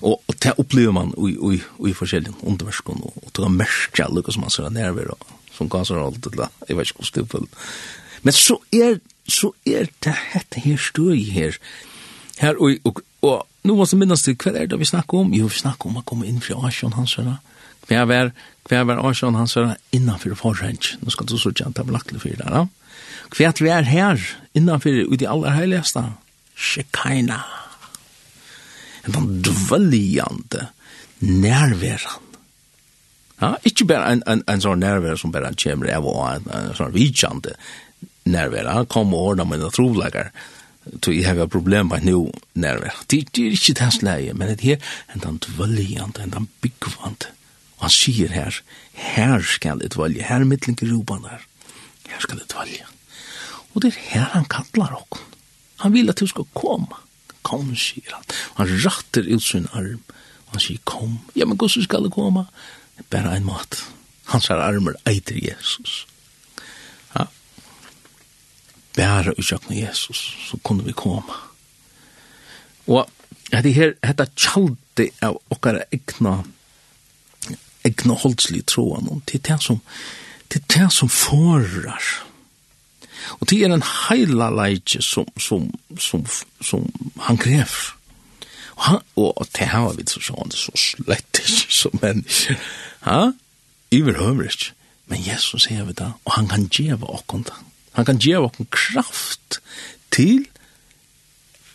Och, 0.00 0.22
och 0.26 0.34
det 0.38 0.54
upplever 0.56 0.92
man 0.92 1.14
i, 1.18 1.54
i, 1.54 1.90
i 1.90 1.94
forskjelliga 1.94 2.32
underverskon 2.42 3.00
och, 3.00 3.24
och 3.24 3.30
det 3.32 3.42
är 3.42 3.48
märka 3.48 4.08
lukka 4.08 4.32
som 4.32 4.42
han 4.42 4.50
säger 4.50 4.70
närvär 4.70 5.14
som 5.52 5.70
kan 5.70 5.86
säga 5.86 6.00
allt 6.00 6.22
det 6.22 6.36
där. 6.36 6.48
Jag 6.68 6.76
vet 6.76 6.88
inte 6.98 7.20
hur 7.20 7.46
Men 8.20 8.32
så 8.32 8.60
är, 8.70 9.00
så 9.26 9.54
är 9.64 9.88
det 9.98 10.10
här 10.10 10.76
støy 10.76 11.30
her. 11.30 11.56
Her 12.36 12.62
och, 12.62 12.70
och, 12.82 13.00
och 13.20 13.44
nu 13.62 13.72
måste 13.72 13.96
minnas 13.96 14.22
till 14.22 14.38
kvar 14.38 14.52
är 14.52 14.66
det 14.66 14.76
vi 14.76 14.84
snackar 14.84 15.18
om. 15.18 15.34
Jo, 15.34 15.46
vi 15.46 15.54
snackar 15.54 15.86
om 15.86 15.96
att 15.96 16.04
komma 16.04 16.26
in 16.26 16.40
för 16.40 16.66
Asjon 16.66 16.92
hans 16.92 17.10
sådär. 17.10 17.36
Hver 17.86 18.04
var, 18.04 18.32
hver 18.68 18.84
var 18.84 19.10
Asjon 19.10 19.34
hans 19.34 19.52
sådär 19.52 19.76
innanför 19.90 20.34
forhäng. 20.34 20.78
Nu 21.00 21.10
ska 21.10 21.24
du 21.24 21.38
så 21.38 21.52
kjenta 21.52 21.84
blackle 21.84 22.18
för 22.18 22.28
det 22.28 22.36
där. 22.36 22.50
Ja? 22.50 22.68
Kvært 23.30 23.62
vi 23.62 23.70
er 23.70 23.86
her, 23.86 24.22
innanfor 24.58 25.04
ut 25.12 25.22
i 25.22 25.28
aller 25.30 25.54
heiligste, 25.54 26.02
Shekaina. 26.60 27.40
En 29.06 29.14
sånn 29.16 29.30
dvøljande 29.46 30.66
nærværen. 31.20 32.26
Ja, 33.40 33.54
ikke 33.64 33.86
bare 33.88 34.12
en, 34.12 34.22
en, 34.28 34.42
en 34.52 34.60
sånn 34.60 34.82
nærvære 34.82 35.16
som 35.16 35.32
bare 35.32 35.54
kommer 35.56 35.88
av 35.94 36.04
og 36.04 36.18
en, 36.26 36.48
en 36.52 36.74
sånn 36.76 36.92
vidjande 36.92 37.54
nærvære. 38.28 38.74
Han 38.76 38.90
kommer 38.92 39.16
og 39.16 39.32
ordner 39.32 39.48
med 39.48 39.64
en 39.64 39.72
trovlegger, 39.72 40.28
så 41.00 41.14
jeg 41.14 41.24
har 41.24 41.48
problem 41.48 41.88
med 41.88 42.04
noe 42.04 42.34
nærvære. 42.52 43.06
Det, 43.08 43.22
det 43.32 43.46
er 43.46 43.56
ikke 43.56 43.76
det 43.80 43.90
slaget, 43.96 44.36
men 44.36 44.52
det 44.52 44.74
er 44.74 44.92
en 45.14 45.24
den 45.24 45.40
dvøljande, 45.46 46.28
den 46.34 46.50
byggvande. 46.60 47.32
Og 47.78 47.88
han 47.88 47.96
sier 47.96 48.32
her, 48.36 48.60
her 48.92 49.40
skal 49.40 49.80
det 49.80 49.94
dvølje, 49.94 50.26
her 50.28 50.44
er 50.44 50.48
mittlingerobene 50.48 51.30
der, 51.30 51.46
Her 52.10 52.20
skal 52.20 52.40
det 52.42 52.50
dvølje. 52.50 52.84
Og 53.74 53.82
det 53.82 53.92
er 53.92 54.00
her 54.10 54.32
han 54.34 54.48
kallar 54.50 54.96
okkur. 54.98 55.22
Han 55.84 55.94
vil 55.94 56.12
at 56.12 56.20
du 56.20 56.26
skal 56.28 56.48
komme. 56.54 56.98
Kom, 57.42 57.72
sier 57.76 58.12
han. 58.12 58.26
Han 58.58 58.72
ratter 58.84 59.24
ut 59.24 59.42
sin 59.42 59.68
arm. 59.72 60.02
Han 60.52 60.60
sier, 60.60 60.80
kom. 60.84 61.20
Ja, 61.34 61.46
men 61.46 61.56
hvordan 61.56 61.86
skal 61.86 62.04
det 62.04 62.12
komme? 62.12 62.44
Bare 63.10 63.36
en 63.36 63.46
mat. 63.48 63.80
Hans 64.30 64.50
armer 64.50 64.98
eiter 65.08 65.38
Jesus. 65.40 66.04
Ja. 67.14 67.24
Bare 68.96 69.34
utsjøkne 69.38 69.80
Jesus, 69.80 70.20
så 70.50 70.60
kunne 70.62 70.84
vi 70.84 70.92
komme. 70.92 71.38
Og 72.86 73.08
det 73.50 73.74
her, 73.74 73.94
dette 74.02 74.26
tjaldi 74.36 75.10
av 75.24 75.40
okkara 75.50 75.86
egna 75.94 76.42
egna 77.84 78.14
holdslig 78.20 78.66
troan, 78.68 79.22
det 79.26 79.40
er 79.40 79.46
det 79.54 79.62
som 79.64 79.80
til 80.50 80.62
det 80.68 80.88
som 80.92 81.08
forar 81.08 82.02
Og 83.38 83.48
det 83.50 83.60
er 83.62 83.74
en 83.74 83.86
heila 83.86 84.50
leitje 84.54 85.02
som, 85.04 85.28
som, 85.40 85.68
som, 85.98 86.26
som 86.60 86.86
han 87.26 87.40
krever. 87.40 87.94
Og, 88.76 88.84
han, 88.86 89.00
og 89.16 89.46
det 89.56 89.68
her 89.72 89.86
var 89.86 89.96
vi 89.98 90.06
så 90.08 90.22
sånn, 90.24 90.52
så 90.56 90.74
slett 90.78 91.42
ikke 91.42 91.72
som 91.82 91.96
mennesker. 92.02 92.60
Ha? 93.06 93.22
Iver 93.94 94.20
høver 94.20 94.50
ikke. 94.50 94.74
Men 95.10 95.24
Jesus 95.26 95.66
sier 95.66 95.84
vi 95.88 95.96
da, 95.98 96.12
og 96.22 96.36
han 96.36 96.46
kan 96.50 96.68
gjeva 96.70 97.08
okkon 97.18 97.42
da. 97.48 97.56
Han 97.98 98.06
kan 98.06 98.20
gjeva 98.22 98.46
okkon 98.46 98.68
kraft 98.70 99.58
til 100.14 100.44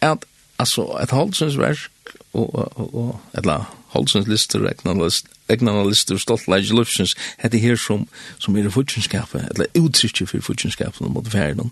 at, 0.05 0.23
altså, 0.61 0.87
et 1.01 1.11
halvsynsverk, 1.11 2.13
og, 2.35 2.55
og, 2.55 2.95
og, 2.95 3.09
et 3.33 3.43
eller 3.43 3.59
annet 3.59 3.84
Holsens 3.95 4.27
lister, 4.27 4.65
egnan 4.67 5.81
lister, 5.87 6.19
stolt 6.21 6.47
leis 6.51 6.73
lufsens, 6.75 7.15
hette 7.41 7.61
her 7.61 7.79
som, 7.79 8.07
som 8.39 8.57
er 8.59 8.69
futsinskapet, 8.73 9.47
eller 9.53 9.71
utrykje 9.79 10.27
for 10.27 10.43
futsinskapet 10.51 11.07
mot 11.09 11.33
verden. 11.33 11.71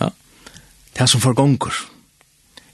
Ja. 0.00 0.10
Det 0.92 1.04
er 1.04 1.10
som 1.12 1.22
forgonger. 1.24 1.76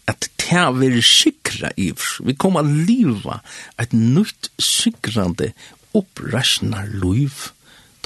At 0.09 0.31
det 0.41 0.57
er 0.57 0.73
vi 0.73 1.03
sikra 1.05 1.69
ivr. 1.77 2.25
Vi 2.25 2.33
kommer 2.35 2.65
a 2.65 2.69
liva 2.69 3.43
et 3.81 3.93
nytt 3.93 4.49
sikrande 4.59 5.53
opprasnar 5.93 6.89
luiv, 6.89 7.51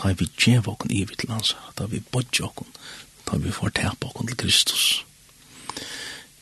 da 0.01 0.11
vi 0.19 0.27
djeva 0.27 0.73
okken 0.73 0.91
ivr 0.91 1.15
til 1.19 1.31
hans, 1.31 1.55
da 1.79 1.87
vi 1.87 2.03
bodja 2.13 2.49
okken, 2.49 2.67
da 3.29 3.39
vi 3.39 3.53
får 3.55 3.77
tepa 3.79 4.11
okken 4.11 4.33
til 4.33 4.41
Kristus. 4.43 5.05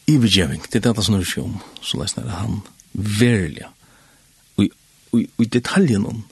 Ivergjeving, 0.09 0.65
det 0.73 0.81
er 0.81 0.95
det 0.95 1.05
som 1.05 1.19
er 1.19 1.29
sjom, 1.29 1.61
så 1.83 2.01
lesner 2.01 2.31
han 2.33 2.63
verlig 2.95 3.69
i 5.17 5.47
detaljen 5.47 6.07
om 6.07 6.25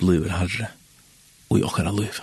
blir 0.00 0.30
herre 0.32 0.70
og 1.50 1.60
i 1.60 1.66
okkara 1.66 1.92
liv. 1.94 2.20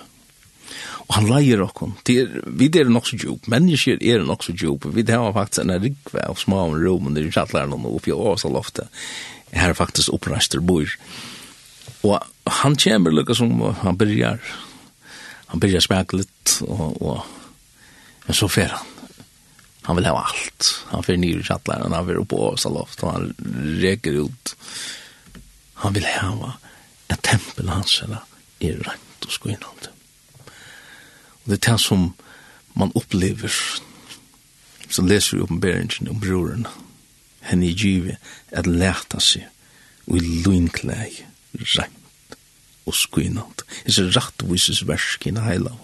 Og 1.07 1.17
han 1.17 1.27
leier 1.27 1.61
okkon. 1.63 1.97
Vi 2.07 2.69
er 2.79 2.89
nok 2.91 3.09
så 3.09 3.17
djup, 3.19 3.47
mennesker 3.51 3.99
er 3.99 4.23
nok 4.25 4.45
så 4.45 4.55
djup. 4.55 4.87
Vi 4.95 5.05
har 5.09 5.33
faktisk 5.35 5.65
en 5.65 5.75
rikve 5.83 6.23
av 6.23 6.39
små 6.39 6.65
om 6.69 6.77
rom 6.79 7.11
under 7.11 7.27
kjattlærne 7.27 7.75
og 7.75 7.99
oppi 7.99 8.13
og 8.15 8.33
oss 8.35 8.47
loftet. 8.47 8.87
Her 9.51 9.73
er 9.73 9.77
faktisk 9.77 10.13
opprester 10.15 10.63
bor. 10.63 10.87
Og 12.07 12.17
han 12.61 12.77
kommer 12.79 13.13
lukka 13.13 13.35
som 13.35 13.59
han 13.83 13.99
byrjar. 13.99 14.39
Han 15.51 15.59
byrjar 15.59 15.83
smakke 15.83 16.21
litt 16.21 16.57
og, 16.63 16.95
og 17.03 17.21
men 18.27 18.37
så 18.37 18.47
fer 18.47 18.71
han. 18.71 18.87
Han 19.89 19.97
vil 19.97 20.05
ha 20.07 20.13
alt. 20.21 20.67
Han 20.91 21.03
fer 21.03 21.17
nyr 21.19 21.41
i 21.41 21.45
kjattlærne, 21.45 21.89
han 21.91 22.07
fer 22.07 22.21
oppå 22.21 22.37
oss 22.51 22.67
loftet 22.69 23.07
og 23.07 23.15
han 23.15 23.79
reker 23.81 24.19
ut 24.21 24.53
Han 25.81 25.95
vil 25.95 26.05
hava 26.05 26.55
at 27.11 27.23
tempel 27.25 27.69
hans 27.69 27.99
er 28.01 28.19
rent 28.61 29.25
og 29.25 29.33
skuinant. 29.33 29.89
Og 31.41 31.49
det 31.49 31.57
er 31.57 31.71
det 31.71 31.79
som 31.81 32.11
man 32.77 32.93
opplever, 32.95 33.51
som 34.89 35.07
leser 35.09 35.37
i 35.37 35.41
oppenberingen 35.41 36.11
om 36.11 36.19
broren, 36.21 36.67
henne 37.41 37.67
i 37.67 37.75
givet 37.75 38.21
at 38.51 38.69
leta 38.69 39.19
seg 39.19 39.47
og 40.07 40.17
i 40.19 40.41
lunkleg 40.45 41.23
rent 41.77 42.37
og 42.85 42.95
skuinant. 42.97 43.63
Det 43.85 43.97
er 43.97 44.13
rattvises 44.15 44.81
i 44.81 45.33
heilav. 45.45 45.79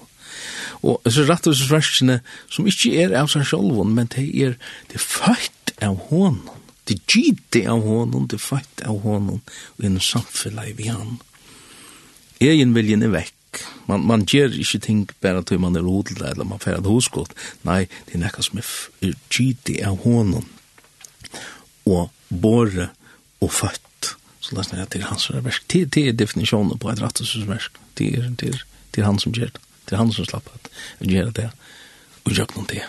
Og 0.84 1.02
det 1.06 1.18
er 1.18 1.30
rattvises 1.30 1.72
verskina 1.72 2.20
som 2.50 2.68
ikke 2.70 2.94
er 3.02 3.16
av 3.18 3.30
seg 3.32 3.46
selv, 3.50 3.84
men 3.86 4.10
det 4.14 4.28
er, 4.30 4.58
det 4.92 5.02
er 5.02 5.06
født 5.06 5.74
av 5.82 5.98
hånden 6.10 6.57
det 6.88 7.00
gitte 7.12 7.64
av 7.70 7.84
honom, 7.84 8.28
det 8.28 8.40
fatt 8.42 8.84
av 8.88 9.02
honom, 9.04 9.42
og 9.78 9.88
en 9.88 10.00
samfunn 10.00 10.60
vi 10.78 10.88
han. 10.92 11.18
Egen 12.44 12.76
viljen 12.76 13.04
er 13.04 13.14
vekk. 13.16 13.34
Man, 13.90 14.04
man 14.06 14.26
gjør 14.28 14.54
ikke 14.60 14.80
ting 14.84 15.04
bare 15.24 15.42
til 15.48 15.60
man 15.64 15.76
er 15.80 15.88
odla, 15.88 16.32
eller 16.32 16.48
man 16.48 16.62
færre 16.62 16.84
hosgått. 16.86 17.34
Nei, 17.68 17.86
det 18.08 18.18
er 18.18 18.24
nekka 18.26 18.46
som 18.46 18.62
er, 18.62 18.72
er 19.02 19.16
gitte 19.34 19.80
av 19.88 20.00
honom, 20.06 20.48
og 21.88 22.10
båre 22.30 22.92
og 23.44 23.54
født. 23.54 24.14
Så 24.44 24.56
la 24.56 24.64
oss 24.64 24.72
nere 24.72 24.88
til 24.92 25.08
hans 25.08 25.30
versk. 25.32 25.66
Det, 25.72 25.88
det 25.96 26.08
er 26.08 26.20
definisjonen 26.20 26.80
på 26.80 26.92
et 26.92 27.02
rattesversk. 27.04 27.80
Det 28.00 28.12
er, 28.16 28.30
det, 28.40 28.54
er, 28.54 28.66
det 28.96 29.04
er 29.04 29.10
han 29.10 29.20
som 29.20 29.36
gjør 29.36 29.52
det. 29.56 29.64
Det 29.88 29.96
er 29.96 30.04
han 30.04 30.12
som 30.16 30.28
slapp 30.28 30.52
at 30.54 30.72
gjør 31.04 31.32
det. 31.36 31.50
Og 32.24 32.36
gjør 32.36 32.52
det. 32.52 32.60
Og 32.64 32.68
gjør 32.68 32.68
det. 32.76 32.84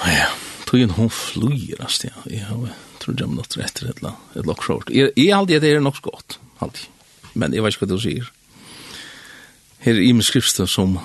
Og 0.00 0.14
gjør 0.14 0.49
tog 0.70 0.90
hon 0.96 1.10
flyr, 1.10 1.80
altså, 1.80 2.08
ja. 2.08 2.22
Jeg 2.30 2.46
tror 3.00 3.14
jeg 3.18 3.28
må 3.28 3.40
nått 3.40 3.56
rett 3.58 3.74
til 3.74 3.90
et 3.90 4.02
lokk 4.46 4.62
short. 4.62 4.90
Jeg, 4.94 5.10
jeg 5.16 5.34
aldri 5.34 5.58
at 5.58 5.64
det 5.64 5.72
er 5.74 5.82
nok 5.82 5.98
godt, 6.04 6.38
aldri. 6.62 6.86
Men 7.34 7.54
jeg 7.54 7.64
vet 7.64 7.74
ikke 7.74 7.86
hva 7.86 7.94
du 7.94 8.02
sier. 8.02 8.28
Her 9.80 9.96
er 9.96 10.04
i 10.04 10.12
min 10.12 10.26
skriften 10.26 10.68
som, 10.70 10.98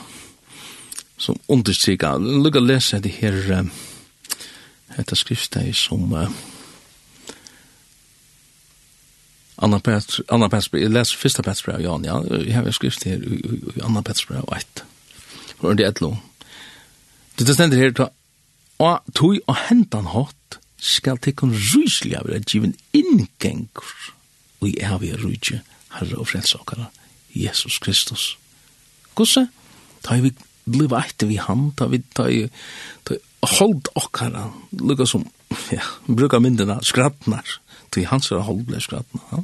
som 1.18 1.40
understryker. 1.50 2.22
Lugg 2.22 2.60
å 2.60 2.64
lese 2.64 3.00
det 3.02 3.16
her, 3.22 3.38
um, 3.58 3.72
dette 4.98 5.18
skriften 5.18 5.72
som, 5.74 6.12
uh, 6.14 6.30
Anna 9.66 9.80
Petr, 9.80 10.20
Anna 10.30 10.50
Petr, 10.52 10.78
jeg 10.78 10.92
leser 10.92 11.18
første 11.18 11.44
Petr 11.46 11.64
brev, 11.64 11.82
Jan, 11.86 12.06
ja, 12.06 12.20
jeg 12.44 12.54
har 12.58 12.68
skrift 12.76 13.06
her, 13.08 13.24
Anna 13.88 14.04
Petr 14.04 14.28
brev, 14.28 14.44
1, 14.52 14.84
og 15.62 15.78
det 15.80 15.86
er 15.86 15.94
et 15.94 16.02
lov. 16.04 16.18
Det 17.40 17.56
stender 17.56 17.80
her, 17.80 17.94
og 18.84 19.16
tog 19.16 19.38
og 19.48 19.58
hentan 19.70 20.10
hatt 20.12 20.60
skal 20.82 21.20
tekken 21.22 21.54
ryslig 21.56 22.18
av 22.20 22.28
det 22.30 22.44
givin 22.52 22.76
inngengur 22.94 24.12
og 24.62 24.70
i 24.70 24.76
evig 24.84 25.16
rydje 25.22 25.62
herre 25.96 26.20
og 26.20 26.28
frelsakara 26.30 26.90
Jesus 27.36 27.80
Kristus. 27.84 28.36
Gosse, 29.16 29.48
ta 30.04 30.18
vi 30.20 30.34
bliva 30.66 31.02
etter 31.06 31.30
vi 31.30 31.40
han, 31.40 31.70
ta 31.78 31.88
vi 31.92 32.02
ta 32.16 32.28
i 32.32 32.46
hold 33.46 33.90
okkara, 33.96 34.50
lukka 34.82 35.06
som, 35.06 35.26
ja, 35.72 35.84
bruka 36.08 36.40
myndina, 36.42 36.80
skrattnar, 36.84 37.60
ta 37.92 38.04
hans 38.10 38.32
er 38.32 38.44
hold 38.48 38.66
blei 38.70 38.82
skrattnar, 38.82 39.44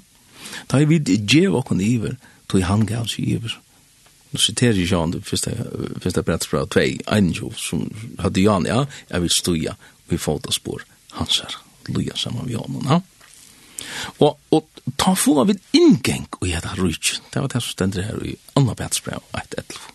ta 0.68 0.82
i 0.82 0.88
vi 0.90 1.00
djev 1.04 1.56
okkon 1.60 1.84
iver, 1.84 2.18
ta 2.50 2.62
han 2.66 2.88
gav 2.90 3.08
seg 3.12 3.36
iver, 3.38 3.60
nu 4.32 4.40
citerar 4.40 4.74
ju 4.74 4.86
Jan 4.86 5.22
första 5.26 5.52
första 6.02 6.24
plats 6.24 6.48
på 6.48 6.66
2 6.66 6.80
Angel 7.06 7.54
som 7.56 7.94
hade 8.18 8.42
Jan 8.42 8.66
ja. 8.66 8.88
Jag 9.08 9.20
vill 9.20 9.30
stuja 9.30 9.76
vi 10.08 10.18
fotar 10.18 10.52
spår 10.52 10.84
hansar 11.10 11.56
luja 11.88 12.16
samman 12.16 12.48
vi 12.48 12.54
honom 12.54 12.86
ja. 12.90 13.02
Og, 14.18 14.40
og 14.50 14.68
ta 14.96 15.16
få 15.16 15.40
av 15.42 15.50
en 15.50 15.60
inngeng 15.74 16.28
og 16.40 16.48
jeg 16.48 16.62
da 16.64 16.76
rujtj 16.78 17.18
det 17.34 17.42
var 17.42 17.50
det 17.50 17.64
som 17.64 17.74
stender 17.74 18.06
her 18.06 18.22
i 18.24 18.36
Anna 18.56 18.76
Betsbrev 18.78 19.24
1.11 19.34 19.92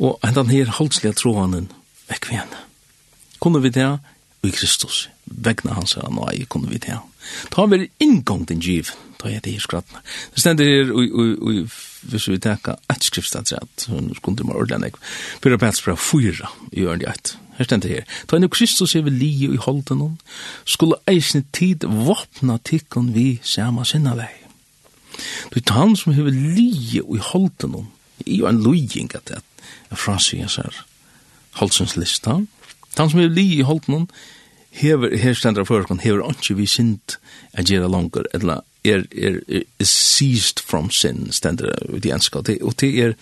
og 0.00 0.18
hendan 0.24 0.48
her 0.48 0.70
holdslige 0.78 1.12
tråden 1.12 1.68
vekk 2.08 2.30
vi 2.30 2.38
henne. 2.40 2.64
Kunne 3.40 3.62
vi 3.62 3.68
det? 3.68 3.98
I 4.42 4.50
Kristus. 4.50 5.08
Vegna 5.24 5.74
hans 5.76 5.92
her 5.98 6.08
nå 6.08 6.24
ei 6.32 6.46
kunne 6.48 6.70
vi 6.70 6.80
det? 6.80 6.96
Ta 7.52 7.66
vi 7.68 7.90
inngong 8.00 8.46
den 8.48 8.62
giv. 8.64 8.92
Ta 9.20 9.28
jeg 9.28 9.44
det 9.44 9.52
i 9.52 9.60
skrattna 9.60 10.00
det 10.32 10.40
stender 10.40 10.64
her 10.64 10.92
i, 10.96 11.04
i, 11.04 11.58
i 11.60 11.66
hvis 12.02 12.28
vi 12.28 12.38
tenker 12.38 12.78
et 12.90 13.04
skriftstadsrett, 13.04 13.84
så 13.84 14.00
skulle 14.16 14.44
man 14.46 14.56
ordentlig 14.56 14.80
nek, 14.80 14.98
Pyrra 15.42 15.58
Pets 15.60 15.82
fra 15.82 15.96
i 16.72 16.84
ørende 16.84 17.08
et. 17.10 17.36
Her 17.58 17.64
stendt 17.64 17.84
her. 17.84 18.06
Ta 18.26 18.38
enn 18.38 18.48
Kristus 18.48 18.94
er 18.96 19.04
vi 19.04 19.12
li 19.12 19.30
i 19.44 19.56
holden 19.60 20.00
hon, 20.00 20.18
skulle 20.64 20.96
eisne 21.10 21.42
tid 21.52 21.84
våpna 21.84 22.56
tikkun 22.64 23.12
vi 23.14 23.40
sama 23.42 23.84
sinna 23.84 24.14
vei. 24.16 24.32
Du 25.52 25.60
tar 25.60 25.82
han 25.82 25.96
som 25.96 26.14
hever 26.16 26.32
li 26.32 26.70
i 26.96 27.20
holden 27.20 27.74
hon, 27.76 27.90
i 28.24 28.40
jo 28.40 28.48
en 28.48 28.62
lujing 28.64 29.12
at 29.14 29.28
det 29.28 29.42
er 29.90 30.32
jeg 30.32 30.50
ser, 30.50 30.84
holdsens 31.60 31.96
lista. 31.96 32.40
Han 32.96 33.10
som 33.10 33.20
hever 33.20 33.34
li 33.34 33.58
i 33.58 33.66
holden 33.66 33.94
hon, 33.94 34.10
hever, 34.70 35.16
her 35.16 35.34
stendt 35.34 35.58
det 35.58 35.66
for, 35.66 35.84
hever 36.00 36.24
ikke 36.30 36.56
vi 36.56 36.66
sint 36.66 37.18
a 37.52 37.62
gjerra 37.62 37.88
langer, 37.88 38.24
eller 38.32 38.64
er, 38.84 39.04
er, 39.12 39.40
er, 39.48 39.62
er 39.78 39.84
seized 39.84 40.60
from 40.66 40.90
sin, 40.90 41.32
stender 41.32 41.72
det 41.92 42.04
i 42.04 42.12
enska, 42.14 42.38
og 42.38 42.46
det 42.46 42.58
er, 43.04 43.12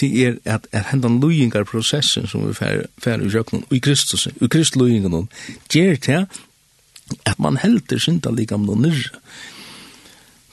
det 0.00 0.10
er 0.26 0.36
at, 0.44 0.66
at 0.72 0.90
hendan 0.90 1.20
løyingar 1.20 1.64
prosessen 1.64 2.26
som 2.26 2.48
vi 2.48 2.54
fer 2.54 3.20
i 3.20 3.30
sjøkken, 3.30 3.64
og 3.68 3.76
i 3.76 3.82
Kristus, 3.82 4.26
og 4.26 4.42
i 4.42 4.50
Kristus 4.50 4.80
løyingen, 4.80 5.28
gjer 5.72 5.96
til 5.96 6.26
at 7.26 7.38
man 7.38 7.58
helter 7.60 8.00
synda 8.00 8.32
likam 8.32 8.64
no 8.64 8.74
nyrra. 8.74 9.20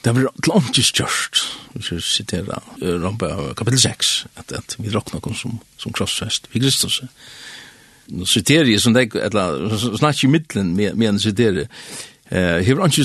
Det 0.02 0.14
var 0.14 0.32
til 0.42 0.52
åndkis 0.52 0.90
hvis 1.72 1.92
jeg 1.92 2.02
siterer 2.02 2.62
Rampa 2.82 3.54
kapitel 3.56 3.80
6, 3.80 4.26
at, 4.36 4.52
at 4.52 4.76
vi 4.78 4.90
råkna 4.90 5.20
kom 5.20 5.34
som, 5.34 5.60
som 5.78 5.92
krossfest 5.92 6.48
i 6.52 6.58
Kristus. 6.58 7.02
Nå 8.10 8.26
siterer 8.26 8.66
jeg 8.66 8.80
som 8.80 8.94
deg, 8.94 9.14
eller 9.14 9.70
snakk 9.78 10.24
i 10.24 10.26
middelen 10.28 10.74
med, 10.76 10.94
med 10.98 11.08
en 11.08 11.20
siterer, 11.22 11.70
eh 12.32 12.62
hevur 12.66 12.84
anki 12.86 13.04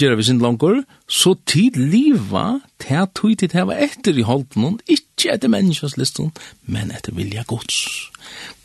gera 0.00 0.16
við 0.16 0.28
sind 0.30 0.42
langur 0.44 0.82
so 1.06 1.34
tid 1.44 1.76
liva 1.76 2.60
tær 2.82 3.06
tøyt 3.12 3.44
til 3.44 3.52
hava 3.52 3.76
eftir 3.86 4.16
í 4.16 4.24
halden 4.24 4.64
og 4.70 4.82
ikki 4.88 5.30
at 5.34 5.44
menneskes 5.44 5.98
listum 6.00 6.32
men 6.66 6.90
at 6.90 7.10
vilja 7.12 7.44
guds. 7.46 8.10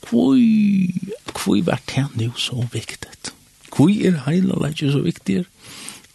Kvøi 0.08 0.96
kvøi 1.36 1.62
vart 1.68 1.86
tær 1.92 2.10
nú 2.16 2.32
so 2.38 2.64
viktigt? 2.74 3.34
Kvøi 3.72 4.08
er 4.08 4.24
heila 4.26 4.58
leggja 4.64 4.92
so 4.92 5.04
viktigt 5.04 5.48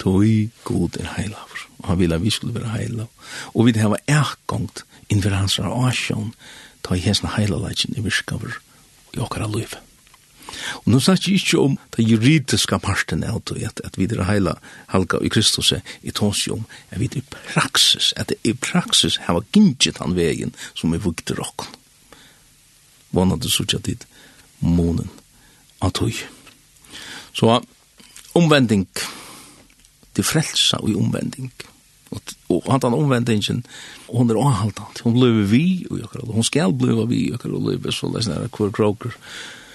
tøy 0.03 0.51
god 0.65 0.99
er 1.01 1.09
heila 1.17 1.43
og 1.81 1.89
han 1.91 1.99
vilja 2.01 2.21
vi 2.21 2.31
skulle 2.31 2.57
vera 2.57 2.77
heila 2.77 3.09
og 3.55 3.67
við 3.69 3.81
hava 3.83 3.99
erkongt 4.11 4.85
inn 5.09 5.23
við 5.25 5.37
hansra 5.37 5.73
asjon 5.89 6.33
tøy 6.87 6.99
hesna 7.05 7.33
heila 7.37 7.61
leggja 7.65 7.93
í 7.97 8.05
virkaver 8.05 8.59
í 9.17 9.23
okkara 9.25 9.49
lívi 9.51 9.86
Og 10.85 10.93
nå 10.93 11.01
snakker 11.03 11.33
jeg 11.33 11.43
ikke 11.43 11.63
om 11.63 11.77
det 11.97 12.07
juridiske 12.07 12.79
parten 12.83 13.25
av 13.27 13.43
det, 13.51 13.63
at, 13.69 13.81
at 13.85 13.99
vi 13.99 14.09
er 14.09 14.25
heila 14.29 14.57
halka 14.93 15.21
i 15.23 15.31
Kristus 15.33 15.73
i 15.73 16.15
tås 16.15 16.47
om, 16.53 16.65
at 16.91 17.01
vi 17.01 17.11
er 17.11 17.21
i 17.21 17.25
praksis, 17.53 18.13
at 18.17 18.31
det 18.33 18.39
i 18.45 18.55
praksis 18.55 19.21
hava 19.27 19.45
gynget 19.53 20.01
han 20.03 20.17
vegen 20.17 20.55
som 20.75 20.95
er 20.95 21.03
vugt 21.05 21.27
til 21.27 21.41
rokken. 21.41 21.69
Vannet 23.17 23.43
det 23.43 23.53
sutja 23.53 23.81
dit 23.83 24.05
månen 24.61 25.11
av 25.81 25.93
tog. 25.97 26.15
Så 27.37 27.61
omvending, 28.37 28.87
det 30.17 30.25
frelsa 30.25 30.81
og 30.81 30.97
omvending, 30.97 31.51
og, 32.15 32.33
og 32.53 32.71
han 32.71 32.81
tar 32.81 32.95
omvendingen, 32.95 33.65
og 34.09 34.23
hun 34.23 34.31
er 34.31 34.41
avhaldant, 34.41 35.01
Hun 35.05 35.19
lever 35.19 35.47
vi, 35.51 35.87
og 35.91 36.35
hun 36.35 36.45
skal 36.47 36.73
bli 36.73 36.95
vi, 37.11 37.23
og 37.33 37.43
hun 37.43 37.71
lever 37.71 37.93
så 37.93 38.11
leis 38.13 38.29
nær 38.31 38.47
hver 38.47 38.71
kroker, 38.71 39.11
og 39.11 39.66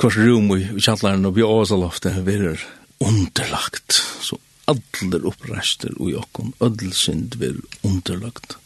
kors 0.00 0.16
rum 0.18 0.50
i, 0.56 0.64
kjallaren 0.78 1.26
og 1.28 1.36
bjøsaloftet 1.36 2.22
verer 2.26 2.62
underlagt. 3.02 4.00
Så 4.22 4.38
alder 4.70 5.26
opprester 5.26 5.94
og 5.98 6.12
jokken, 6.12 6.52
ødelsynd 6.62 7.38
vir 7.40 7.58
underlagt 7.82 8.56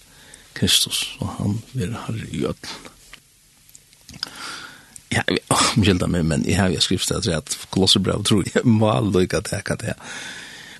Kristus, 0.56 1.16
og 1.20 1.32
han 1.38 1.58
vir 1.76 1.96
herre 2.06 2.28
i 2.30 2.44
ødelen. 2.44 2.92
Ja, 5.12 5.22
jeg 5.30 5.38
oh, 5.54 5.68
skilder 5.82 6.10
meg, 6.10 6.24
men 6.26 6.42
jeg 6.48 6.58
har 6.58 6.72
jo 6.72 6.80
skrift 6.82 7.12
at 7.14 7.28
jeg 7.28 7.42
kolosserbrev 7.70 8.24
tror 8.26 8.42
jeg 8.48 8.66
må 8.66 8.90
lykke 9.06 9.40
til 9.46 9.62
hva 9.68 9.76
det. 9.80 9.94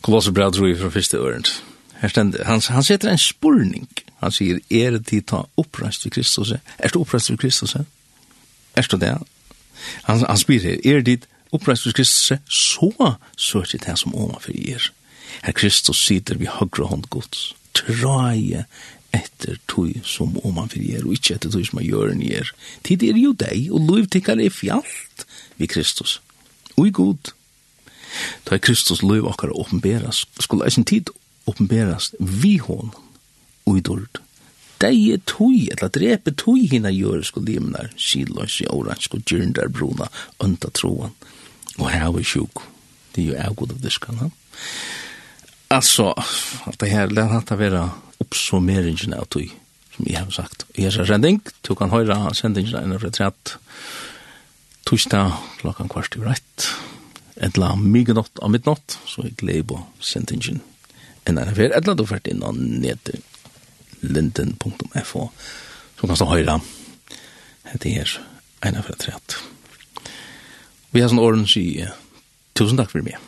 Kolosserbrev 0.03 0.53
tror 0.53 0.68
jeg 0.68 0.80
fra 0.80 0.91
første 0.91 1.20
ørend. 1.22 1.53
Her 2.01 2.12
stender, 2.12 2.45
han, 2.45 2.61
han 2.61 2.84
setter 2.84 3.12
en 3.12 3.22
spurning. 3.22 3.87
Han 4.20 4.34
sier, 4.34 4.59
er 4.70 4.97
det 4.97 5.07
tid 5.09 5.28
ta 5.30 5.45
oppreist 5.57 6.05
ved 6.05 6.16
Kristus? 6.18 6.51
Er 6.53 6.91
det 6.91 7.01
oppreist 7.01 7.30
ved 7.30 7.39
Kristus? 7.39 7.76
Er 7.76 8.91
det 8.91 9.01
det? 9.01 9.14
Han, 10.09 10.24
han 10.24 10.41
spyr 10.41 10.62
her, 10.62 10.81
er 10.85 11.05
dit 11.07 11.27
oppreist 11.55 11.89
Kristus, 11.95 12.41
så 12.49 13.16
søker 13.37 13.79
det 13.79 13.99
som 13.99 14.14
ovenfor 14.14 14.57
er. 14.57 14.91
Her 15.45 15.53
Kristus 15.53 16.01
sitter 16.07 16.39
vi 16.41 16.51
høyre 16.51 16.89
hånd 16.91 17.09
gods, 17.11 17.55
traje 17.77 18.64
etter 19.16 19.59
tog 19.70 19.95
som 20.07 20.37
ovenfor 20.43 20.83
er, 20.83 21.07
og 21.07 21.16
ikke 21.16 21.37
etter 21.37 21.53
tog 21.53 21.66
som 21.68 21.81
er 21.81 21.89
gjøren 21.89 22.22
er. 22.22 22.53
Tid 22.87 23.05
er 23.07 23.18
jo 23.20 23.33
deg, 23.37 23.70
og 23.72 23.89
lov 23.89 24.11
tikkar 24.12 24.41
er 24.43 24.53
fjallt 24.53 25.27
vi 25.57 25.68
Kristus. 25.70 26.20
Og 26.77 26.91
i 26.91 26.95
god. 26.95 27.33
Da 28.49 28.59
Kristus 28.59 29.03
lov 29.03 29.29
akkar 29.29 29.53
åpenberas, 29.53 30.24
skulle 30.41 30.68
eisen 30.68 30.85
tid 30.85 31.11
åpenberas 31.47 32.12
vi 32.18 32.57
hon 32.59 32.93
og 33.66 33.79
i 33.79 34.26
deie 34.83 35.18
tui, 35.29 35.66
eller 35.72 35.93
drepe 35.93 36.33
tui 36.37 36.66
hina 36.70 36.93
jøresko 36.93 37.43
limnar, 37.45 37.91
kilås 37.97 38.61
i 38.62 38.68
oransk 38.72 39.18
og 39.18 39.27
gyrndar 39.29 39.70
bruna, 39.72 40.09
unta 40.43 40.70
troan, 40.74 41.14
og 41.77 41.91
her 41.91 42.11
var 42.14 42.27
sjuk, 42.27 42.64
det 43.14 43.24
er 43.24 43.31
jo 43.31 43.39
avgod 43.49 43.77
av 43.77 43.85
diskan, 43.85 44.33
altså, 45.72 46.12
at 46.66 46.81
det 46.81 46.91
her, 46.93 47.12
det 47.12 47.29
hatt 47.33 47.53
av 47.53 47.62
vera 47.62 47.87
oppsummeringen 48.22 49.16
av 49.16 49.29
tui, 49.33 49.49
som 49.97 50.09
jeg 50.09 50.20
har 50.20 50.35
sagt, 50.35 50.66
i 50.77 50.87
hans 50.87 51.01
sending, 51.09 51.41
du 51.64 51.74
kan 51.79 51.93
høyra 51.93 52.20
sendingen 52.37 52.77
enn 52.81 52.99
fra 53.01 53.12
trett, 53.12 53.57
torsdag 54.87 55.35
klokkan 55.62 55.91
kvart 55.91 56.16
i 56.18 56.22
rett, 56.22 56.68
etla 57.43 57.74
mygenott 57.77 58.41
av 58.41 58.53
midnatt, 58.53 58.99
så 59.09 59.27
jeg 59.27 59.37
gleder 59.41 59.68
på 59.72 59.83
sendingen 60.01 60.62
enn 61.27 61.41
er 61.43 61.51
fyrir, 61.57 61.74
etla 61.74 61.97
du 61.99 62.05
fyrt 62.07 62.29
inn 62.31 62.45
og 62.47 62.55
netet, 62.55 63.24
linden.fo 64.03 65.28
så 65.97 66.07
kan 66.07 66.12
du 66.12 66.28
høyre 66.28 66.59
det 67.82 67.92
her 67.97 68.12
ene 68.64 68.80
av 68.80 68.90
et 68.92 69.07
rett. 69.09 69.36
Vi 70.92 71.03
har 71.03 71.11
sånn 71.11 71.22
åren 71.22 71.47
sier 71.51 71.94
tusen 72.57 72.78
takk 72.78 72.92
for 72.92 73.05
meg. 73.05 73.18